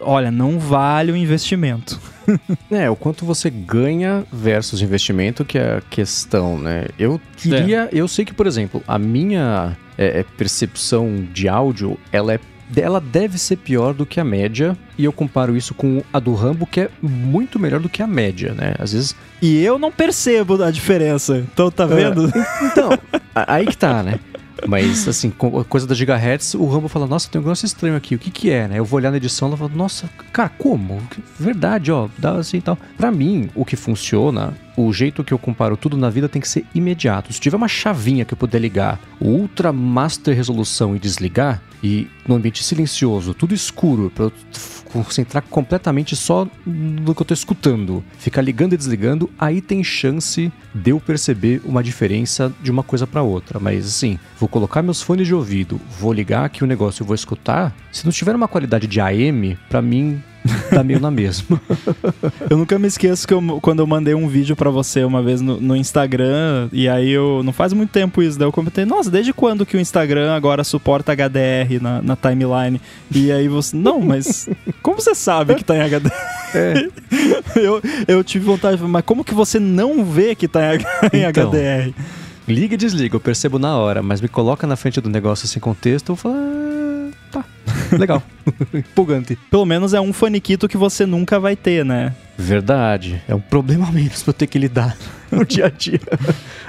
[0.00, 2.00] olha, não vale o investimento.
[2.70, 6.86] é, o quanto você ganha versus investimento que é a questão, né?
[6.98, 7.88] Eu queria, é.
[7.92, 12.40] eu sei que, por exemplo, a minha é, é, percepção de áudio, ela é
[12.76, 16.34] ela deve ser pior do que a média, e eu comparo isso com a do
[16.34, 18.74] Rambo, que é muito melhor do que a média, né?
[18.78, 19.16] Às vezes.
[19.42, 21.38] E eu não percebo a diferença.
[21.38, 22.26] Então, tá vendo?
[22.26, 22.32] Uh,
[22.62, 22.90] então,
[23.34, 24.20] aí que tá, né?
[24.66, 28.18] Mas, assim, coisa da Gigahertz, o Rambo fala, nossa, tem um negócio estranho aqui, o
[28.18, 28.78] que que é, né?
[28.78, 31.00] Eu vou olhar na edição ela fala, nossa, cara, como?
[31.38, 32.78] Verdade, ó, dá assim e tal.
[32.96, 36.48] Pra mim, o que funciona o jeito que eu comparo tudo na vida tem que
[36.48, 37.32] ser imediato.
[37.32, 42.34] Se tiver uma chavinha que eu puder ligar, ultra master resolução e desligar, e no
[42.34, 44.32] ambiente silencioso, tudo escuro, para eu
[44.92, 50.52] concentrar completamente só no que eu tô escutando, ficar ligando e desligando, aí tem chance
[50.74, 53.58] de eu perceber uma diferença de uma coisa para outra.
[53.58, 57.14] Mas assim, vou colocar meus fones de ouvido, vou ligar aqui o negócio e vou
[57.14, 57.74] escutar.
[57.92, 60.22] Se não tiver uma qualidade de AM, para mim
[60.70, 61.60] tá meio na mesma.
[62.48, 65.40] eu nunca me esqueço que eu, quando eu mandei um vídeo para você uma vez
[65.40, 67.42] no, no, Instagram, e aí eu.
[67.42, 70.64] Não faz muito tempo isso, daí eu comentei, nossa, desde quando que o Instagram agora
[70.64, 72.80] suporta HDR na, na timeline?
[73.14, 73.76] E aí você.
[73.76, 74.48] Não, mas
[74.82, 76.12] como você sabe que tá em HDR?
[76.54, 76.88] É.
[77.60, 80.78] eu, eu tive vontade de mas como que você não vê que tá em,
[81.22, 81.94] então, HDR?
[82.48, 85.60] Liga e desliga, eu percebo na hora, mas me coloca na frente do negócio sem
[85.60, 86.30] contexto, eu.
[86.30, 86.59] Ah,
[87.30, 87.44] tá.
[87.96, 88.22] Legal.
[88.74, 89.38] Empolgante.
[89.50, 92.14] Pelo menos é um faniquito que você nunca vai ter, né?
[92.36, 93.22] Verdade.
[93.28, 94.96] É um problema a menos pra eu ter que lidar
[95.30, 96.00] no dia a dia.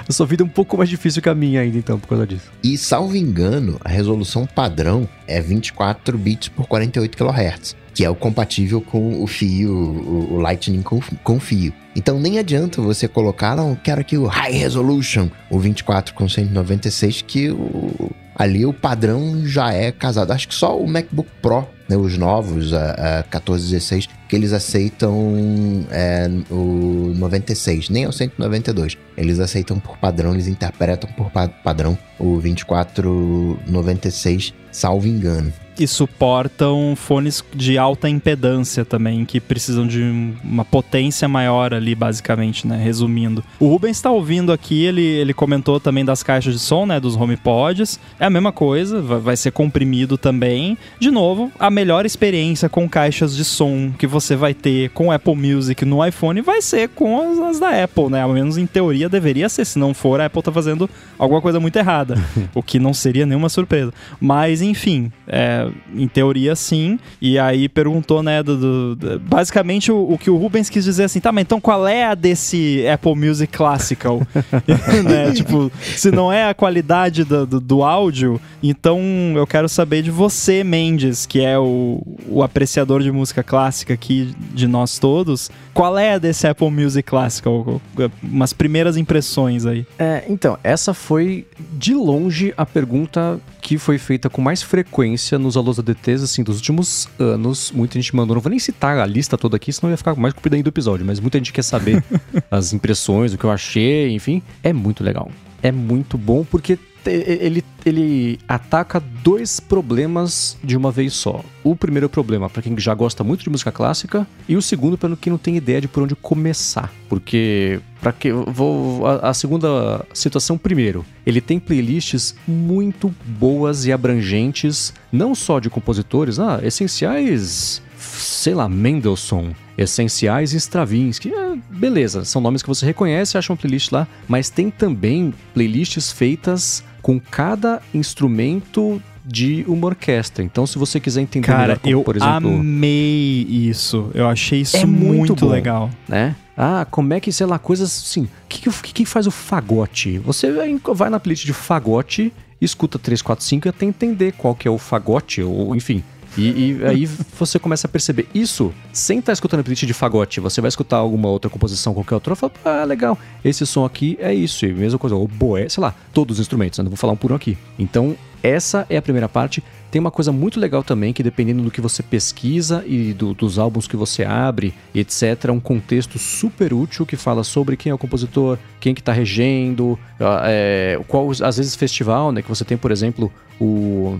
[0.08, 2.26] a sua vida é um pouco mais difícil que a minha ainda, então, por causa
[2.26, 2.50] disso.
[2.62, 8.14] E, salvo engano, a resolução padrão é 24 bits por 48 kHz, que é o
[8.14, 11.72] compatível com o fio, o, Lightning com, com fio.
[11.94, 17.22] Então nem adianta você colocar, não, quero aqui o High Resolution, o 24 com 196,
[17.22, 20.32] que o, ali o padrão já é casado.
[20.32, 24.52] Acho que só o MacBook Pro, né, os novos, a, a 14, 16, que eles
[24.52, 28.96] aceitam é, o 96, nem é o 192.
[29.16, 37.44] Eles aceitam por padrão, eles interpretam por padrão o 2496, salvo engano e suportam fones
[37.54, 40.02] de alta impedância também, que precisam de
[40.44, 42.76] uma potência maior ali, basicamente, né?
[42.82, 43.44] Resumindo.
[43.58, 47.00] O Rubens está ouvindo aqui, ele, ele comentou também das caixas de som, né?
[47.00, 47.98] Dos HomePods.
[48.18, 50.76] É a mesma coisa, vai ser comprimido também.
[50.98, 55.36] De novo, a melhor experiência com caixas de som que você vai ter com Apple
[55.36, 58.22] Music no iPhone vai ser com as, da Apple, né?
[58.22, 59.64] Ao menos em teoria deveria ser.
[59.64, 60.88] Se não for, a Apple tá fazendo
[61.18, 62.16] alguma coisa muito errada.
[62.54, 63.92] o que não seria nenhuma surpresa.
[64.20, 65.61] Mas, enfim, é,
[65.94, 66.98] em teoria sim.
[67.20, 71.20] E aí perguntou, né, do, do basicamente o, o, que o Rubens quis dizer assim,
[71.20, 74.22] tá, mas então qual é a desse Apple Music Classical?
[75.04, 79.00] né, tipo, se não é a qualidade do, do, do, áudio, então
[79.34, 84.34] eu quero saber de você, Mendes, que é o, o apreciador de música clássica aqui
[84.54, 87.80] de nós todos, qual é a desse Apple Music Classical?
[88.22, 89.86] Umas primeiras impressões aí.
[89.98, 95.56] É, então, essa foi de longe a pergunta que foi feita com mais frequência nos
[95.56, 97.70] alunos ADTs, assim, dos últimos anos.
[97.70, 100.34] Muita gente mandou, não vou nem citar a lista toda aqui, senão ia ficar mais
[100.34, 102.02] comprido ainda do episódio, mas muita gente quer saber
[102.50, 104.42] as impressões, o que eu achei, enfim.
[104.64, 105.30] É muito legal.
[105.62, 106.76] É muito bom porque
[107.06, 111.44] ele, ele ataca dois problemas de uma vez só.
[111.64, 115.14] O primeiro problema para quem já gosta muito de música clássica e o segundo para
[115.16, 120.04] quem não tem ideia de por onde começar, porque para que vou a, a, segunda
[120.12, 127.80] situação primeiro, ele tem playlists muito boas e abrangentes, não só de compositores, ah, essenciais
[128.22, 131.32] sei lá, Mendelssohn, Essenciais e Stravinsky.
[131.32, 136.12] É, beleza, são nomes que você reconhece, acha uma playlist lá, mas tem também playlists
[136.12, 140.42] feitas com cada instrumento de uma orquestra.
[140.42, 144.10] Então, se você quiser entender Cara, melhor, como, eu por exemplo, amei isso.
[144.14, 146.34] Eu achei isso é muito, muito bom, legal, né?
[146.56, 148.24] Ah, como é que, sei lá, coisas assim.
[148.24, 150.18] O que, que, que, faz o fagote?
[150.18, 150.52] Você
[150.94, 154.70] vai na playlist de fagote, escuta 3, 4, 5 e até entender qual que é
[154.70, 156.02] o fagote, ou enfim,
[156.36, 157.06] e, e, aí
[157.38, 160.40] você começa a perceber isso sem estar tá escutando playlist de fagote.
[160.40, 164.16] Você vai escutar alguma outra composição, qualquer outra, e fala, ah, legal, esse som aqui
[164.20, 164.64] é isso.
[164.64, 166.84] E mesma coisa, o boé, sei lá, todos os instrumentos, né?
[166.84, 167.56] não vou falar um por um aqui.
[167.78, 169.62] Então, essa é a primeira parte.
[169.90, 173.58] Tem uma coisa muito legal também, que dependendo do que você pesquisa e do, dos
[173.58, 177.94] álbuns que você abre, etc., é um contexto super útil que fala sobre quem é
[177.94, 179.98] o compositor, quem que tá regendo,
[180.44, 182.40] é, qual, às vezes, festival, né?
[182.40, 184.18] Que você tem, por exemplo, o,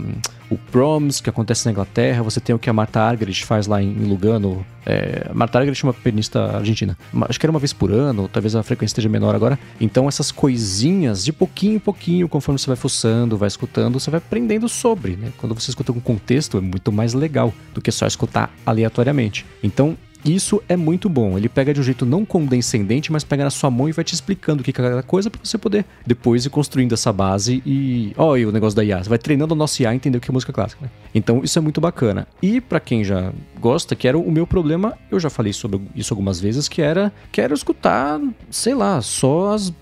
[0.49, 3.81] o Proms, que acontece na Inglaterra, você tem o que a Marta Argerich faz lá
[3.81, 4.65] em Lugano.
[4.85, 6.97] É, Marta Argerich é uma pianista argentina.
[7.27, 9.57] Acho que era uma vez por ano, talvez a frequência esteja menor agora.
[9.81, 14.19] Então essas coisinhas, de pouquinho em pouquinho, conforme você vai fuçando, vai escutando, você vai
[14.19, 15.31] aprendendo sobre, né?
[15.37, 19.45] Quando você escuta com contexto, é muito mais legal do que só escutar aleatoriamente.
[19.61, 21.37] Então, isso é muito bom.
[21.37, 24.13] Ele pega de um jeito não condescendente, mas pega na sua mão e vai te
[24.13, 28.13] explicando o que é cada coisa para você poder depois ir construindo essa base e.
[28.17, 29.03] Ó, e o negócio da IA.
[29.03, 30.85] Você vai treinando o nosso IA a entender o que é música clássica.
[30.85, 30.91] Né?
[31.13, 32.27] Então isso é muito bacana.
[32.41, 36.13] E para quem já gosta, que era o meu problema, eu já falei sobre isso
[36.13, 38.19] algumas vezes, que era que era escutar,
[38.49, 39.73] sei lá, só as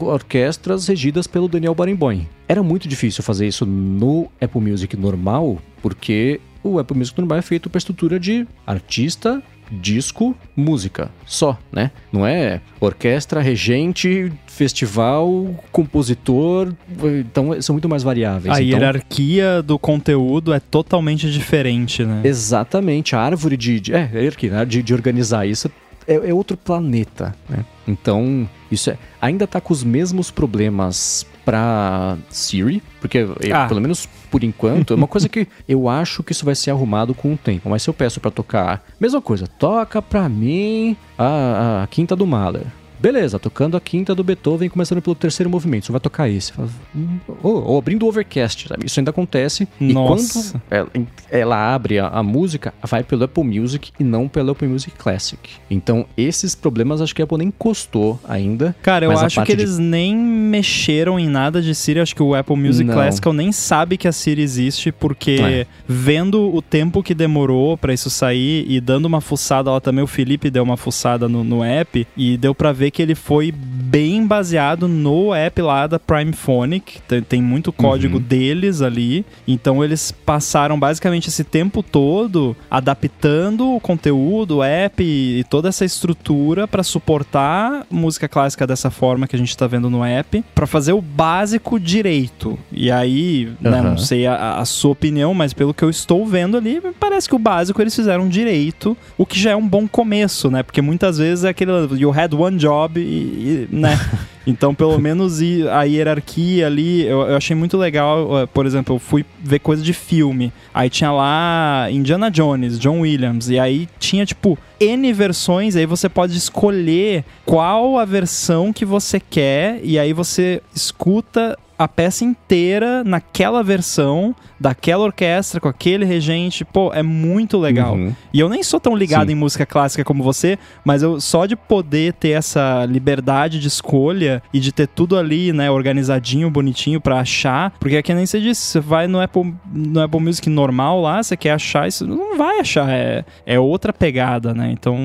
[0.00, 2.26] orquestras regidas pelo Daniel Barenboim.
[2.46, 7.42] Era muito difícil fazer isso no Apple Music normal, porque o Apple Music normal é
[7.42, 11.90] feito para estrutura de artista disco, música, só, né?
[12.12, 16.72] Não é orquestra, regente, festival, compositor,
[17.20, 18.54] então são muito mais variáveis.
[18.54, 22.22] A então, hierarquia do conteúdo é totalmente diferente, né?
[22.24, 24.64] Exatamente, a árvore de, de é, hierarquia, né?
[24.64, 25.70] de, de organizar isso
[26.06, 27.64] é, é outro planeta, né?
[27.86, 33.66] Então, isso é, ainda tá com os mesmos problemas para Siri, porque ah.
[33.66, 37.14] pelo menos por enquanto é uma coisa que eu acho que isso vai ser arrumado
[37.14, 37.70] com o tempo.
[37.70, 42.26] Mas se eu peço para tocar, mesma coisa, toca para mim a, a quinta do
[42.26, 42.66] Mahler.
[42.98, 45.86] Beleza, tocando a quinta do Beethoven, começando pelo terceiro movimento.
[45.86, 46.52] Você vai tocar esse.
[46.94, 48.86] Hum, ou, ou, abrindo o overcast, sabe?
[48.86, 49.68] Isso ainda acontece.
[49.80, 50.38] Nossa.
[50.38, 54.50] E quando ela, ela abre a, a, música, vai pelo Apple Music e não pelo
[54.50, 55.38] Apple Music Classic.
[55.70, 58.74] Então, esses problemas acho que a Apple nem encostou ainda.
[58.82, 59.82] Cara, eu acho que eles de...
[59.82, 62.00] nem mexeram em nada de Siri.
[62.00, 62.94] Acho que o Apple Music não.
[62.94, 65.66] Classical nem sabe que a Siri existe, porque é.
[65.86, 70.06] vendo o tempo que demorou para isso sair e dando uma fuçada lá também, o
[70.06, 74.26] Felipe deu uma fuçada no, no app e deu para ver que ele foi bem
[74.26, 77.00] baseado no app lá da Prime Phonic.
[77.02, 78.22] Tem, tem muito código uhum.
[78.22, 79.24] deles ali.
[79.46, 85.84] Então eles passaram basicamente esse tempo todo adaptando o conteúdo, o app e toda essa
[85.84, 90.66] estrutura para suportar música clássica dessa forma que a gente está vendo no app, para
[90.66, 92.58] fazer o básico direito.
[92.70, 93.70] E aí, uhum.
[93.70, 97.28] né, não sei a, a, sua opinião, mas pelo que eu estou vendo ali, parece
[97.28, 100.62] que o básico eles fizeram direito, o que já é um bom começo, né?
[100.62, 103.98] Porque muitas vezes é aquele you had one job e, e né?
[104.48, 108.48] Então, pelo menos a hierarquia ali, eu, eu, achei muito legal.
[108.54, 110.50] Por exemplo, eu fui ver coisa de filme.
[110.72, 113.50] Aí tinha lá Indiana Jones, John Williams.
[113.50, 115.76] E aí tinha, tipo, N versões.
[115.76, 119.80] Aí você pode escolher qual a versão que você quer.
[119.82, 126.64] E aí você escuta a peça inteira naquela versão, daquela orquestra, com aquele regente.
[126.64, 127.94] Pô, é muito legal.
[127.94, 128.14] Uhum.
[128.32, 129.32] E eu nem sou tão ligado Sim.
[129.32, 134.42] em música clássica como você, mas eu só de poder ter essa liberdade de escolha
[134.52, 138.40] e de ter tudo ali, né, organizadinho, bonitinho pra achar, porque é que nem você
[138.40, 142.36] disse, você vai no Apple, no Apple Music normal lá, você quer achar isso, não
[142.36, 144.70] vai achar, é, é outra pegada, né?
[144.72, 144.98] Então,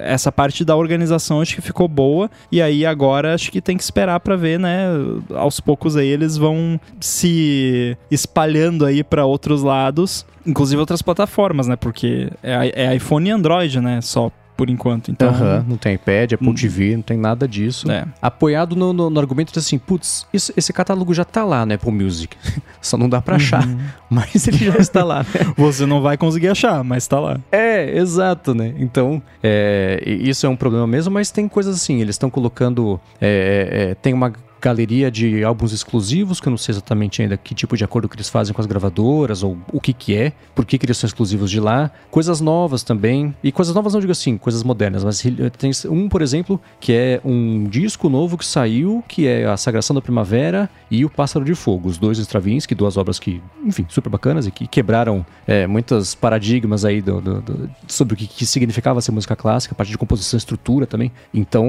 [0.00, 3.82] essa parte da organização acho que ficou boa e aí agora acho que tem que
[3.82, 4.86] esperar pra ver, né,
[5.34, 11.76] aos poucos aí eles vão se espalhando aí pra outros lados, inclusive outras plataformas, né?
[11.76, 14.00] Porque é, é iPhone e Android, né?
[14.00, 15.10] Só por enquanto.
[15.10, 16.54] Então, Aham, não tem iPad, Apple Hum.
[16.54, 17.90] TV, não tem nada disso.
[17.90, 18.04] é.
[18.22, 21.74] Apoiado no, no- no argumento de assim, putz, isso- esse catálogo já tá lá na
[21.74, 22.36] Apple Music.
[22.80, 23.78] Só não dá pra achar, Uhum.
[24.08, 25.24] mas ele já está lá.
[25.24, 25.26] né?
[25.58, 27.40] Você não vai conseguir achar, mas tá lá.
[27.50, 28.72] É, exato, né?
[28.78, 33.00] Então, é, isso é um problema mesmo, mas tem coisas assim, eles estão colocando.
[33.20, 34.32] é, é, é, tem uma
[34.64, 38.16] galeria de álbuns exclusivos, que eu não sei exatamente ainda que tipo de acordo que
[38.16, 41.06] eles fazem com as gravadoras, ou o que que é, por que, que eles são
[41.06, 41.90] exclusivos de lá.
[42.10, 45.22] Coisas novas também, e coisas novas não digo assim, coisas modernas, mas
[45.58, 49.94] tem um, por exemplo, que é um disco novo que saiu, que é A Sagração
[49.94, 54.08] da Primavera e O Pássaro de Fogo, os dois Stravinsky, duas obras que, enfim, super
[54.08, 58.46] bacanas e que quebraram é, muitos paradigmas aí do, do- do- sobre o que, que
[58.46, 61.12] significava ser música clássica, a parte de composição e estrutura também.
[61.34, 61.66] Então,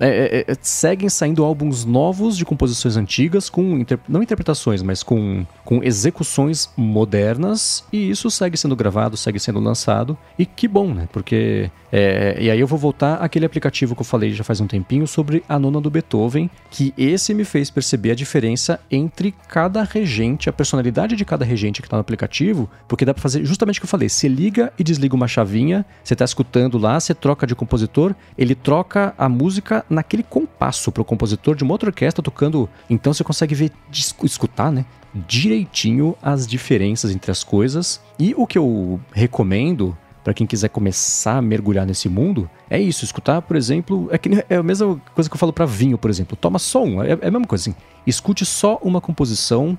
[0.00, 1.99] é, é, é, seguem saindo álbuns novos
[2.36, 8.56] de composições antigas, com inter- não interpretações, mas com, com execuções modernas, e isso segue
[8.56, 11.08] sendo gravado, segue sendo lançado, e que bom, né?
[11.12, 11.70] Porque.
[11.92, 15.06] é, e aí eu vou voltar àquele aplicativo que eu falei já faz um tempinho
[15.06, 20.48] sobre a nona do Beethoven, que esse me fez perceber a diferença entre cada regente,
[20.48, 23.80] a personalidade de cada regente que está no aplicativo, porque dá pra fazer justamente o
[23.82, 24.08] que eu falei.
[24.08, 28.54] Você liga e desliga uma chavinha, você tá escutando lá, você troca de compositor, ele
[28.54, 32.68] troca a música naquele compasso pro compositor de uma outra orquestra tocando.
[32.88, 34.84] Então você consegue ver, escutar, né?
[35.14, 38.00] Direitinho as diferenças entre as coisas.
[38.18, 43.04] E o que eu recomendo Pra quem quiser começar a mergulhar nesse mundo, é isso.
[43.04, 46.10] Escutar, por exemplo, é, que, é a mesma coisa que eu falo pra vinho, por
[46.10, 46.36] exemplo.
[46.36, 47.74] Toma só um, é, é a mesma coisa assim.
[48.06, 49.78] Escute só uma composição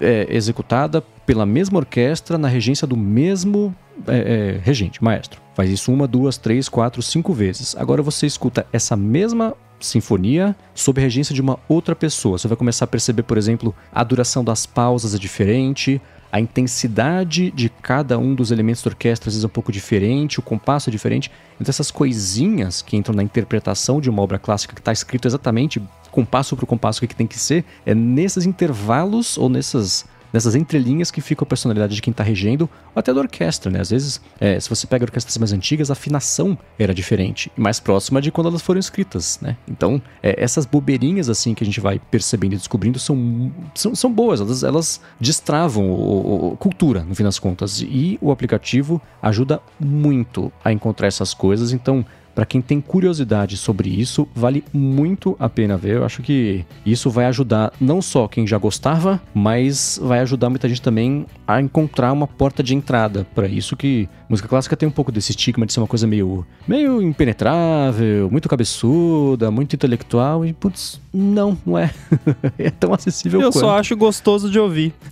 [0.00, 3.74] é, executada pela mesma orquestra na regência do mesmo
[4.06, 5.40] é, é, regente, maestro.
[5.54, 7.74] Faz isso uma, duas, três, quatro, cinco vezes.
[7.76, 12.38] Agora você escuta essa mesma sinfonia sob regência de uma outra pessoa.
[12.38, 16.00] Você vai começar a perceber, por exemplo, a duração das pausas é diferente,
[16.36, 20.38] a intensidade de cada um dos elementos da orquestra às vezes é um pouco diferente,
[20.38, 21.30] o compasso é diferente.
[21.58, 25.82] Então essas coisinhas que entram na interpretação de uma obra clássica que está escrito exatamente
[26.10, 31.10] compasso por compasso o que, tem que ser, é nesses intervalos ou nessas nessas entrelinhas
[31.10, 33.80] que fica a personalidade de quem está regendo, ou até da orquestra, né?
[33.80, 37.80] Às vezes, é, se você pega orquestras mais antigas, a afinação era diferente, e mais
[37.80, 39.56] próxima de quando elas foram escritas, né?
[39.68, 44.12] Então, é, essas bobeirinhas, assim, que a gente vai percebendo e descobrindo são, são, são
[44.12, 49.60] boas, elas, elas destravam o, o- cultura, no fim das contas, e o aplicativo ajuda
[49.78, 52.04] muito a encontrar essas coisas, então...
[52.36, 55.96] Pra quem tem curiosidade sobre isso, vale muito a pena ver.
[55.96, 60.68] Eu acho que isso vai ajudar não só quem já gostava, mas vai ajudar muita
[60.68, 64.92] gente também a encontrar uma porta de entrada para isso que música clássica tem um
[64.92, 70.52] pouco desse estigma de ser uma coisa meio meio impenetrável, muito cabeçuda, muito intelectual e
[70.52, 71.90] putz, não, não é.
[72.58, 73.60] é tão acessível Eu quanto.
[73.60, 74.92] só acho gostoso de ouvir.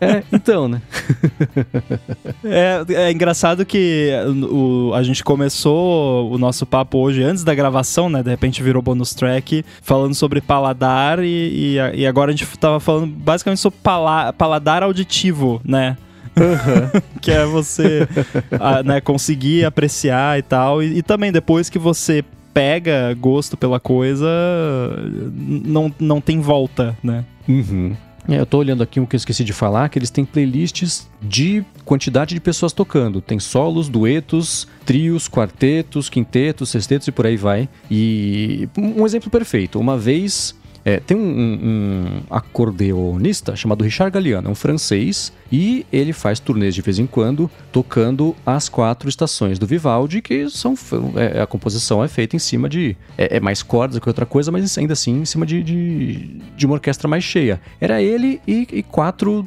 [0.00, 0.80] É, então, né?
[2.44, 4.10] É, é engraçado que
[4.50, 8.22] o, a gente começou o nosso papo hoje antes da gravação, né?
[8.22, 12.78] De repente virou bonus track, falando sobre paladar e, e, e agora a gente tava
[12.80, 15.96] falando basicamente sobre pala- paladar auditivo, né?
[17.20, 18.06] que é você
[18.60, 20.82] a, né, conseguir apreciar e tal.
[20.82, 22.22] E, e também depois que você
[22.56, 24.26] pega gosto pela coisa,
[25.30, 27.22] não, não tem volta, né?
[27.46, 27.94] Uhum.
[28.26, 31.06] É, eu tô olhando aqui o que eu esqueci de falar, que eles têm playlists
[31.20, 33.20] de quantidade de pessoas tocando.
[33.20, 37.68] Tem solos, duetos, trios, quartetos, quintetos, sextetos e por aí vai.
[37.90, 39.78] E um exemplo perfeito.
[39.78, 40.54] Uma vez
[40.86, 46.76] é, tem um, um- acordeonista chamado Richard Galliano, é um francês, e ele faz turnês
[46.76, 50.74] de vez em quando, tocando as quatro estações do Vivaldi, que são
[51.16, 54.52] é, a composição é feita em cima de é, é mais cordas que outra coisa,
[54.52, 57.60] mas ainda assim em cima de, de, de uma orquestra mais cheia.
[57.80, 59.46] Era ele e, e quatro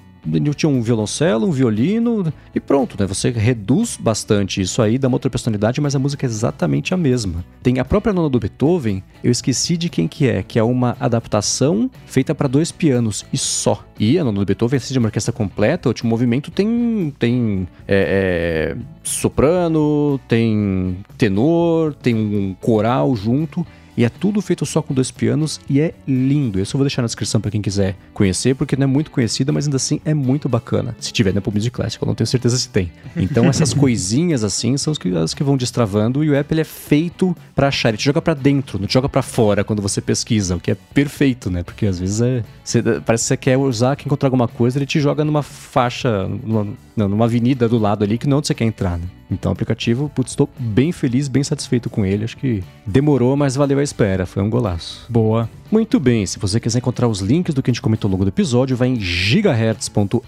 [0.53, 3.05] tinha um violoncelo, um violino e pronto, né?
[3.07, 6.97] Você reduz bastante isso aí, dá uma outra personalidade, mas a música é exatamente a
[6.97, 7.43] mesma.
[7.61, 10.95] Tem a própria nona do Beethoven, eu esqueci de quem que é, que é uma
[10.99, 13.83] adaptação feita para dois pianos e só.
[13.99, 17.67] E a nona do Beethoven, assim, de uma orquestra completa, o último movimento tem, tem
[17.87, 23.65] é, é, soprano, tem tenor, tem um coral junto.
[23.99, 26.57] E é tudo feito só com dois pianos e é lindo.
[26.57, 29.51] Isso eu vou deixar na descrição para quem quiser conhecer, porque não é muito conhecida,
[29.51, 30.95] mas ainda assim é muito bacana.
[31.01, 32.89] Se tiver na Apple Music Classic, eu não tenho certeza se tem.
[33.17, 36.61] Então essas coisinhas assim são as que, as que vão destravando e o app ele
[36.61, 39.81] é feito para achar, ele te joga para dentro, não te joga para fora quando
[39.81, 41.61] você pesquisa, o que é perfeito, né?
[41.61, 44.85] Porque às vezes é, você, parece que você quer usar, quer encontrar alguma coisa, ele
[44.85, 46.67] te joga numa faixa, numa,
[47.07, 49.05] numa avenida do lado ali que não é onde você quer entrar, né?
[49.31, 52.23] Então, o aplicativo, putz, estou bem feliz, bem satisfeito com ele.
[52.23, 54.25] Acho que demorou, mas valeu a espera.
[54.25, 55.05] Foi um golaço.
[55.07, 55.49] Boa.
[55.71, 58.25] Muito bem, se você quiser encontrar os links do que a gente comentou ao longo
[58.25, 60.19] do episódio, vai em gigahertz.fm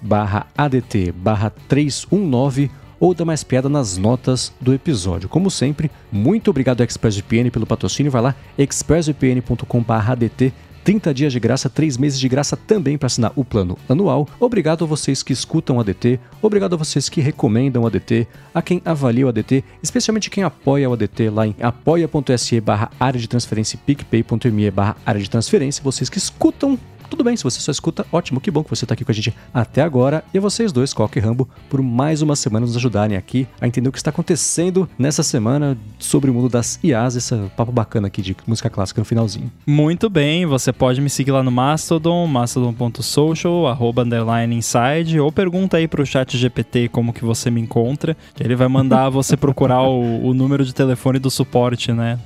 [0.00, 5.28] barra ADT barra 319 ou dá mais piada nas notas do episódio.
[5.28, 8.10] Como sempre, muito obrigado ExpressVPN pelo patrocínio.
[8.10, 10.52] Vai lá, expressvpn.com.br
[10.88, 14.26] 30 dias de graça, 3 meses de graça também para assinar o plano anual.
[14.40, 18.62] Obrigado a vocês que escutam o ADT, obrigado a vocês que recomendam o ADT, a
[18.62, 23.28] quem avalia o ADT, especialmente quem apoia o ADT lá em apoia.se barra área de
[23.28, 26.78] transferência picpay.me barra área de transferência, vocês que escutam
[27.10, 29.14] tudo bem, se você só escuta, ótimo, que bom que você está aqui com a
[29.14, 30.22] gente até agora.
[30.32, 33.88] E vocês dois, Coca e Rambo, por mais uma semana nos ajudarem aqui a entender
[33.88, 38.22] o que está acontecendo nessa semana sobre o mundo das IAs, esse papo bacana aqui
[38.22, 39.50] de música clássica no finalzinho.
[39.66, 45.76] Muito bem, você pode me seguir lá no Mastodon, mastodon.social, arroba underline inside, ou pergunta
[45.76, 49.82] aí pro chat GPT como que você me encontra, que ele vai mandar você procurar
[49.82, 52.18] o, o número de telefone do suporte, né?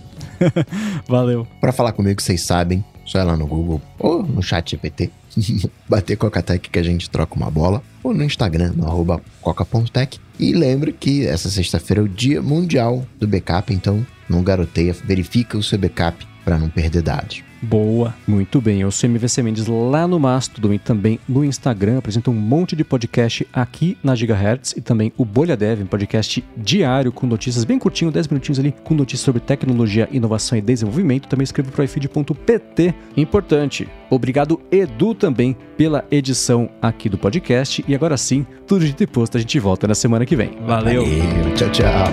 [1.09, 1.47] Valeu.
[1.61, 5.11] Para falar comigo, vocês sabem, só ir lá no Google ou no chat GPT,
[5.89, 10.19] bater Coca-Tech que a gente troca uma bola, ou no Instagram, no arroba coca.tech.
[10.39, 15.59] E lembre que essa sexta-feira é o dia mundial do backup, então não garoteia, verifica
[15.59, 17.43] o seu backup para não perder dados.
[17.63, 18.13] Boa.
[18.27, 21.99] Muito bem, eu sou MVC Mendes lá no Mastodon e também no Instagram.
[21.99, 26.45] Apresento um monte de podcast aqui na Gigahertz e também o Bolha Dev, um podcast
[26.57, 31.29] diário com notícias bem curtinho, 10 minutinhos ali, com notícias sobre tecnologia, inovação e desenvolvimento.
[31.29, 32.95] Também escrevo para ifeed.pt.
[33.17, 33.89] Importante.
[34.11, 37.85] Obrigado, Edu, também pela edição aqui do podcast.
[37.87, 40.51] E agora sim, tudo de posto, a gente volta na semana que vem.
[40.67, 41.07] Valeu.
[41.07, 42.09] Valeu tchau, tchau.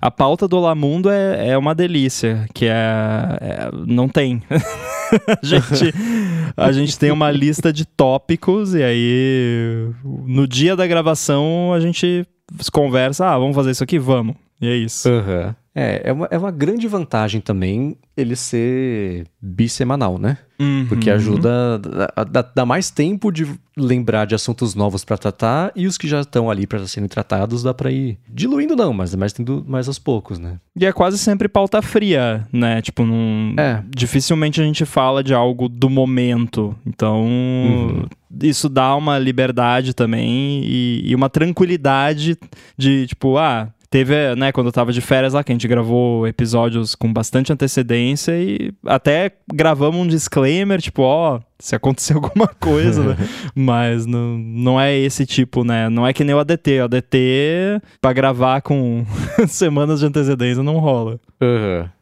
[0.00, 2.72] A pauta do Lamundo é, é uma delícia, que é,
[3.40, 4.42] é não tem.
[4.50, 5.94] a, gente,
[6.56, 12.26] a gente tem uma lista de tópicos e aí no dia da gravação a gente
[12.72, 13.98] conversa, ah, vamos fazer isso aqui?
[13.98, 14.36] Vamos.
[14.60, 15.08] E é isso.
[15.08, 15.54] Uhum.
[15.74, 20.38] É, é uma, é uma grande vantagem também ele ser bissemanal, né?
[20.58, 20.84] Uhum.
[20.88, 21.80] Porque ajuda,
[22.54, 26.50] dá, mais tempo de lembrar de assuntos novos para tratar e os que já estão
[26.50, 30.38] ali para serem tratados dá para ir diluindo não, mas mais tendo mais aos poucos,
[30.38, 30.58] né?
[30.76, 32.82] E é quase sempre pauta fria, né?
[32.82, 33.54] Tipo, num...
[33.58, 33.82] É.
[33.88, 36.74] dificilmente a gente fala de algo do momento.
[36.84, 38.06] Então, Uhum.
[38.42, 42.36] isso dá uma liberdade também e, e uma tranquilidade
[42.76, 46.26] de, tipo, ah, teve, né, quando eu tava de férias lá, que a gente gravou
[46.26, 53.02] episódios com bastante antecedência e até gravamos um disclaimer, tipo, ó, se acontecer alguma coisa,
[53.02, 53.16] né?
[53.54, 55.88] Mas não, não é esse tipo, né?
[55.88, 56.80] Não é que nem o ADT.
[56.80, 59.04] O ADT, pra gravar com
[59.48, 61.18] semanas de antecedência, não rola.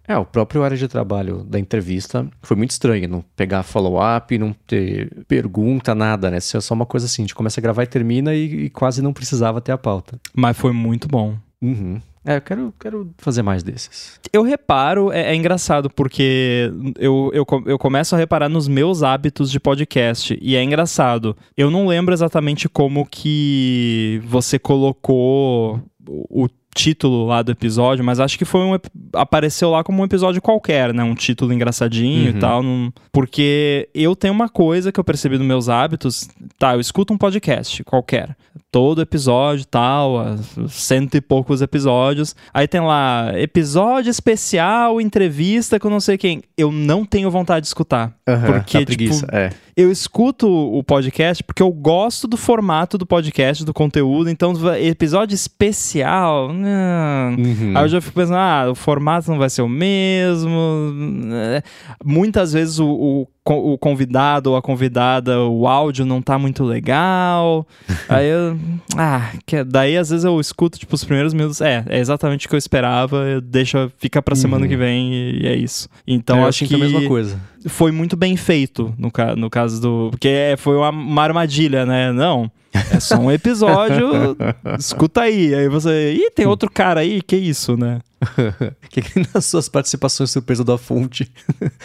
[0.07, 4.55] É, o próprio área de trabalho da entrevista foi muito estranho, não pegar follow-up, não
[4.67, 6.39] ter pergunta, nada, né?
[6.39, 8.71] Isso é só uma coisa assim, a gente começa a gravar e termina e, e
[8.71, 10.19] quase não precisava ter a pauta.
[10.35, 11.37] Mas foi muito bom.
[11.63, 12.01] Uhum.
[12.25, 14.21] É, eu quero, quero fazer mais desses.
[14.33, 19.51] Eu reparo, é, é engraçado, porque eu, eu, eu começo a reparar nos meus hábitos
[19.51, 20.39] de podcast.
[20.43, 21.37] E é engraçado.
[21.57, 28.39] Eu não lembro exatamente como que você colocou o título lá do episódio, mas acho
[28.39, 28.75] que foi um.
[29.15, 31.03] apareceu lá como um episódio qualquer, né?
[31.03, 32.37] Um título engraçadinho Uhum.
[32.37, 32.63] e tal.
[32.63, 36.29] não- porque eu tenho uma coisa que eu percebi nos meus hábitos.
[36.59, 38.37] Tá, eu escuto um podcast qualquer.
[38.71, 40.37] Todo episódio tal,
[40.69, 42.37] cento e poucos episódios.
[42.53, 46.43] Aí tem lá, episódio especial, entrevista com não sei quem.
[46.55, 48.15] Eu não tenho vontade de escutar.
[48.45, 49.51] Porque, Dá preguiça, tipo, é.
[49.75, 54.29] eu escuto o podcast porque eu gosto do formato do podcast, do conteúdo.
[54.29, 56.51] Então, episódio especial.
[56.51, 57.73] Uhum.
[57.75, 60.93] Aí eu já fico pensando, ah, o formato não vai ser o mesmo.
[60.93, 61.63] né?
[62.05, 67.67] Muitas vezes o, o o convidado ou a convidada, o áudio não tá muito legal.
[68.09, 68.59] Aí eu.
[68.97, 71.61] Ah, que, daí às vezes eu escuto, tipo, os primeiros minutos.
[71.61, 73.19] É, é exatamente o que eu esperava.
[73.29, 74.69] Eu deixo, fica pra semana Uhum.
[74.69, 75.89] que vem e, e é isso.
[76.07, 76.75] Então É, acho que.
[76.75, 77.39] a mesma coisa.
[77.69, 80.09] foi muito bem feito no, ca no caso do.
[80.11, 82.13] Porque é- foi uma, uma armadilha, né?
[82.13, 82.51] Não.
[82.93, 84.37] É só um episódio.
[84.79, 85.55] escuta aí.
[85.55, 86.13] Aí você.
[86.15, 88.01] Ih, tem outro cara aí, que isso, né?
[88.91, 91.31] que que nas suas participações surpresa da fonte,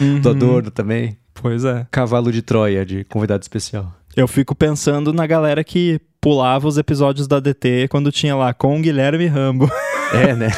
[0.00, 0.20] Uhum.
[0.20, 1.16] do Adorno também.
[1.44, 1.86] Pois é.
[1.90, 3.92] Cavalo de Troia, de convidado especial.
[4.16, 8.78] Eu fico pensando na galera que pulava os episódios da DT quando tinha lá com
[8.78, 9.70] o Guilherme Rambo.
[10.12, 10.48] É, né?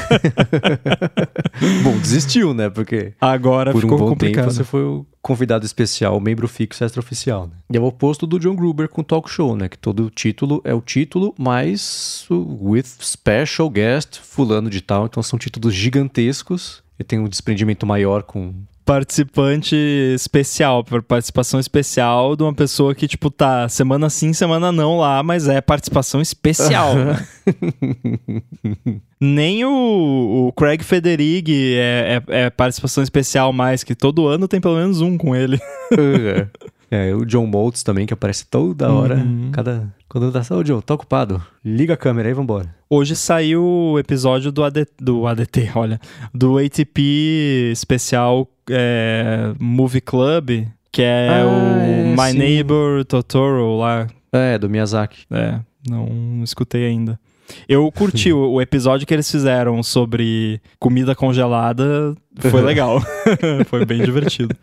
[1.83, 2.69] Bom, desistiu, né?
[2.69, 4.45] Porque Agora por um ficou bom complicado.
[4.45, 7.47] tempo você foi o convidado especial, o membro fixo extra-oficial.
[7.47, 7.53] Né?
[7.73, 9.69] E é o oposto do John Gruber com Talk Show, né?
[9.69, 15.07] Que todo título é o título, mas o with special guest, fulano de tal.
[15.07, 16.83] Então são títulos gigantescos.
[16.99, 18.53] E tem um desprendimento maior com
[18.87, 19.75] Participante
[20.15, 25.49] especial, participação especial de uma pessoa que, tipo, tá semana sim, semana não lá, mas
[25.49, 26.93] é participação especial.
[29.21, 34.61] Nem o, o Craig Federighi é, é- é participação especial mais, que todo ano tem
[34.61, 35.59] pelo menos um com ele.
[36.89, 39.17] É, o John Moltz também, que aparece toda hora.
[39.17, 39.51] Uhum.
[39.53, 39.93] Cada.
[40.09, 41.43] Quando dá, ô John, tá ocupado.
[41.65, 42.73] Liga a câmera aí, vambora.
[42.89, 46.01] Hoje saiu o episódio do, AD, do ADT, olha,
[46.33, 52.39] do ATP especial é, Movie Club, que é Ah, o é, My sim.
[52.39, 54.07] Neighbor Totoro lá.
[54.33, 55.25] É, do Miyazaki.
[55.31, 57.19] É, não, não escutei ainda.
[57.69, 63.01] Eu curti o, o episódio que eles fizeram sobre comida congelada, foi legal.
[63.71, 64.55] foi bem divertido.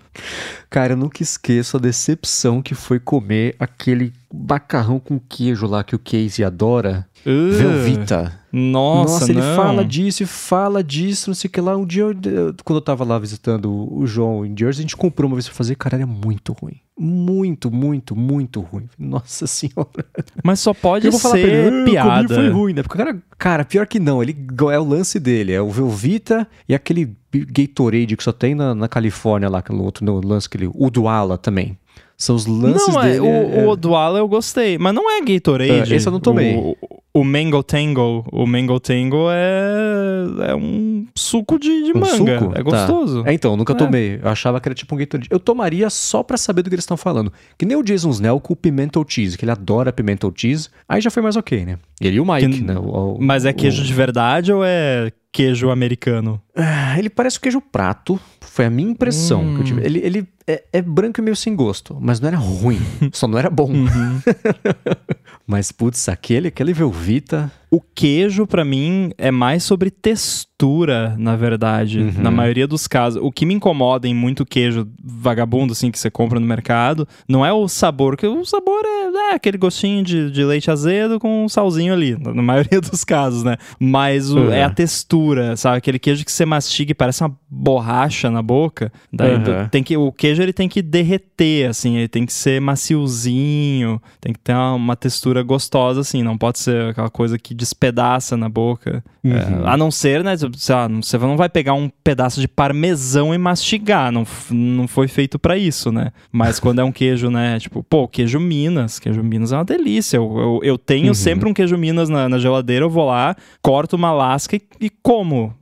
[0.70, 5.96] Cara, eu nunca esqueço a decepção que foi comer aquele macarrão com queijo lá que
[5.96, 7.08] o Casey adora.
[7.26, 8.38] Velvita.
[8.56, 9.56] Nossa, ele não.
[9.56, 11.76] fala disso e fala disso, não sei o que lá.
[11.76, 12.16] Um dia, eu-
[12.64, 15.48] quando eu tava lá visitando o o João em Jersey, a gente comprou uma vez
[15.48, 15.76] pra fazer.
[15.76, 16.76] Cara, era muito ruim.
[16.98, 18.88] Muito, muito, muito ruim.
[19.00, 20.06] Nossa senhora.
[20.44, 22.36] Mas só pode eu vou falar pra ele, ser "Ah, eu comi, piada.
[22.36, 22.84] foi ruim, né?
[22.84, 24.22] Porque o cara, cara, pior que não.
[24.22, 24.36] Ele
[24.72, 25.52] é o lance dele.
[25.54, 30.06] É o Velvita e aquele Gatorade que só tem na, na Califórnia lá, aquele outro
[30.06, 31.78] no lance, aquele Uduala também.
[32.18, 33.20] São os lances não, é, dele.
[33.22, 35.94] o, é- o Odwalla eu gostei, mas não é Gatorade.
[35.94, 36.56] É, esse eu não tomei.
[36.56, 36.76] O,
[37.16, 42.40] o Mango Tango, o Mango Tango é, é um suco de, de Um manga.
[42.40, 42.52] suco?
[42.54, 42.62] É Tá.
[42.64, 43.24] gostoso.
[43.26, 43.76] É, então, nunca É.
[43.76, 44.20] tomei.
[44.22, 45.28] Eu achava que era tipo um Gatorade.
[45.32, 47.32] Eu tomaria só pra saber do que eles estão falando.
[47.58, 50.70] Que nem o Jason Snell com o Pimental Cheese, que ele adora Pimental Cheese.
[50.88, 51.78] Aí já foi mais ok, né?
[52.02, 52.78] Ele e o Mike, Que- né?
[52.78, 56.40] O- o- Mas é queijo de verdade ou é queijo americano?
[56.56, 58.20] Ah, Ele parece o queijo prato.
[58.54, 59.84] Foi a minha impressão que eu tive.
[59.84, 62.80] Ele, ele é, é branco e meio sem gosto, mas não era ruim.
[63.12, 63.72] só não era bom.
[65.54, 67.52] mas, putz, aquele, aquele Velvita.
[67.70, 72.00] O queijo, pra mim, é mais sobre textura, na verdade.
[72.02, 72.14] Uhum.
[72.22, 73.20] Na maioria dos casos.
[73.24, 77.44] O que me incomoda em muito queijo vagabundo, assim, que você compra no mercado, não
[77.46, 81.46] é o sabor, que o sabor é, é aquele gostinho de, de leite azedo com
[81.46, 83.58] um salzinho ali, na, na maioria dos casos, né?
[83.80, 84.52] Mas o- Uhum.
[84.52, 85.78] é a textura, sabe?
[85.78, 88.92] Aquele queijo que você mastiga e parece uma borracha na boca.
[89.12, 89.68] Daí Uhum.
[89.72, 94.34] tem que, o queijo ele tem que derreter, assim, ele tem que ser maciozinho, tem
[94.34, 98.50] que ter uma, uma textura gostosa, assim, não pode ser aquela coisa que despedaça na
[98.50, 99.04] boca.
[99.24, 99.32] Uhum.
[99.34, 103.34] É, a não ser, né, sei lá, você não vai pegar um pedaço de parmesão
[103.34, 106.12] e mastigar, não, não foi feito pra isso, né?
[106.32, 110.18] Mas quando é um queijo, né, tipo, pô, queijo Minas, queijo Minas é uma delícia.
[110.18, 111.14] Eu, eu, eu tenho Uhum.
[111.14, 114.90] sempre um queijo Minas na, na geladeira, eu vou lá, corto uma lasca e, e
[114.90, 115.54] como.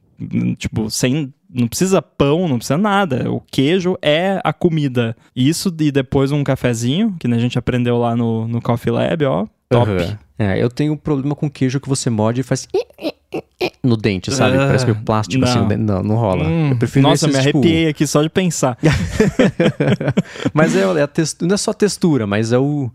[0.58, 1.34] Tipo, sem.
[1.54, 3.30] Não precisa pão, não precisa nada.
[3.30, 5.18] O queijo é a comida.
[5.36, 9.46] Isso e depois um cafezinho, que a gente aprendeu lá no, no Coffee Lab, ó.
[9.72, 9.90] Top.
[9.92, 10.18] Uhum.
[10.40, 12.68] É, eu tenho um problema com queijo que você morde e faz
[13.84, 14.58] no dente, sabe?
[14.58, 15.60] Ah, Parece meio plástico assim.
[15.60, 15.68] não.
[15.68, 15.82] dente.
[15.82, 16.48] Não, não rola.
[16.48, 18.78] Hum, eu prefiro nossa, esses, me tipo- arrepiei aqui só de pensar.
[20.54, 22.92] mas é, é a textura, não é só a textura, mas é o.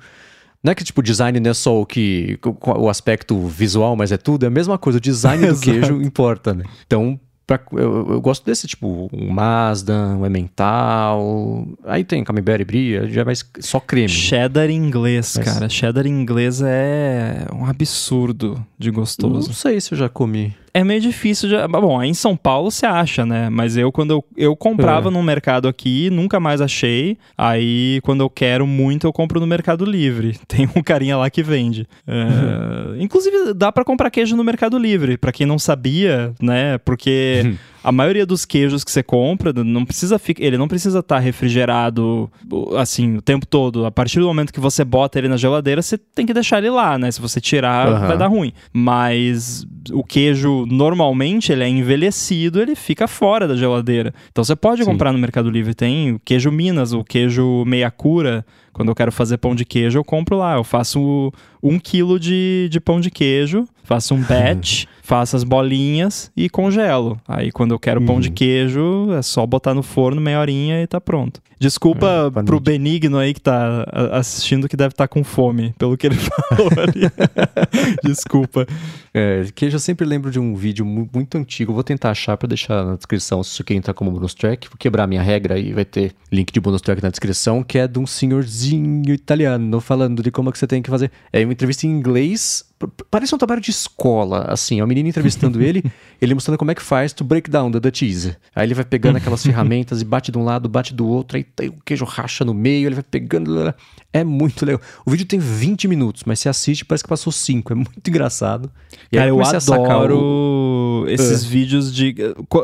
[0.63, 2.39] Não é que tipo, design não é só o que.
[2.45, 4.45] o- aspecto visual, mas é tudo.
[4.45, 4.99] É a mesma coisa.
[4.99, 6.65] O design do queijo importa, né?
[6.87, 11.67] Então, pra- eu, eu gosto desse, tipo, um Mazda, um Emmental.
[11.85, 14.09] Aí tem Camembert e Brie, já é mais só creme.
[14.09, 15.69] Cheddar inglês, Mas- cara.
[15.69, 19.53] Cheddar inglês é um absurdo de Não gostoso.
[19.55, 20.55] sei se eu já comi.
[20.79, 21.57] É meio difícil de.
[21.69, 23.49] Bom, aí em São Paulo você acha, né?
[23.49, 25.11] Mas eu, quando eu, eu comprava É.
[25.11, 27.17] num mercado aqui, nunca mais achei.
[27.37, 30.39] Aí, quando eu quero muito, eu compro no Mercado Livre.
[30.47, 31.87] Tem um carinha lá que vende.
[32.07, 36.77] É, Inclusive, dá pra comprar queijo no Mercado Livre, pra quem não sabia, né?
[36.85, 37.55] Porque
[37.87, 42.29] a maioria dos queijos que você compra, não precisa ele não precisa estar tá refrigerado
[42.77, 43.87] assim o tempo todo.
[43.87, 46.69] A partir do momento que você bota ele na geladeira, você tem que deixar ele
[46.69, 47.13] lá, né?
[47.13, 48.09] Se você tirar, uhum.
[48.09, 48.53] vai dar ruim.
[48.73, 54.13] Mas o queijo normalmente ele é envelhecido, ele fica fora da geladeira.
[54.33, 54.91] Então você pode Sim.
[54.91, 58.45] comprar no Mercado Livre, tem o queijo Minas, o queijo meia cura,
[58.77, 60.57] quando eu quero fazer pão de queijo, eu compro lá.
[60.57, 61.33] Eu faço
[61.63, 67.19] um quilo de, de pão de queijo, faço um batch, faço as bolinhas e congelo.
[67.27, 68.07] Aí quando eu quero uhum.
[68.07, 68.35] pão de uhum.
[68.35, 71.41] queijo, é só botar no forno meia horinha e tá pronto.
[71.59, 75.97] Desculpa é, pro Benigno aí que tá assistindo que deve estar tá com fome, pelo
[75.97, 77.11] que ele falou ali.
[78.05, 78.67] Desculpa.
[79.15, 81.73] É, queijo eu sempre lembro de um vídeo muito antigo.
[81.73, 84.69] Vou tentar achar para deixar na descrição se quer entrar como bonus track.
[84.69, 87.89] Vou quebrar minha regra e vai ter link de bonus track na descrição, que é
[87.89, 91.11] de um senhorzinho italiano falando de como é que você tem que fazer.
[91.33, 92.65] É uma entrevista em inglês
[93.11, 94.81] Parece um trabalho de escola, assim.
[94.81, 95.83] É o menino entrevistando ele,
[96.21, 98.37] ele mostrando como é que faz to break down the, the cheese.
[98.55, 101.69] Aí ele vai pegando aquelas ferramentas e bate de um lado, bate do outro, aí
[101.69, 103.75] o queijo racha no meio, ele vai pegando.
[104.17, 104.81] É muito legal.
[105.05, 107.73] O vídeo tem 20 minutos, mas você assiste parece que passou 5.
[107.73, 108.71] É muito engraçado.
[109.13, 111.05] E Cara, eu adoro o...
[111.09, 111.49] esses uh.
[111.49, 112.15] vídeos de.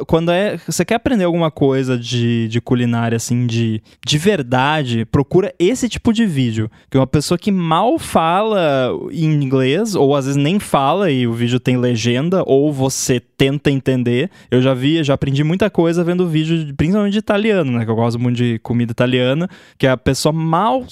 [0.07, 0.59] Quando é.
[0.66, 6.11] Você quer aprender alguma coisa de, de culinária, assim, de, de verdade, procura esse tipo
[6.11, 6.70] de vídeo.
[6.91, 11.27] Que é uma pessoa que mal fala em inglês ou às vezes nem fala e
[11.27, 14.31] o vídeo tem legenda, ou você tenta entender.
[14.51, 17.85] Eu já vi, já aprendi muita coisa vendo vídeo, principalmente de italiano, né?
[17.85, 20.87] Que eu gosto muito de comida italiana, que a pessoa mal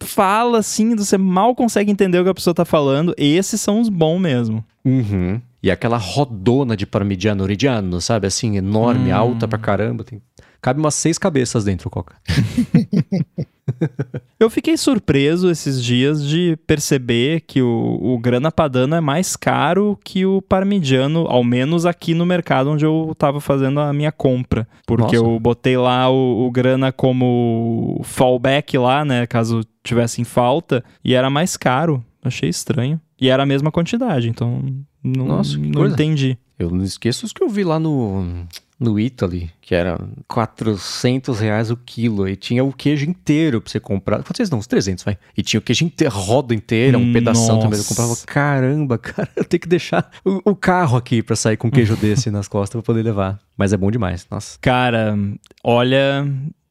[0.00, 3.14] fala assim, você mal consegue entender o que a pessoa tá falando.
[3.16, 4.64] Esses são os bons mesmo.
[4.84, 5.40] Uhum.
[5.62, 8.26] E aquela rodona de parmigiano reggiano, sabe?
[8.26, 9.16] Assim, enorme, hum.
[9.16, 10.04] alta pra caramba.
[10.04, 10.22] Tem...
[10.60, 12.16] Cabe umas seis cabeças dentro, Coca.
[14.38, 19.98] Eu fiquei surpreso esses dias de perceber que o, o grana padano é mais caro
[20.04, 24.66] que o parmigiano, ao menos aqui no mercado onde eu estava fazendo a minha compra.
[24.86, 25.28] Porque Nossa.
[25.28, 31.14] eu botei lá o, o grana como fallback lá, né, caso tivesse em falta, e
[31.14, 32.04] era mais caro.
[32.22, 33.00] Achei estranho.
[33.20, 34.62] E era a mesma quantidade, então
[35.02, 36.38] não, Nossa, não entendi.
[36.58, 38.46] Eu não esqueço os que eu vi lá no
[38.78, 39.98] no Italy, que era
[40.28, 44.22] 400 reais o quilo, e tinha o queijo inteiro pra você comprar.
[44.22, 45.18] Vocês não, uns 300, vai.
[45.36, 47.78] E tinha o queijo inteiro, roda inteira, um pedaço também.
[47.78, 51.70] Eu comprava, caramba, cara, eu tenho que deixar o, o carro aqui pra sair com
[51.70, 53.38] queijo desse nas costas pra poder levar.
[53.56, 54.56] Mas é bom demais, nossa.
[54.60, 55.18] Cara,
[55.64, 56.24] olha,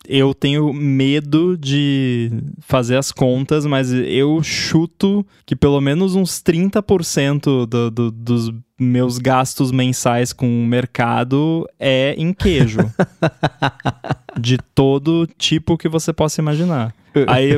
[0.07, 7.65] eu tenho medo de fazer as contas, mas eu chuto que pelo menos uns 30%
[7.65, 12.79] do, do, dos meus gastos mensais com o mercado é em queijo.
[14.39, 16.93] de todo tipo que você possa imaginar.
[17.25, 17.53] Aí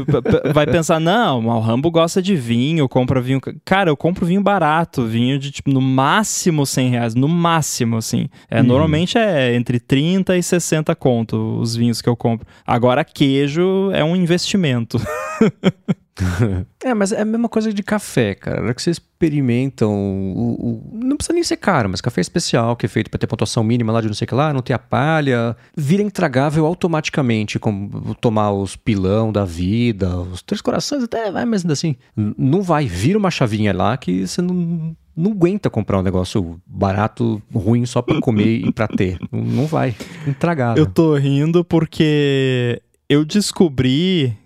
[0.54, 3.42] vai pensar, não, o Rambo gosta de vinho, compra vinho.
[3.66, 8.30] Cara, eu compro vinho barato, vinho de tipo, no máximo 100 reais, no máximo, assim.
[8.50, 8.68] É, uhum.
[8.68, 12.48] Normalmente é entre 30 e 60 conto os vinhos que eu compro.
[12.66, 14.98] Agora, queijo é um investimento.
[16.84, 18.58] é, mas é a mesma coisa de café, cara.
[18.58, 22.76] Na hora que vocês experimentam o, o, Não precisa nem ser caro, mas café especial,
[22.76, 24.62] que é feito para ter pontuação mínima lá de não sei o que lá, não
[24.62, 31.04] ter a palha, vira intragável automaticamente, como tomar os pilão da vida, os três corações,
[31.04, 32.86] até vai, mas assim, não vai.
[32.86, 38.02] Vira uma chavinha lá que você não não aguenta comprar um negócio barato, ruim só
[38.02, 39.20] para comer e para ter.
[39.30, 39.94] Não vai.
[40.26, 40.82] Intragável.
[40.82, 44.38] Eu tô rindo porque eu descobri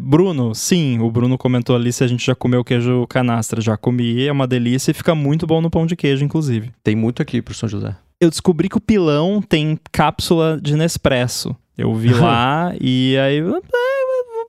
[0.00, 3.60] Bruno, sim, o Bruno comentou ali se a gente já comeu queijo canastra.
[3.60, 6.70] Já comi, é uma delícia e fica muito bom no pão de queijo, inclusive.
[6.82, 7.96] Tem muito aqui pro São José.
[8.20, 11.54] Eu descobri que o pilão tem cápsula de Nespresso.
[11.76, 13.38] Eu vi lá e aí.
[13.38, 13.42] É,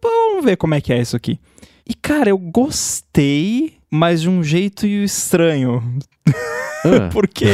[0.02, 1.39] vamos ver como é que é isso aqui.
[1.88, 5.84] E, cara, eu gostei, mas de um jeito estranho.
[6.86, 7.10] Ah.
[7.12, 7.48] Porque,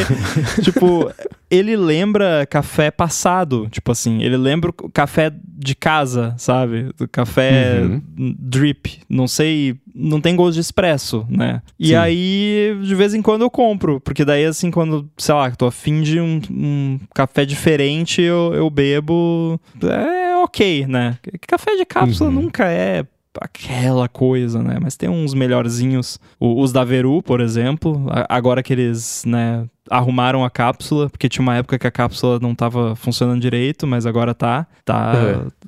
[0.61, 1.11] tipo,
[1.49, 6.91] ele lembra café passado, tipo assim, ele lembra o café de casa, sabe?
[6.97, 8.35] Do café uhum.
[8.39, 11.61] drip, não sei, não tem gosto de expresso, né?
[11.79, 11.95] E Sim.
[11.95, 16.01] aí, de vez em quando eu compro, porque daí assim, quando, sei lá, tô afim
[16.01, 21.17] de um, um café diferente, eu, eu bebo, é ok, né?
[21.47, 22.41] Café de cápsula uhum.
[22.43, 23.05] nunca é
[23.39, 24.77] aquela coisa, né?
[24.81, 26.19] Mas tem uns melhorzinhos.
[26.39, 31.55] os da Veru, por exemplo, agora que eles, né, arrumaram a cápsula, porque tinha uma
[31.55, 34.67] época que a cápsula não estava funcionando direito, mas agora tá.
[34.85, 35.13] tá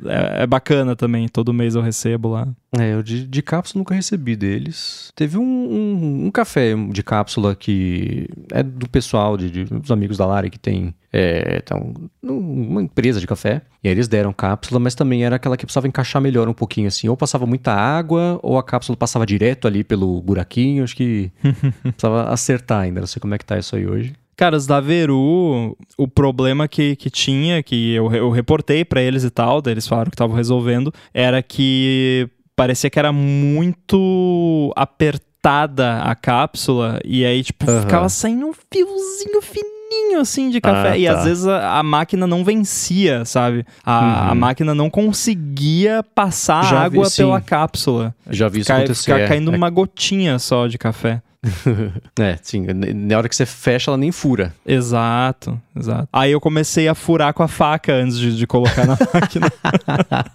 [0.05, 0.39] é.
[0.39, 0.47] É, é.
[0.47, 2.47] bacana também, todo mês eu recebo lá.
[2.77, 5.11] É, eu de, de cápsula nunca recebi deles.
[5.15, 10.17] Teve um, um, um, café de cápsula que é do pessoal, de, de dos amigos
[10.17, 13.61] da Lari que tem é, então, uma empresa de café.
[13.83, 16.87] E aí eles deram cápsula, mas também era aquela que precisava encaixar melhor um pouquinho
[16.87, 17.07] assim.
[17.07, 20.83] Ou passava muita água, ou a cápsula passava direto ali pelo buraquinho.
[20.83, 21.31] Acho que
[21.83, 23.01] precisava acertar ainda.
[23.01, 24.13] Não sei como é que tá isso aí hoje.
[24.35, 29.23] Cara, os da Veru, o problema que, que tinha, que eu, eu reportei para eles
[29.23, 35.99] e tal, daí eles falaram que estavam resolvendo, era que parecia que era muito apertada
[36.01, 37.81] a cápsula e aí, tipo, Aham.
[37.81, 39.82] ficava saindo um fiozinho fininho
[40.19, 40.91] assim de café.
[40.91, 41.11] Ah, e tá.
[41.13, 43.65] às vezes a, a máquina não vencia, sabe?
[43.83, 44.35] A, a Uhum.
[44.39, 47.23] máquina não conseguia passar Já vi, água sim.
[47.23, 48.15] pela cápsula.
[48.29, 49.03] Já vi isso Cai, acontecer.
[49.11, 49.27] ficar é.
[49.27, 51.21] caindo uma gotinha só de café.
[52.19, 52.65] É, sim.
[52.95, 54.53] Na hora que você fecha, ela nem fura.
[54.65, 56.07] Exato, exato.
[56.13, 59.51] Aí eu comecei a furar com a faca antes de, de colocar na máquina.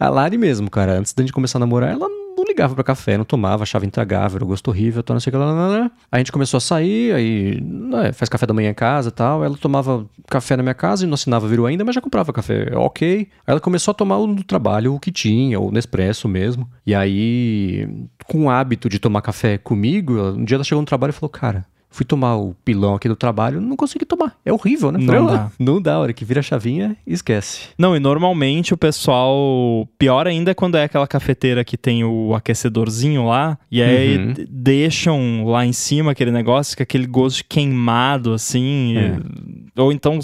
[0.00, 3.24] a Lari mesmo, cara, antes gente começar a namorar, ela não ligava pra café, não
[3.24, 5.90] tomava, achava intragável, era gosto horrível, tal, não sei o que lá, lá, lá.
[6.12, 9.42] A gente começou a sair, aí né, faz café da manhã em casa e tal.
[9.42, 12.76] Ela tomava café na minha casa e não assinava Viru ainda, mas já comprava café,
[12.76, 13.08] ok.
[13.18, 16.68] Aí ela começou a tomar o no trabalho, o que tinha, o Nespresso mesmo.
[16.86, 17.88] E aí,
[18.26, 21.30] com o hábito de tomar café comigo, um dia ela chegou no trabalho e falou,
[21.30, 21.64] cara.
[21.96, 24.36] Fui tomar o pilão aqui do trabalho, não consegui tomar.
[24.44, 24.98] É horrível, né?
[24.98, 25.44] Não Falei, dá.
[25.46, 27.68] "Ah, Não dá, a hora que vira a chavinha, esquece.
[27.78, 29.88] Não, e normalmente o pessoal.
[29.98, 33.56] Pior ainda é quando é aquela cafeteira que tem o aquecedorzinho lá.
[33.70, 34.34] E aí Uhum.
[34.48, 38.96] deixam lá em cima aquele negócio com aquele gosto de queimado, assim.
[38.96, 39.16] É.
[39.16, 40.18] e- Ou então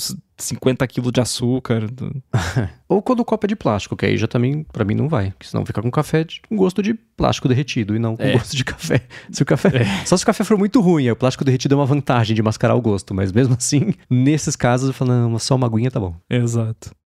[0.44, 1.86] 50 quilos de açúcar.
[2.88, 5.30] Ou quando o copo é de plástico, que aí já também, pra mim, não vai.
[5.30, 8.32] Porque senão fica com café com gosto de plástico derretido e não com É.
[8.32, 9.00] gosto de café.
[9.32, 9.70] Se o café
[10.04, 12.42] Só se o café for muito ruim, aí o plástico derretido é uma vantagem de
[12.42, 13.14] mascarar o gosto.
[13.14, 16.14] Mas mesmo assim, nesses casos, eu falo, não, só uma aguinha tá bom.
[16.28, 16.94] Exato.